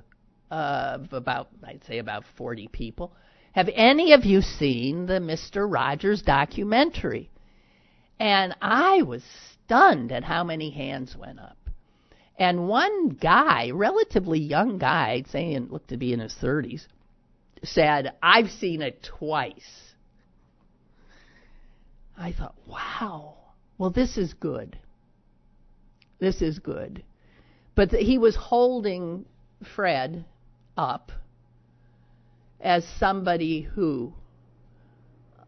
of 0.50 1.12
about, 1.12 1.48
I'd 1.64 1.84
say 1.84 1.98
about 1.98 2.24
40 2.36 2.68
people, 2.68 3.12
have 3.52 3.68
any 3.74 4.12
of 4.12 4.24
you 4.24 4.42
seen 4.42 5.06
the 5.06 5.14
Mr. 5.14 5.70
Rogers 5.70 6.22
documentary? 6.22 7.30
And 8.18 8.54
I 8.60 9.02
was 9.02 9.22
stunned 9.64 10.12
at 10.12 10.24
how 10.24 10.44
many 10.44 10.70
hands 10.70 11.16
went 11.16 11.38
up. 11.38 11.56
And 12.38 12.68
one 12.68 13.10
guy, 13.10 13.70
relatively 13.70 14.40
young 14.40 14.78
guy, 14.78 15.12
I'd 15.12 15.28
say 15.28 15.52
he 15.52 15.58
looked 15.58 15.88
to 15.88 15.96
be 15.96 16.12
in 16.12 16.20
his 16.20 16.34
30s, 16.42 16.86
said, 17.64 18.12
I've 18.22 18.50
seen 18.50 18.82
it 18.82 19.02
twice. 19.02 19.85
I 22.18 22.32
thought, 22.32 22.54
wow, 22.66 23.36
well, 23.78 23.90
this 23.90 24.16
is 24.16 24.32
good. 24.34 24.78
This 26.18 26.40
is 26.40 26.58
good. 26.58 27.04
But 27.74 27.92
he 27.92 28.16
was 28.16 28.34
holding 28.34 29.26
Fred 29.74 30.24
up 30.76 31.12
as 32.60 32.86
somebody 32.98 33.60
who 33.60 34.14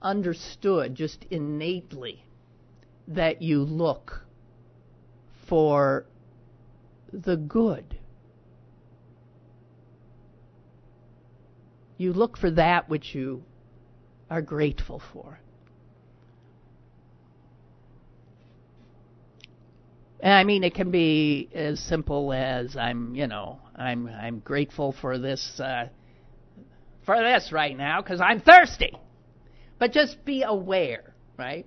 understood 0.03 0.95
just 0.95 1.25
innately 1.31 2.25
that 3.09 3.41
you 3.41 3.63
look 3.63 4.27
for 5.49 6.05
the 7.13 7.37
good. 7.37 7.99
You 11.97 12.13
look 12.13 12.37
for 12.37 12.51
that 12.53 12.89
which 12.89 13.15
you 13.15 13.43
are 14.31 14.43
grateful 14.43 15.03
for. 15.13 15.41
And 20.21 20.33
I 20.33 20.45
mean, 20.45 20.65
it 20.65 20.75
can 20.75 20.91
be 20.91 21.49
as 21.55 21.79
simple 21.79 22.33
as 22.33 22.77
I'm, 22.77 23.15
you 23.15 23.27
know, 23.27 23.61
I'm 23.77 24.09
I'm 24.09 24.41
grateful 24.41 24.93
for 25.01 25.19
this 25.19 25.61
uh, 25.61 25.89
for 27.07 27.17
this 27.23 27.53
right 27.53 27.77
now 27.77 28.03
because 28.03 28.21
I'm 28.21 28.41
thirsty. 28.41 28.93
But 29.79 29.93
just 29.93 30.25
be 30.25 30.43
aware, 30.43 31.15
right? 31.37 31.67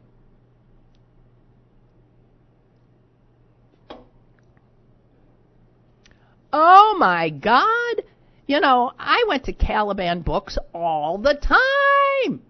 Oh 6.52 6.98
my 7.00 7.30
God! 7.30 8.04
You 8.46 8.60
know, 8.60 8.92
I 9.00 9.24
went 9.30 9.46
to 9.46 9.54
Caliban 9.54 10.24
Books 10.24 10.58
all 10.74 11.18
the 11.18 11.36
time. 11.36 12.42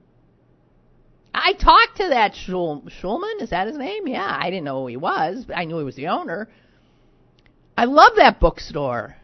I 1.34 1.54
talked 1.54 1.98
to 1.98 2.10
that 2.10 2.34
Schul- 2.34 2.90
Schulman. 2.90 3.42
Is 3.42 3.52
that 3.52 3.68
his 3.68 3.78
name? 3.78 4.08
Yeah, 4.08 4.38
I 4.40 4.50
didn't 4.50 4.66
know 4.66 4.82
who 4.82 4.88
he 4.88 4.98
was, 4.98 5.46
but 5.46 5.58
I 5.58 5.66
knew 5.66 5.78
he 5.78 5.84
was 5.84 5.96
the 5.96 6.08
owner. 6.08 6.50
I 7.78 7.86
love 7.86 8.14
that 8.18 8.40
bookstore. 8.40 9.16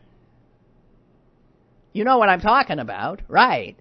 You 1.93 2.03
know 2.03 2.17
what 2.17 2.29
I'm 2.29 2.41
talking 2.41 2.79
about, 2.79 3.21
right? 3.27 3.75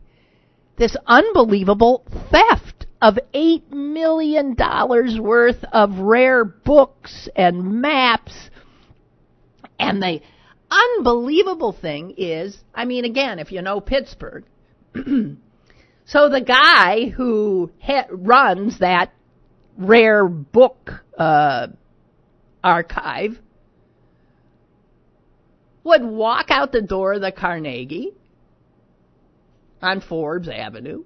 This 0.77 0.97
unbelievable 1.07 2.05
theft 2.31 2.87
of 3.01 3.19
$8 3.35 3.71
million 3.71 4.57
worth 5.23 5.65
of 5.73 5.99
rare 5.99 6.45
books 6.45 7.29
and 7.37 7.81
maps. 7.81 8.51
And 9.79 10.03
the 10.03 10.21
unbelievable 10.71 11.73
thing 11.73 12.15
is, 12.17 12.59
I 12.75 12.85
mean, 12.85 13.05
again, 13.05 13.39
if 13.39 13.53
you 13.53 13.63
know 13.63 13.81
Pittsburgh, 13.81 14.45
so 16.07 16.29
the 16.29 16.41
guy 16.41 17.09
who 17.09 17.71
runs 18.11 18.79
that 18.79 19.13
rare 19.77 20.29
book 20.29 21.05
uh, 21.19 21.67
archive 22.63 23.37
would 25.83 26.05
walk 26.05 26.47
out 26.51 26.71
the 26.71 26.81
door 26.81 27.15
of 27.15 27.23
the 27.23 27.33
Carnegie 27.33 28.13
on 29.83 30.01
Forbes 30.01 30.49
Avenue 30.49 31.03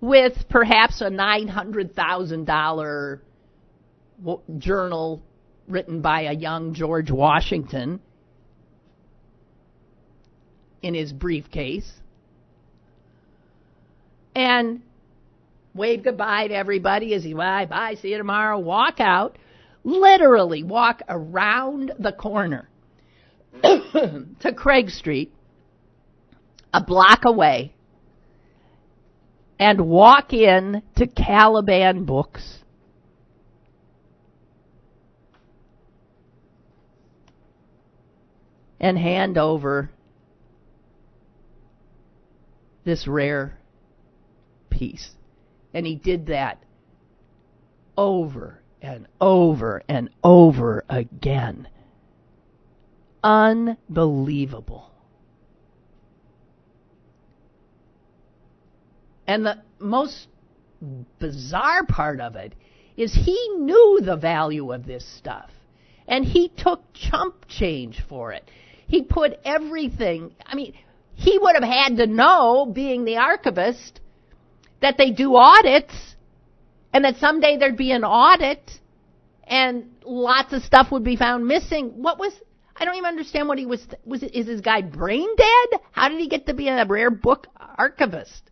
with 0.00 0.48
perhaps 0.48 1.00
a 1.00 1.08
$900,000 1.08 3.20
journal 4.58 5.22
written 5.68 6.00
by 6.00 6.22
a 6.22 6.32
young 6.32 6.74
George 6.74 7.10
Washington 7.10 8.00
in 10.82 10.94
his 10.94 11.12
briefcase 11.12 11.92
and 14.36 14.82
wave 15.74 16.04
goodbye 16.04 16.46
to 16.46 16.54
everybody 16.54 17.14
as 17.14 17.24
he 17.24 17.34
bye 17.34 17.66
bye 17.66 17.94
see 17.94 18.10
you 18.10 18.18
tomorrow. 18.18 18.58
Walk 18.58 19.00
out 19.00 19.38
literally 19.82 20.62
walk 20.62 21.00
around 21.08 21.92
the 21.98 22.12
corner 22.12 22.68
to 23.62 24.52
Craig 24.54 24.90
Street 24.90 25.32
a 26.74 26.84
block 26.84 27.20
away 27.24 27.72
and 29.58 29.80
walk 29.80 30.34
in 30.34 30.82
to 30.96 31.06
Caliban 31.06 32.04
Books. 32.04 32.58
And 38.78 38.98
hand 38.98 39.38
over 39.38 39.90
this 42.84 43.08
rare 43.08 43.58
piece. 44.76 45.10
And 45.74 45.86
he 45.86 45.94
did 45.94 46.26
that 46.26 46.62
over 47.96 48.60
and 48.82 49.06
over 49.20 49.82
and 49.88 50.10
over 50.22 50.84
again. 50.88 51.68
Unbelievable. 53.22 54.90
And 59.26 59.44
the 59.44 59.58
most 59.80 60.28
bizarre 61.18 61.84
part 61.84 62.20
of 62.20 62.36
it 62.36 62.54
is 62.96 63.12
he 63.12 63.48
knew 63.58 64.00
the 64.02 64.16
value 64.16 64.72
of 64.72 64.86
this 64.86 65.04
stuff. 65.18 65.50
And 66.06 66.24
he 66.24 66.52
took 66.56 66.82
chump 66.94 67.46
change 67.48 68.02
for 68.08 68.32
it. 68.32 68.48
He 68.86 69.02
put 69.02 69.40
everything, 69.44 70.36
I 70.46 70.54
mean, 70.54 70.74
he 71.14 71.38
would 71.38 71.56
have 71.56 71.64
had 71.64 71.96
to 71.96 72.06
know, 72.06 72.70
being 72.72 73.04
the 73.04 73.16
archivist, 73.16 74.00
that 74.80 74.96
they 74.96 75.10
do 75.10 75.36
audits 75.36 76.16
and 76.92 77.04
that 77.04 77.16
someday 77.16 77.56
there'd 77.56 77.76
be 77.76 77.92
an 77.92 78.04
audit 78.04 78.70
and 79.44 79.90
lots 80.04 80.52
of 80.52 80.62
stuff 80.62 80.90
would 80.90 81.04
be 81.04 81.16
found 81.16 81.46
missing. 81.46 82.02
What 82.02 82.18
was, 82.18 82.32
I 82.74 82.84
don't 82.84 82.96
even 82.96 83.06
understand 83.06 83.48
what 83.48 83.58
he 83.58 83.66
was, 83.66 83.86
was 84.04 84.22
it, 84.22 84.34
is 84.34 84.46
this 84.46 84.60
guy 84.60 84.82
brain 84.82 85.28
dead? 85.36 85.80
How 85.92 86.08
did 86.08 86.18
he 86.20 86.28
get 86.28 86.46
to 86.46 86.54
be 86.54 86.68
a 86.68 86.84
rare 86.84 87.10
book 87.10 87.46
archivist? 87.78 88.50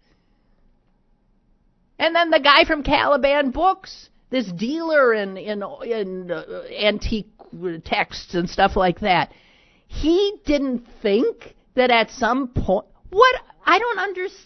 And 1.99 2.15
then 2.15 2.31
the 2.31 2.41
guy 2.41 2.65
from 2.65 2.83
Caliban 2.83 3.51
Books, 3.51 4.11
this 4.31 4.51
dealer 4.51 5.15
in 5.15 5.37
in 5.37 5.63
in 5.85 6.31
uh, 6.31 6.65
antique 6.77 7.31
texts 7.85 8.35
and 8.35 8.51
stuff 8.51 8.77
like 8.77 9.01
that, 9.01 9.31
he 9.87 10.35
didn't 10.45 10.87
think 11.03 11.55
that 11.75 11.91
at 11.91 12.11
some 12.11 12.49
point 12.49 12.87
what 13.11 13.37
I 13.65 13.79
don't 13.79 13.99
understand 13.99 14.41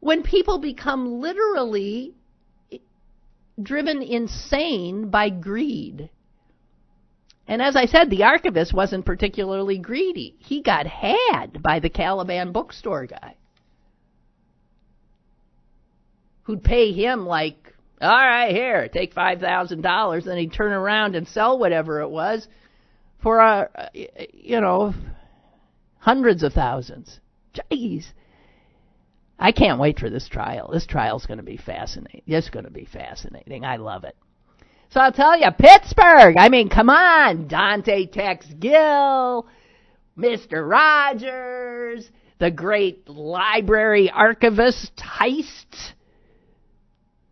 when 0.00 0.22
people 0.22 0.58
become 0.58 1.20
literally 1.20 2.14
driven 3.60 4.02
insane 4.02 5.10
by 5.10 5.30
greed. 5.30 6.10
And 7.46 7.62
as 7.62 7.76
I 7.76 7.86
said, 7.86 8.10
the 8.10 8.24
archivist 8.24 8.74
wasn't 8.74 9.06
particularly 9.06 9.78
greedy. 9.78 10.36
He 10.38 10.62
got 10.62 10.86
had 10.86 11.62
by 11.62 11.80
the 11.80 11.88
Caliban 11.88 12.52
bookstore 12.52 13.06
guy 13.06 13.36
who'd 16.48 16.64
pay 16.64 16.92
him 16.92 17.26
like, 17.26 17.74
all 18.00 18.08
right, 18.08 18.50
here, 18.50 18.88
take 18.88 19.12
five 19.12 19.38
thousand 19.38 19.82
dollars, 19.82 20.24
then 20.24 20.38
he'd 20.38 20.52
turn 20.52 20.72
around 20.72 21.14
and 21.14 21.28
sell 21.28 21.58
whatever 21.58 22.00
it 22.00 22.08
was 22.08 22.48
for 23.22 23.40
uh, 23.40 23.66
you 23.92 24.58
know, 24.60 24.94
hundreds 25.98 26.42
of 26.42 26.54
thousands. 26.54 27.20
Jeez. 27.70 28.06
I 29.38 29.52
can't 29.52 29.78
wait 29.78 29.98
for 29.98 30.10
this 30.10 30.28
trial. 30.28 30.70
This 30.72 30.86
trial's 30.86 31.26
going 31.26 31.38
to 31.38 31.44
be 31.44 31.56
fascinating. 31.56 32.22
It's 32.26 32.50
going 32.50 32.64
to 32.64 32.70
be 32.70 32.84
fascinating. 32.84 33.64
I 33.64 33.76
love 33.76 34.04
it. 34.04 34.16
So 34.90 35.00
I'll 35.00 35.12
tell 35.12 35.38
you, 35.38 35.50
Pittsburgh. 35.56 36.36
I 36.38 36.48
mean, 36.48 36.68
come 36.68 36.90
on, 36.90 37.46
Dante 37.46 38.06
Tex 38.06 38.46
Gill, 38.58 39.46
Mr. 40.16 40.68
Rogers, 40.68 42.10
the 42.38 42.50
great 42.50 43.08
library 43.08 44.10
archivist 44.10 44.96
Heist. 44.96 45.92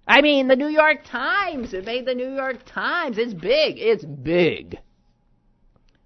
I 0.07 0.21
mean, 0.21 0.47
the 0.47 0.55
New 0.55 0.69
York 0.69 0.99
Times. 1.05 1.75
It 1.75 1.85
made 1.85 2.07
the 2.07 2.15
New 2.15 2.33
York 2.35 2.59
Times. 2.67 3.19
It's 3.19 3.35
big. 3.35 3.79
It's 3.79 4.05
big. 4.05 4.79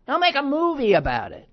They'll 0.06 0.18
make 0.18 0.36
a 0.36 0.42
movie 0.42 0.94
about 0.94 1.32
it. 1.32 1.49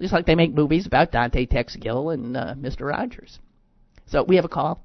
Just 0.00 0.12
like 0.12 0.26
they 0.26 0.34
make 0.34 0.54
movies 0.54 0.86
about 0.86 1.12
Dante 1.12 1.44
Tex 1.46 1.76
Gill 1.76 2.10
and 2.10 2.36
uh, 2.36 2.54
Mr. 2.56 2.88
Rogers. 2.88 3.38
So 4.06 4.22
we 4.22 4.36
have 4.36 4.44
a 4.44 4.48
call. 4.48 4.82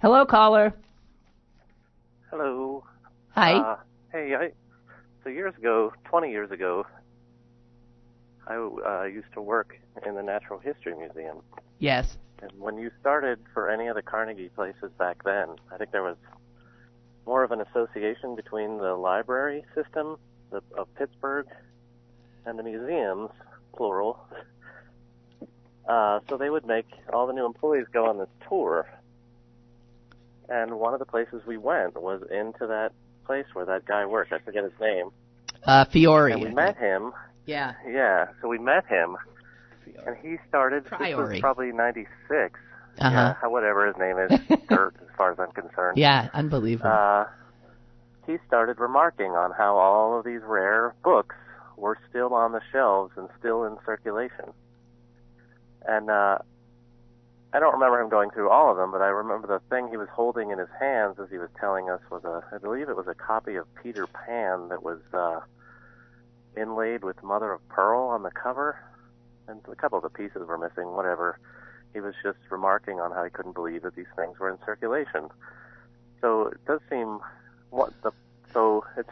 Hello, 0.00 0.24
caller. 0.24 0.74
Hello. 2.30 2.84
Hi. 3.30 3.54
Uh, 3.54 3.76
hey, 4.12 4.34
I, 4.34 4.50
so 5.22 5.30
years 5.30 5.54
ago, 5.58 5.92
20 6.04 6.30
years 6.30 6.50
ago, 6.50 6.86
I 8.46 8.54
uh, 8.54 9.04
used 9.04 9.32
to 9.34 9.42
work 9.42 9.78
in 10.06 10.14
the 10.14 10.22
Natural 10.22 10.58
History 10.58 10.94
Museum. 10.96 11.38
yes. 11.78 12.16
And 12.42 12.52
when 12.58 12.76
you 12.76 12.90
started 13.00 13.38
for 13.54 13.70
any 13.70 13.86
of 13.86 13.96
the 13.96 14.02
Carnegie 14.02 14.50
places 14.50 14.90
back 14.98 15.24
then, 15.24 15.56
I 15.72 15.78
think 15.78 15.90
there 15.90 16.02
was 16.02 16.18
more 17.26 17.42
of 17.42 17.50
an 17.50 17.62
association 17.62 18.36
between 18.36 18.76
the 18.76 18.94
library 18.94 19.64
system 19.74 20.16
of 20.52 20.94
Pittsburgh 20.94 21.46
and 22.44 22.58
the 22.58 22.62
museums, 22.62 23.30
plural. 23.76 24.18
Uh, 25.88 26.20
so 26.28 26.36
they 26.36 26.50
would 26.50 26.66
make 26.66 26.86
all 27.12 27.26
the 27.26 27.32
new 27.32 27.46
employees 27.46 27.86
go 27.92 28.06
on 28.06 28.18
this 28.18 28.28
tour. 28.48 28.88
And 30.48 30.78
one 30.78 30.92
of 30.92 30.98
the 30.98 31.06
places 31.06 31.42
we 31.46 31.56
went 31.56 32.00
was 32.00 32.22
into 32.30 32.66
that 32.66 32.92
place 33.24 33.46
where 33.52 33.64
that 33.66 33.84
guy 33.84 34.06
worked. 34.06 34.32
I 34.32 34.38
forget 34.38 34.64
his 34.64 34.72
name. 34.80 35.10
Uh, 35.64 35.84
Priore. 35.84 36.32
And 36.32 36.42
we 36.42 36.50
met 36.50 36.76
him. 36.76 37.12
Yeah. 37.46 37.74
Yeah, 37.88 38.26
so 38.40 38.48
we 38.48 38.58
met 38.58 38.86
him. 38.86 39.16
And 40.06 40.16
he 40.22 40.36
started, 40.48 40.84
this 40.84 41.16
was 41.16 41.40
probably 41.40 41.72
96. 41.72 42.58
Uh-huh. 42.98 43.10
Yeah, 43.42 43.48
whatever 43.48 43.86
his 43.86 43.96
name 43.98 44.18
is, 44.18 44.58
Dirt, 44.68 44.94
as 45.00 45.08
far 45.16 45.32
as 45.32 45.38
I'm 45.38 45.52
concerned. 45.52 45.98
Yeah, 45.98 46.28
unbelievable. 46.32 46.90
Uh, 46.90 47.26
he 48.26 48.38
started 48.46 48.80
remarking 48.80 49.32
on 49.32 49.52
how 49.52 49.76
all 49.76 50.18
of 50.18 50.24
these 50.24 50.40
rare 50.44 50.94
books 51.04 51.34
were 51.76 51.98
still 52.08 52.34
on 52.34 52.52
the 52.52 52.60
shelves 52.72 53.12
and 53.16 53.28
still 53.38 53.64
in 53.64 53.76
circulation. 53.84 54.52
And 55.86 56.10
uh, 56.10 56.38
I 57.52 57.60
don't 57.60 57.74
remember 57.74 58.00
him 58.00 58.08
going 58.08 58.30
through 58.30 58.50
all 58.50 58.70
of 58.70 58.76
them, 58.76 58.90
but 58.90 59.02
I 59.02 59.06
remember 59.06 59.46
the 59.46 59.60
thing 59.74 59.88
he 59.88 59.96
was 59.96 60.08
holding 60.12 60.50
in 60.50 60.58
his 60.58 60.68
hands 60.80 61.16
as 61.22 61.30
he 61.30 61.38
was 61.38 61.48
telling 61.60 61.88
us 61.88 62.00
was 62.10 62.24
a, 62.24 62.42
I 62.54 62.58
believe 62.58 62.88
it 62.88 62.96
was 62.96 63.06
a 63.08 63.14
copy 63.14 63.56
of 63.56 63.66
Peter 63.82 64.06
Pan 64.06 64.68
that 64.68 64.82
was 64.82 65.00
uh, 65.12 65.40
inlaid 66.56 67.04
with 67.04 67.22
mother 67.22 67.52
of 67.52 67.66
pearl 67.68 68.08
on 68.08 68.22
the 68.22 68.30
cover, 68.30 68.78
and 69.48 69.60
a 69.70 69.76
couple 69.76 69.98
of 69.98 70.02
the 70.02 70.10
pieces 70.10 70.46
were 70.46 70.58
missing. 70.58 70.92
Whatever. 70.92 71.38
He 71.94 72.00
was 72.00 72.14
just 72.22 72.38
remarking 72.50 73.00
on 73.00 73.12
how 73.12 73.24
he 73.24 73.30
couldn't 73.30 73.54
believe 73.54 73.82
that 73.82 73.94
these 73.96 74.10
things 74.16 74.38
were 74.38 74.50
in 74.50 74.58
circulation. 74.66 75.30
So 76.20 76.48
it 76.48 76.62
does 76.66 76.80
seem 76.90 77.20
what 77.70 77.92
the 78.02 78.10
so 78.52 78.84
it's 78.98 79.08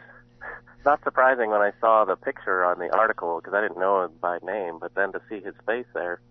not 0.85 1.03
surprising 1.03 1.49
when 1.49 1.61
I 1.61 1.71
saw 1.81 2.05
the 2.05 2.15
picture 2.15 2.63
on 2.63 2.79
the 2.79 2.95
article 2.95 3.39
because 3.39 3.53
I 3.53 3.61
didn't 3.61 3.79
know 3.79 4.03
him 4.03 4.11
by 4.21 4.37
name, 4.43 4.77
but 4.79 4.93
then 4.95 5.11
to 5.13 5.21
see 5.29 5.41
his 5.41 5.55
face 5.65 5.85
there, 5.93 6.21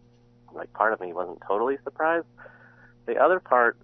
like 0.54 0.72
part 0.72 0.92
of 0.92 1.00
me 1.00 1.12
wasn't 1.12 1.40
totally 1.46 1.76
surprised. 1.84 2.26
The 3.06 3.16
other 3.16 3.40
part 3.40 3.76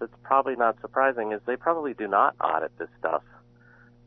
that's 0.00 0.12
probably 0.22 0.56
not 0.56 0.80
surprising 0.80 1.32
is 1.32 1.40
they 1.46 1.56
probably 1.56 1.94
do 1.94 2.08
not 2.08 2.34
audit 2.40 2.76
this 2.78 2.88
stuff. 2.98 3.22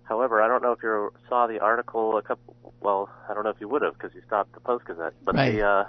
However, 0.04 0.42
I 0.42 0.48
don't 0.48 0.62
know 0.62 0.72
if 0.72 0.84
you 0.84 1.12
saw 1.30 1.48
the 1.48 1.60
article 1.60 2.18
a 2.18 2.22
couple. 2.22 2.56
Well, 2.82 3.10
I 3.30 3.34
don't 3.34 3.44
know 3.44 3.50
if 3.50 3.60
you 3.60 3.68
would 3.70 3.82
have 3.82 3.94
because 3.94 4.14
you 4.14 4.22
stopped 4.28 4.54
the 4.54 4.60
Post 4.60 4.86
Gazette, 4.86 5.14
but 5.24 5.36
right. 5.36 5.54
the 5.54 5.66
uh, 5.66 5.86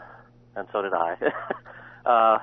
and 0.55 0.69
so 0.73 0.81
did 0.81 0.95
I. 0.95 1.17
uh, 2.07 2.39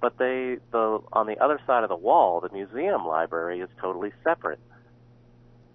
but 0.00 0.18
they 0.18 0.58
the 0.70 1.00
on 1.12 1.26
the 1.26 1.42
other 1.42 1.60
side 1.66 1.82
of 1.82 1.88
the 1.88 1.96
wall, 1.96 2.40
the 2.40 2.50
museum 2.50 3.06
library 3.06 3.60
is 3.60 3.68
totally 3.80 4.12
separate 4.22 4.60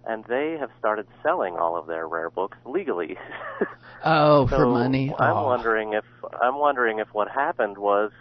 and 0.05 0.23
they 0.25 0.57
have 0.59 0.71
started 0.79 1.07
selling 1.21 1.55
all 1.55 1.77
of 1.77 1.87
their 1.87 2.07
rare 2.07 2.29
books 2.29 2.57
legally. 2.65 3.17
oh, 4.03 4.47
so 4.47 4.57
for 4.57 4.65
money. 4.67 5.13
I'm 5.19 5.37
oh. 5.37 5.45
wondering 5.45 5.93
if 5.93 6.05
I'm 6.41 6.57
wondering 6.57 6.99
if 6.99 7.07
what 7.13 7.29
happened 7.29 7.77
was 7.77 8.11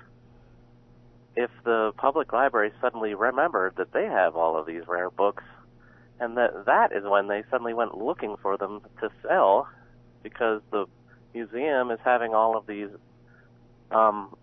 if 1.36 1.50
the 1.64 1.92
public 1.96 2.32
library 2.32 2.72
suddenly 2.80 3.14
remembered 3.14 3.76
that 3.76 3.92
they 3.92 4.04
have 4.04 4.36
all 4.36 4.58
of 4.58 4.66
these 4.66 4.82
rare 4.86 5.10
books 5.10 5.44
and 6.18 6.36
that 6.36 6.66
that 6.66 6.92
is 6.92 7.04
when 7.04 7.28
they 7.28 7.42
suddenly 7.50 7.72
went 7.72 7.96
looking 7.96 8.36
for 8.42 8.56
them 8.58 8.80
to 9.00 9.10
sell 9.22 9.66
because 10.22 10.60
the 10.70 10.84
museum 11.32 11.90
is 11.90 11.98
having 12.04 12.34
all 12.34 12.56
of 12.56 12.66
these 12.66 12.90
um 13.90 14.34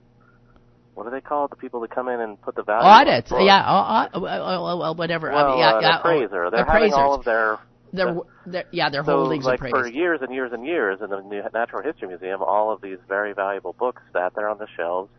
what 0.97 1.03
do 1.03 1.11
they 1.11 1.21
call 1.21 1.45
it? 1.45 1.51
The 1.51 1.57
people 1.57 1.79
that 1.81 1.91
come 1.91 2.09
in 2.09 2.19
and 2.19 2.41
put 2.41 2.55
the 2.55 2.63
value 2.63 2.87
audits. 2.87 3.31
Yeah, 3.31 3.59
uh, 3.59 4.09
uh, 4.15 4.19
well, 4.19 4.79
well, 4.79 4.95
whatever. 4.95 5.29
Well, 5.29 5.45
I 5.45 5.49
mean, 5.51 5.59
yeah, 5.59 5.91
uh, 5.91 5.99
appraiser. 5.99 6.49
They're 6.49 6.61
appraisers. 6.61 6.65
having 6.65 6.93
all 6.93 7.13
of 7.13 7.23
their 7.23 7.59
their, 7.93 8.17
their 8.47 8.63
yeah, 8.71 8.89
their 8.89 9.03
so 9.03 9.15
holdings 9.15 9.45
like 9.45 9.59
appraised. 9.59 9.75
for 9.75 9.87
years 9.87 10.21
and 10.23 10.33
years 10.33 10.51
and 10.53 10.65
years 10.65 10.97
in 10.99 11.11
the 11.11 11.49
Natural 11.53 11.83
History 11.83 12.07
Museum, 12.07 12.41
all 12.41 12.73
of 12.73 12.81
these 12.81 12.97
very 13.07 13.33
valuable 13.33 13.73
books 13.73 14.01
sat 14.11 14.33
there 14.33 14.49
on 14.49 14.57
the 14.57 14.65
shelves. 14.75 15.11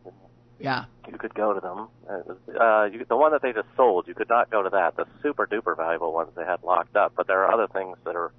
Yeah. 0.59 0.87
You 1.09 1.17
could 1.17 1.35
go 1.35 1.55
to 1.55 1.61
them. 1.61 1.87
Uh, 2.61 2.85
you, 2.87 3.07
the 3.09 3.17
one 3.17 3.31
that 3.31 3.43
they 3.43 3.53
just 3.53 3.69
sold, 3.77 4.09
you 4.09 4.15
could 4.17 4.29
not 4.29 4.51
go 4.51 4.65
to 4.65 4.71
that. 4.71 4.97
The 4.97 5.07
super 5.23 5.47
duper 5.47 5.77
valuable 5.77 6.13
ones 6.13 6.31
they 6.35 6.45
had 6.45 6.65
locked 6.65 6.97
up. 6.97 7.13
But 7.17 7.29
there 7.29 7.45
are 7.45 7.53
other 7.53 7.69
things 7.69 7.97
that 8.05 8.17
are, 8.17 8.33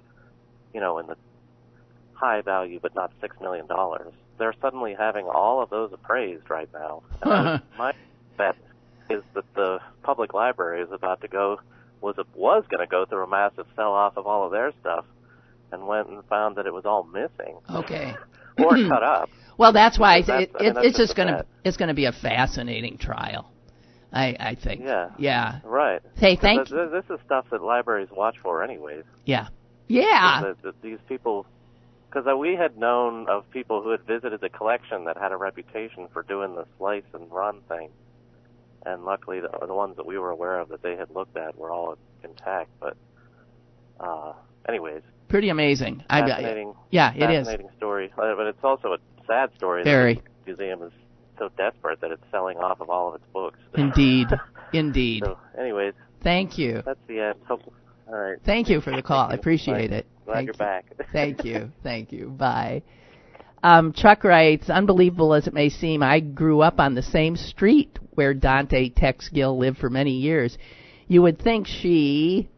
you 0.74 0.80
know, 0.80 0.98
in 0.98 1.06
the 1.06 1.16
high 2.12 2.42
value, 2.42 2.78
but 2.82 2.94
not 2.94 3.10
six 3.22 3.34
million 3.40 3.66
dollars. 3.66 4.12
They're 4.40 4.54
suddenly 4.60 4.96
having 4.98 5.26
all 5.26 5.62
of 5.62 5.68
those 5.68 5.92
appraised 5.92 6.48
right 6.48 6.68
now. 6.72 7.02
My 7.78 7.92
bet 8.38 8.56
is 9.10 9.22
that 9.34 9.44
the 9.54 9.80
public 10.02 10.32
library 10.32 10.80
is 10.82 10.88
about 10.90 11.20
to 11.20 11.28
go 11.28 11.60
was 12.00 12.16
a, 12.16 12.24
was 12.34 12.64
going 12.70 12.80
to 12.80 12.86
go 12.90 13.04
through 13.04 13.22
a 13.22 13.28
massive 13.28 13.66
sell 13.76 13.92
off 13.92 14.16
of 14.16 14.26
all 14.26 14.46
of 14.46 14.50
their 14.52 14.72
stuff, 14.80 15.04
and 15.70 15.86
went 15.86 16.08
and 16.08 16.24
found 16.24 16.56
that 16.56 16.66
it 16.66 16.72
was 16.72 16.86
all 16.86 17.04
missing. 17.04 17.58
Okay. 17.68 18.14
or 18.58 18.70
cut 18.88 19.02
up. 19.02 19.28
Well, 19.58 19.74
that's 19.74 19.98
why 19.98 20.22
That's- 20.22 20.44
it, 20.44 20.56
I 20.58 20.62
mean, 20.62 20.70
it, 20.70 20.74
that's 20.74 20.86
it's 20.86 20.96
just 20.96 21.16
going 21.16 21.28
to 21.28 21.44
it's 21.62 21.76
going 21.76 21.88
to 21.88 21.94
be 21.94 22.06
a 22.06 22.12
fascinating 22.12 22.96
trial. 22.96 23.52
I 24.10 24.34
I 24.40 24.54
think. 24.54 24.82
Yeah. 24.84 25.10
Yeah. 25.18 25.60
Right. 25.64 26.00
Hey, 26.16 26.36
thank 26.40 26.68
th- 26.68 26.90
This 26.90 27.04
is 27.10 27.20
stuff 27.26 27.44
that 27.50 27.62
libraries 27.62 28.08
watch 28.10 28.36
for, 28.42 28.62
anyways. 28.62 29.04
Yeah. 29.26 29.48
Yeah. 29.86 30.40
That, 30.42 30.62
that 30.62 30.82
these 30.82 30.98
people, 31.08 31.44
because 32.10 32.26
we 32.38 32.56
had 32.56 32.76
known 32.76 33.28
of 33.28 33.48
people 33.50 33.82
who 33.82 33.90
had 33.90 34.02
visited 34.04 34.40
the 34.40 34.48
collection 34.48 35.04
that 35.04 35.16
had 35.16 35.32
a 35.32 35.36
reputation 35.36 36.08
for 36.12 36.22
doing 36.24 36.54
the 36.56 36.64
slice 36.78 37.04
and 37.14 37.30
run 37.30 37.60
thing, 37.68 37.90
and 38.84 39.04
luckily 39.04 39.40
the, 39.40 39.48
the 39.66 39.74
ones 39.74 39.96
that 39.96 40.06
we 40.06 40.18
were 40.18 40.30
aware 40.30 40.58
of 40.58 40.68
that 40.70 40.82
they 40.82 40.96
had 40.96 41.10
looked 41.10 41.36
at 41.36 41.56
were 41.56 41.70
all 41.70 41.96
intact. 42.24 42.70
But, 42.80 42.96
uh, 44.00 44.32
anyways, 44.68 45.02
Pretty 45.28 45.48
amazing. 45.48 46.02
I 46.10 46.22
fascinating. 46.22 46.74
yeah, 46.90 47.12
it 47.14 47.30
is. 47.30 47.46
fascinating 47.46 47.68
story, 47.76 48.12
Uh, 48.18 48.34
but 48.34 48.46
it's 48.48 48.64
also 48.64 48.94
a 48.94 48.98
sad 49.28 49.50
story. 49.56 49.84
Very. 49.84 50.14
That 50.14 50.24
the 50.24 50.50
museum 50.56 50.82
is 50.82 50.92
so 51.38 51.50
desperate 51.56 52.00
that 52.00 52.10
it's 52.10 52.24
selling 52.32 52.56
off 52.58 52.80
of 52.80 52.90
all 52.90 53.10
of 53.10 53.14
its 53.14 53.24
books. 53.32 53.58
Indeed. 53.74 54.26
Indeed. 54.72 55.22
so, 55.24 55.38
anyways, 55.58 55.94
Thank 56.22 56.58
you. 56.58 56.82
that's 56.84 56.98
the 57.06 57.20
end. 57.20 57.36
Hope, 57.46 57.62
all 58.08 58.14
right. 58.14 58.38
Thank 58.44 58.68
you 58.68 58.80
for 58.80 58.90
the 58.94 59.02
call. 59.02 59.30
I 59.30 59.34
appreciate 59.34 59.90
Bye. 59.90 59.96
it. 59.98 60.06
Glad 60.30 60.36
Thank 60.36 60.46
you're 60.46 60.54
you. 60.54 60.58
back. 60.58 60.84
Thank 61.12 61.44
you. 61.44 61.72
Thank 61.82 62.12
you. 62.12 62.28
Bye. 62.28 62.82
Um, 63.64 63.92
Chuck 63.92 64.22
writes, 64.22 64.70
unbelievable 64.70 65.34
as 65.34 65.48
it 65.48 65.52
may 65.52 65.68
seem, 65.68 66.04
I 66.04 66.20
grew 66.20 66.60
up 66.60 66.78
on 66.78 66.94
the 66.94 67.02
same 67.02 67.34
street 67.36 67.98
where 68.14 68.32
Dante 68.32 68.90
Tex 68.90 69.28
Gill 69.28 69.58
lived 69.58 69.78
for 69.78 69.90
many 69.90 70.12
years. 70.12 70.56
You 71.08 71.22
would 71.22 71.42
think 71.42 71.66
she, 71.66 72.48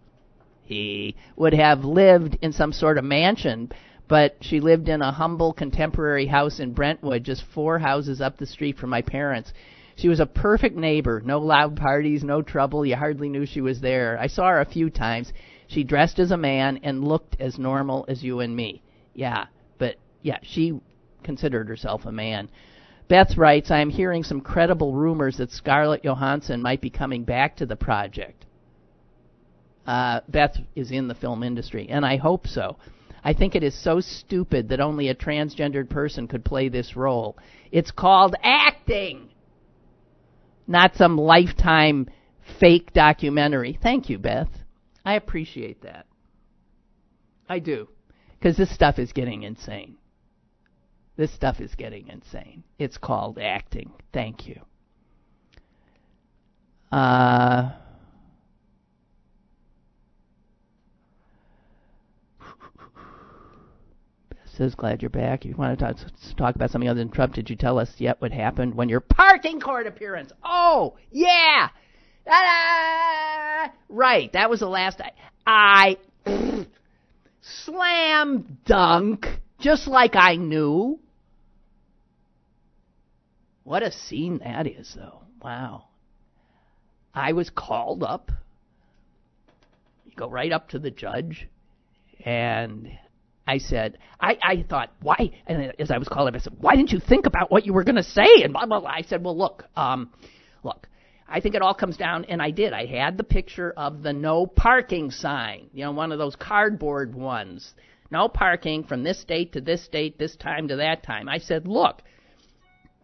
he, 0.64 1.16
would 1.34 1.54
have 1.54 1.82
lived 1.82 2.36
in 2.42 2.52
some 2.52 2.74
sort 2.74 2.98
of 2.98 3.04
mansion, 3.04 3.72
but 4.06 4.36
she 4.42 4.60
lived 4.60 4.90
in 4.90 5.00
a 5.00 5.10
humble 5.10 5.54
contemporary 5.54 6.26
house 6.26 6.60
in 6.60 6.74
Brentwood, 6.74 7.24
just 7.24 7.42
four 7.54 7.78
houses 7.78 8.20
up 8.20 8.36
the 8.36 8.44
street 8.44 8.76
from 8.76 8.90
my 8.90 9.00
parents. 9.00 9.50
She 9.96 10.10
was 10.10 10.20
a 10.20 10.26
perfect 10.26 10.76
neighbor. 10.76 11.22
No 11.24 11.38
loud 11.38 11.76
parties, 11.76 12.22
no 12.22 12.42
trouble. 12.42 12.84
You 12.84 12.96
hardly 12.96 13.30
knew 13.30 13.46
she 13.46 13.62
was 13.62 13.80
there. 13.80 14.18
I 14.20 14.26
saw 14.26 14.48
her 14.48 14.60
a 14.60 14.66
few 14.66 14.90
times. 14.90 15.32
She 15.72 15.84
dressed 15.84 16.18
as 16.18 16.30
a 16.30 16.36
man 16.36 16.80
and 16.82 17.02
looked 17.02 17.40
as 17.40 17.58
normal 17.58 18.04
as 18.06 18.22
you 18.22 18.40
and 18.40 18.54
me. 18.54 18.82
Yeah, 19.14 19.46
but 19.78 19.96
yeah, 20.20 20.38
she 20.42 20.78
considered 21.22 21.68
herself 21.68 22.04
a 22.04 22.12
man. 22.12 22.50
Beth 23.08 23.38
writes, 23.38 23.70
I 23.70 23.80
am 23.80 23.88
hearing 23.88 24.22
some 24.22 24.42
credible 24.42 24.94
rumors 24.94 25.38
that 25.38 25.50
Scarlett 25.50 26.04
Johansson 26.04 26.60
might 26.60 26.82
be 26.82 26.90
coming 26.90 27.24
back 27.24 27.56
to 27.56 27.66
the 27.66 27.76
project. 27.76 28.44
Uh, 29.86 30.20
Beth 30.28 30.56
is 30.76 30.90
in 30.90 31.08
the 31.08 31.14
film 31.14 31.42
industry, 31.42 31.88
and 31.88 32.04
I 32.04 32.16
hope 32.16 32.46
so. 32.46 32.76
I 33.24 33.32
think 33.32 33.54
it 33.54 33.62
is 33.62 33.74
so 33.82 34.00
stupid 34.00 34.68
that 34.68 34.80
only 34.80 35.08
a 35.08 35.14
transgendered 35.14 35.88
person 35.88 36.28
could 36.28 36.44
play 36.44 36.68
this 36.68 36.96
role. 36.96 37.38
It's 37.70 37.90
called 37.90 38.34
acting, 38.42 39.30
not 40.66 40.96
some 40.96 41.16
lifetime 41.16 42.10
fake 42.60 42.92
documentary. 42.92 43.78
Thank 43.82 44.10
you, 44.10 44.18
Beth. 44.18 44.48
I 45.04 45.14
appreciate 45.14 45.82
that. 45.82 46.06
I 47.48 47.58
do. 47.58 47.88
Because 48.38 48.56
this 48.56 48.74
stuff 48.74 48.98
is 48.98 49.12
getting 49.12 49.42
insane. 49.42 49.96
This 51.16 51.32
stuff 51.32 51.60
is 51.60 51.74
getting 51.74 52.08
insane. 52.08 52.64
It's 52.78 52.98
called 52.98 53.38
acting. 53.38 53.92
Thank 54.12 54.48
you. 54.48 54.60
Uh, 56.90 57.72
says, 64.56 64.74
glad 64.74 65.02
you're 65.02 65.10
back. 65.10 65.44
If 65.44 65.50
you 65.50 65.56
want 65.56 65.78
to 65.78 65.84
talk, 65.84 65.96
talk 66.36 66.54
about 66.54 66.70
something 66.70 66.88
other 66.88 67.00
than 67.00 67.10
Trump, 67.10 67.34
did 67.34 67.48
you 67.48 67.56
tell 67.56 67.78
us 67.78 67.94
yet 67.98 68.20
what 68.20 68.32
happened 68.32 68.74
when 68.74 68.88
your 68.88 69.00
parking 69.00 69.60
court 69.60 69.86
appearance? 69.86 70.30
Oh, 70.44 70.96
yeah! 71.10 71.68
Ta-da! 72.24 73.72
Right, 73.88 74.32
that 74.32 74.50
was 74.50 74.60
the 74.60 74.68
last 74.68 75.00
I... 75.00 75.12
I 75.44 75.96
slam 77.40 78.58
dunk, 78.64 79.26
just 79.58 79.88
like 79.88 80.14
I 80.14 80.36
knew. 80.36 81.00
What 83.64 83.82
a 83.82 83.92
scene 83.92 84.38
that 84.38 84.66
is, 84.66 84.92
though. 84.96 85.22
Wow. 85.42 85.84
I 87.14 87.32
was 87.32 87.50
called 87.50 88.02
up. 88.02 88.30
You 90.06 90.12
go 90.16 90.28
right 90.28 90.52
up 90.52 90.70
to 90.70 90.78
the 90.78 90.90
judge, 90.90 91.48
and 92.24 92.90
I 93.46 93.58
said, 93.58 93.98
I, 94.20 94.38
I 94.42 94.64
thought, 94.68 94.90
why? 95.00 95.32
And 95.46 95.72
as 95.78 95.90
I 95.90 95.98
was 95.98 96.08
called 96.08 96.28
up, 96.28 96.34
I 96.34 96.38
said, 96.38 96.54
why 96.58 96.76
didn't 96.76 96.92
you 96.92 97.00
think 97.00 97.26
about 97.26 97.50
what 97.50 97.66
you 97.66 97.72
were 97.72 97.84
going 97.84 97.96
to 97.96 98.02
say? 98.02 98.42
And 98.42 98.52
blah, 98.52 98.66
blah, 98.66 98.80
blah. 98.80 98.90
I 98.90 99.02
said, 99.02 99.24
well, 99.24 99.36
look, 99.36 99.64
um, 99.76 100.10
look, 100.62 100.88
I 101.32 101.40
think 101.40 101.54
it 101.54 101.62
all 101.62 101.72
comes 101.72 101.96
down, 101.96 102.26
and 102.26 102.42
I 102.42 102.50
did. 102.50 102.74
I 102.74 102.84
had 102.84 103.16
the 103.16 103.24
picture 103.24 103.72
of 103.74 104.02
the 104.02 104.12
no 104.12 104.46
parking 104.46 105.10
sign, 105.10 105.70
you 105.72 105.82
know, 105.82 105.92
one 105.92 106.12
of 106.12 106.18
those 106.18 106.36
cardboard 106.36 107.14
ones. 107.14 107.74
No 108.10 108.28
parking 108.28 108.84
from 108.84 109.02
this 109.02 109.24
date 109.24 109.54
to 109.54 109.62
this 109.62 109.88
date, 109.88 110.18
this 110.18 110.36
time 110.36 110.68
to 110.68 110.76
that 110.76 111.02
time. 111.02 111.30
I 111.30 111.38
said, 111.38 111.66
look, 111.66 112.02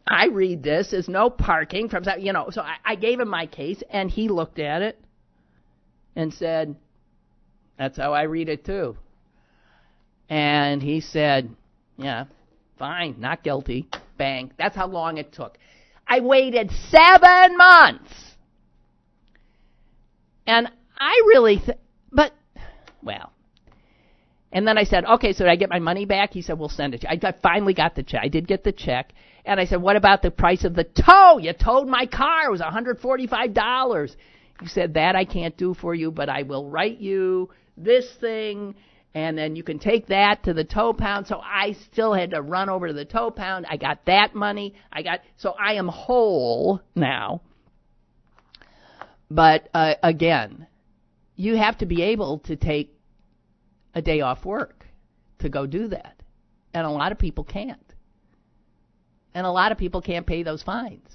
I 0.06 0.26
read 0.26 0.62
this 0.62 0.92
as 0.92 1.08
no 1.08 1.30
parking 1.30 1.88
from, 1.88 2.04
you 2.18 2.34
know, 2.34 2.50
so 2.50 2.60
I, 2.60 2.76
I 2.84 2.94
gave 2.96 3.18
him 3.18 3.30
my 3.30 3.46
case, 3.46 3.82
and 3.88 4.10
he 4.10 4.28
looked 4.28 4.58
at 4.58 4.82
it 4.82 5.00
and 6.14 6.34
said, 6.34 6.76
that's 7.78 7.96
how 7.96 8.12
I 8.12 8.24
read 8.24 8.50
it 8.50 8.62
too. 8.62 8.98
And 10.28 10.82
he 10.82 11.00
said, 11.00 11.48
yeah, 11.96 12.26
fine, 12.78 13.14
not 13.18 13.42
guilty. 13.42 13.88
Bang. 14.18 14.52
That's 14.58 14.76
how 14.76 14.88
long 14.88 15.16
it 15.16 15.32
took. 15.32 15.56
I 16.08 16.20
waited 16.20 16.70
seven 16.88 17.56
months. 17.56 18.12
And 20.46 20.68
I 20.98 21.22
really, 21.26 21.58
th- 21.58 21.78
but, 22.10 22.32
well. 23.02 23.32
And 24.50 24.66
then 24.66 24.78
I 24.78 24.84
said, 24.84 25.04
okay, 25.04 25.32
so 25.32 25.44
did 25.44 25.50
I 25.50 25.56
get 25.56 25.68
my 25.68 25.78
money 25.78 26.06
back? 26.06 26.32
He 26.32 26.40
said, 26.40 26.58
we'll 26.58 26.70
send 26.70 26.94
it 26.94 27.02
to 27.02 27.08
you. 27.10 27.18
I, 27.22 27.28
I 27.28 27.34
finally 27.42 27.74
got 27.74 27.94
the 27.94 28.02
check. 28.02 28.20
I 28.22 28.28
did 28.28 28.48
get 28.48 28.64
the 28.64 28.72
check. 28.72 29.12
And 29.44 29.60
I 29.60 29.66
said, 29.66 29.82
what 29.82 29.96
about 29.96 30.22
the 30.22 30.30
price 30.30 30.64
of 30.64 30.74
the 30.74 30.84
tow? 30.84 31.38
You 31.38 31.52
towed 31.52 31.86
my 31.86 32.06
car. 32.06 32.46
It 32.46 32.50
was 32.50 32.62
$145. 32.62 34.16
He 34.60 34.66
said, 34.66 34.94
That 34.94 35.14
I 35.14 35.24
can't 35.24 35.56
do 35.56 35.74
for 35.74 35.94
you, 35.94 36.10
but 36.10 36.28
I 36.28 36.42
will 36.42 36.68
write 36.68 36.98
you 36.98 37.50
this 37.76 38.12
thing, 38.20 38.74
and 39.14 39.36
then 39.36 39.56
you 39.56 39.62
can 39.62 39.78
take 39.78 40.08
that 40.08 40.44
to 40.44 40.54
the 40.54 40.64
tow 40.64 40.92
pound. 40.92 41.26
So 41.26 41.40
I 41.42 41.76
still 41.90 42.12
had 42.12 42.30
to 42.30 42.42
run 42.42 42.68
over 42.68 42.88
to 42.88 42.92
the 42.92 43.04
tow 43.04 43.30
pound. 43.30 43.66
I 43.68 43.76
got 43.76 44.04
that 44.06 44.34
money. 44.34 44.74
I 44.92 45.02
got, 45.02 45.20
so 45.36 45.54
I 45.58 45.74
am 45.74 45.88
whole 45.88 46.80
now. 46.94 47.42
But 49.30 49.68
uh, 49.74 49.94
again, 50.02 50.66
you 51.36 51.56
have 51.56 51.78
to 51.78 51.86
be 51.86 52.02
able 52.02 52.40
to 52.40 52.56
take 52.56 52.94
a 53.94 54.02
day 54.02 54.20
off 54.20 54.44
work 54.44 54.84
to 55.40 55.48
go 55.48 55.66
do 55.66 55.88
that. 55.88 56.22
And 56.74 56.86
a 56.86 56.90
lot 56.90 57.12
of 57.12 57.18
people 57.18 57.44
can't. 57.44 57.80
And 59.34 59.46
a 59.46 59.50
lot 59.50 59.72
of 59.72 59.78
people 59.78 60.02
can't 60.02 60.26
pay 60.26 60.42
those 60.42 60.62
fines. 60.62 61.06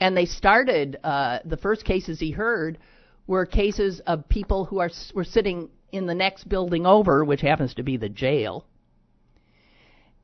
And 0.00 0.16
they 0.16 0.26
started, 0.26 0.98
uh, 1.04 1.40
the 1.44 1.58
first 1.58 1.84
cases 1.84 2.18
he 2.18 2.30
heard 2.30 2.78
were 3.26 3.46
cases 3.46 4.00
of 4.06 4.28
people 4.28 4.64
who 4.64 4.80
are 4.80 4.90
were 5.14 5.24
sitting 5.24 5.68
in 5.92 6.06
the 6.06 6.14
next 6.14 6.48
building 6.48 6.86
over, 6.86 7.24
which 7.24 7.40
happens 7.40 7.74
to 7.74 7.82
be 7.82 7.96
the 7.96 8.08
jail. 8.08 8.64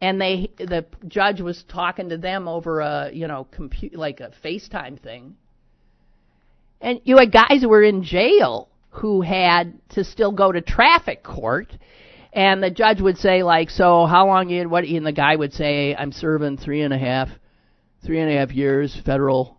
And 0.00 0.20
they, 0.20 0.50
the 0.58 0.84
judge 1.08 1.40
was 1.40 1.64
talking 1.68 2.10
to 2.10 2.18
them 2.18 2.48
over 2.48 2.80
a, 2.80 3.10
you 3.12 3.26
know, 3.26 3.46
compu- 3.56 3.96
like 3.96 4.20
a 4.20 4.30
FaceTime 4.44 5.00
thing. 5.00 5.36
And 6.80 7.00
you 7.04 7.16
had 7.16 7.32
guys 7.32 7.62
who 7.62 7.68
were 7.68 7.82
in 7.82 8.02
jail 8.02 8.68
who 8.90 9.20
had 9.22 9.78
to 9.90 10.04
still 10.04 10.32
go 10.32 10.52
to 10.52 10.60
traffic 10.60 11.22
court 11.22 11.72
and 12.32 12.62
the 12.62 12.70
judge 12.70 13.00
would 13.00 13.18
say 13.18 13.42
like 13.42 13.70
so 13.70 14.06
how 14.06 14.26
long 14.26 14.48
you 14.48 14.68
what 14.68 14.84
and 14.84 15.04
the 15.04 15.12
guy 15.12 15.36
would 15.36 15.52
say 15.52 15.94
i'm 15.94 16.12
serving 16.12 16.56
three 16.56 16.82
and 16.82 16.94
a 16.94 16.98
half 16.98 17.28
three 18.04 18.20
and 18.20 18.30
a 18.30 18.38
half 18.38 18.50
years 18.50 18.98
federal 19.04 19.55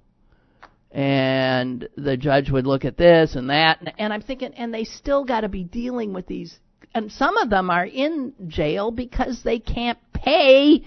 and 0.92 1.88
the 1.98 2.16
judge 2.16 2.50
would 2.50 2.66
look 2.66 2.86
at 2.86 2.98
this 2.98 3.36
and 3.36 3.50
that 3.50 3.80
and, 3.80 3.94
and 3.98 4.14
i'm 4.14 4.22
thinking 4.22 4.54
and 4.54 4.74
they 4.74 4.84
still 4.84 5.26
got 5.26 5.42
to 5.42 5.50
be 5.50 5.64
dealing 5.64 6.14
with 6.14 6.28
these 6.28 6.58
and 6.94 7.12
some 7.12 7.38
of 7.38 7.50
them 7.50 7.70
are 7.70 7.86
in 7.86 8.34
jail 8.48 8.92
because 8.92 9.42
they 9.44 9.60
can't 9.60 10.00
pay 10.14 10.82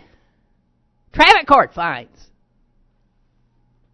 traffic 1.12 1.46
court 1.46 1.74
fines 1.74 2.30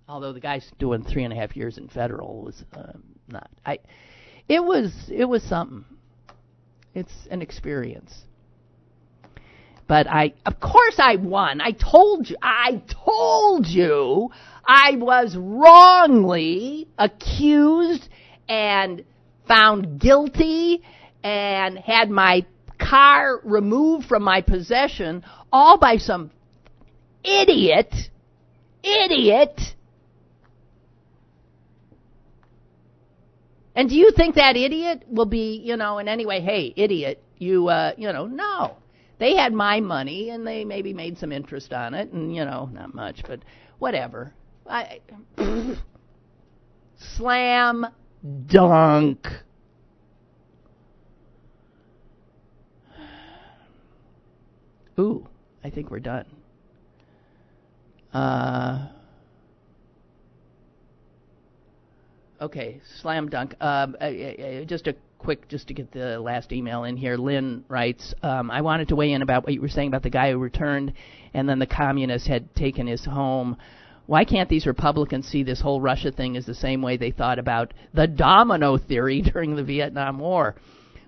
although 0.08 0.32
the 0.32 0.40
guy's 0.40 0.70
doing 0.78 1.02
three 1.02 1.24
and 1.24 1.32
a 1.32 1.36
half 1.36 1.56
years 1.56 1.76
in 1.76 1.88
federal 1.88 2.42
was 2.42 2.64
um, 2.74 3.02
not 3.28 3.50
i 3.64 3.78
it 4.48 4.62
was 4.62 4.92
it 5.10 5.24
was 5.24 5.42
something. 5.42 5.84
It's 6.94 7.12
an 7.30 7.42
experience. 7.42 8.14
But 9.88 10.06
I 10.08 10.34
of 10.44 10.58
course 10.60 10.96
I 10.98 11.16
won. 11.16 11.60
I 11.60 11.72
told 11.72 12.28
you 12.28 12.36
I 12.42 12.82
told 12.88 13.66
you 13.66 14.30
I 14.66 14.96
was 14.96 15.36
wrongly 15.36 16.88
accused 16.98 18.08
and 18.48 19.04
found 19.46 20.00
guilty 20.00 20.82
and 21.22 21.78
had 21.78 22.10
my 22.10 22.44
car 22.78 23.40
removed 23.44 24.06
from 24.06 24.22
my 24.22 24.42
possession 24.42 25.24
all 25.52 25.78
by 25.78 25.96
some 25.96 26.30
idiot 27.24 27.92
idiot 28.82 29.76
And 33.76 33.90
do 33.90 33.94
you 33.94 34.10
think 34.10 34.36
that 34.36 34.56
idiot 34.56 35.02
will 35.06 35.26
be, 35.26 35.60
you 35.62 35.76
know, 35.76 35.98
in 35.98 36.08
any 36.08 36.24
way, 36.24 36.40
hey, 36.40 36.72
idiot, 36.74 37.22
you, 37.36 37.68
uh, 37.68 37.92
you 37.98 38.10
know, 38.10 38.24
no. 38.26 38.78
They 39.18 39.36
had 39.36 39.52
my 39.52 39.80
money 39.80 40.30
and 40.30 40.46
they 40.46 40.64
maybe 40.64 40.94
made 40.94 41.18
some 41.18 41.30
interest 41.30 41.74
on 41.74 41.92
it 41.92 42.10
and, 42.10 42.34
you 42.34 42.46
know, 42.46 42.70
not 42.72 42.94
much, 42.94 43.22
but 43.28 43.40
whatever. 43.78 44.32
I, 44.68 45.00
slam 47.16 47.86
dunk. 48.46 49.26
Ooh, 54.98 55.26
I 55.62 55.70
think 55.70 55.90
we're 55.90 56.00
done. 56.00 56.26
Uh, 58.12 58.88
Okay, 62.38 62.82
slam 63.00 63.30
dunk. 63.30 63.54
Um, 63.62 63.96
uh, 63.98 64.10
just 64.66 64.86
a 64.88 64.94
quick, 65.18 65.48
just 65.48 65.68
to 65.68 65.74
get 65.74 65.90
the 65.90 66.20
last 66.20 66.52
email 66.52 66.84
in 66.84 66.94
here. 66.96 67.16
Lynn 67.16 67.64
writes, 67.68 68.14
um, 68.22 68.50
I 68.50 68.60
wanted 68.60 68.88
to 68.88 68.96
weigh 68.96 69.12
in 69.12 69.22
about 69.22 69.44
what 69.44 69.54
you 69.54 69.62
were 69.62 69.68
saying 69.68 69.88
about 69.88 70.02
the 70.02 70.10
guy 70.10 70.32
who 70.32 70.38
returned, 70.38 70.92
and 71.32 71.48
then 71.48 71.58
the 71.58 71.66
communists 71.66 72.28
had 72.28 72.54
taken 72.54 72.86
his 72.86 73.02
home. 73.06 73.56
Why 74.06 74.24
can't 74.24 74.48
these 74.48 74.66
Republicans 74.66 75.26
see 75.26 75.42
this 75.42 75.60
whole 75.60 75.80
Russia 75.80 76.12
thing 76.12 76.36
as 76.36 76.46
the 76.46 76.54
same 76.54 76.80
way 76.80 76.96
they 76.96 77.10
thought 77.10 77.38
about 77.38 77.74
the 77.92 78.06
domino 78.06 78.78
theory 78.78 79.20
during 79.32 79.56
the 79.56 79.64
Vietnam 79.64 80.18
War? 80.18 80.54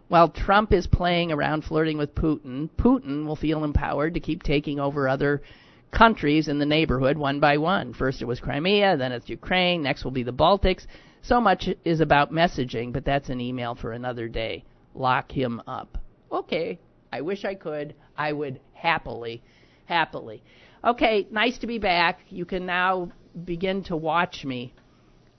While 0.08 0.30
Trump 0.30 0.72
is 0.72 0.86
playing 0.86 1.30
around 1.30 1.64
flirting 1.64 1.98
with 1.98 2.14
Putin, 2.14 2.70
Putin 2.78 3.26
will 3.26 3.36
feel 3.36 3.62
empowered 3.62 4.14
to 4.14 4.20
keep 4.20 4.42
taking 4.42 4.80
over 4.80 5.08
other 5.08 5.42
countries 5.90 6.48
in 6.48 6.58
the 6.58 6.66
neighborhood 6.66 7.16
one 7.16 7.40
by 7.40 7.58
one. 7.58 7.92
First 7.92 8.22
it 8.22 8.24
was 8.24 8.40
Crimea, 8.40 8.96
then 8.96 9.12
it's 9.12 9.28
Ukraine, 9.28 9.82
next 9.82 10.04
will 10.04 10.10
be 10.10 10.22
the 10.22 10.32
Baltics. 10.32 10.86
So 11.22 11.40
much 11.40 11.68
is 11.84 12.00
about 12.00 12.32
messaging, 12.32 12.92
but 12.92 13.04
that's 13.04 13.28
an 13.28 13.40
email 13.40 13.74
for 13.74 13.92
another 13.92 14.28
day. 14.28 14.64
Lock 14.94 15.30
him 15.30 15.62
up. 15.66 15.98
Okay, 16.32 16.78
I 17.12 17.20
wish 17.20 17.44
I 17.44 17.54
could. 17.54 17.94
I 18.16 18.32
would 18.32 18.60
happily, 18.72 19.42
happily. 19.84 20.42
Okay, 20.84 21.26
nice 21.30 21.58
to 21.58 21.66
be 21.66 21.78
back. 21.78 22.20
You 22.28 22.44
can 22.44 22.64
now 22.64 23.10
begin 23.44 23.82
to 23.84 23.96
watch 23.96 24.44
me, 24.44 24.74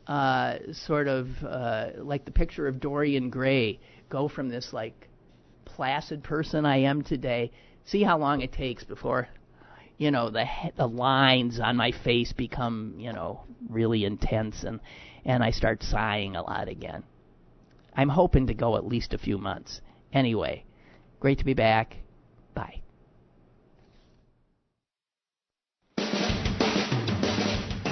uh, 0.08 0.58
sort 0.74 1.08
of 1.08 1.28
uh, 1.44 1.88
like 1.98 2.26
the 2.26 2.32
picture 2.32 2.68
of 2.68 2.80
Dorian 2.80 3.30
Gray, 3.30 3.80
go 4.10 4.28
from 4.28 4.50
this 4.50 4.74
like 4.74 5.08
placid 5.66 6.24
person 6.24 6.66
I 6.66 6.78
am 6.78 7.04
today. 7.04 7.52
See 7.86 8.04
how 8.04 8.18
long 8.18 8.42
it 8.42 8.52
takes 8.52 8.84
before 8.84 9.30
you 9.98 10.12
know 10.12 10.30
the 10.30 10.46
the 10.78 10.88
lines 10.88 11.60
on 11.60 11.76
my 11.76 11.92
face 11.92 12.34
become 12.34 12.96
you 12.98 13.14
know 13.14 13.44
really 13.70 14.06
intense 14.06 14.64
and 14.64 14.80
and 15.26 15.44
I 15.44 15.52
start 15.52 15.84
sighing 15.84 16.36
a 16.36 16.42
lot 16.42 16.68
again. 16.68 17.04
I'm 17.94 18.10
hoping 18.10 18.48
to 18.48 18.54
go 18.54 18.78
at 18.78 18.86
least 18.86 19.14
a 19.14 19.18
few 19.18 19.38
months. 19.38 19.82
Anyway, 20.14 20.66
great 21.20 21.38
to 21.40 21.46
be 21.46 21.54
back. 21.54 21.98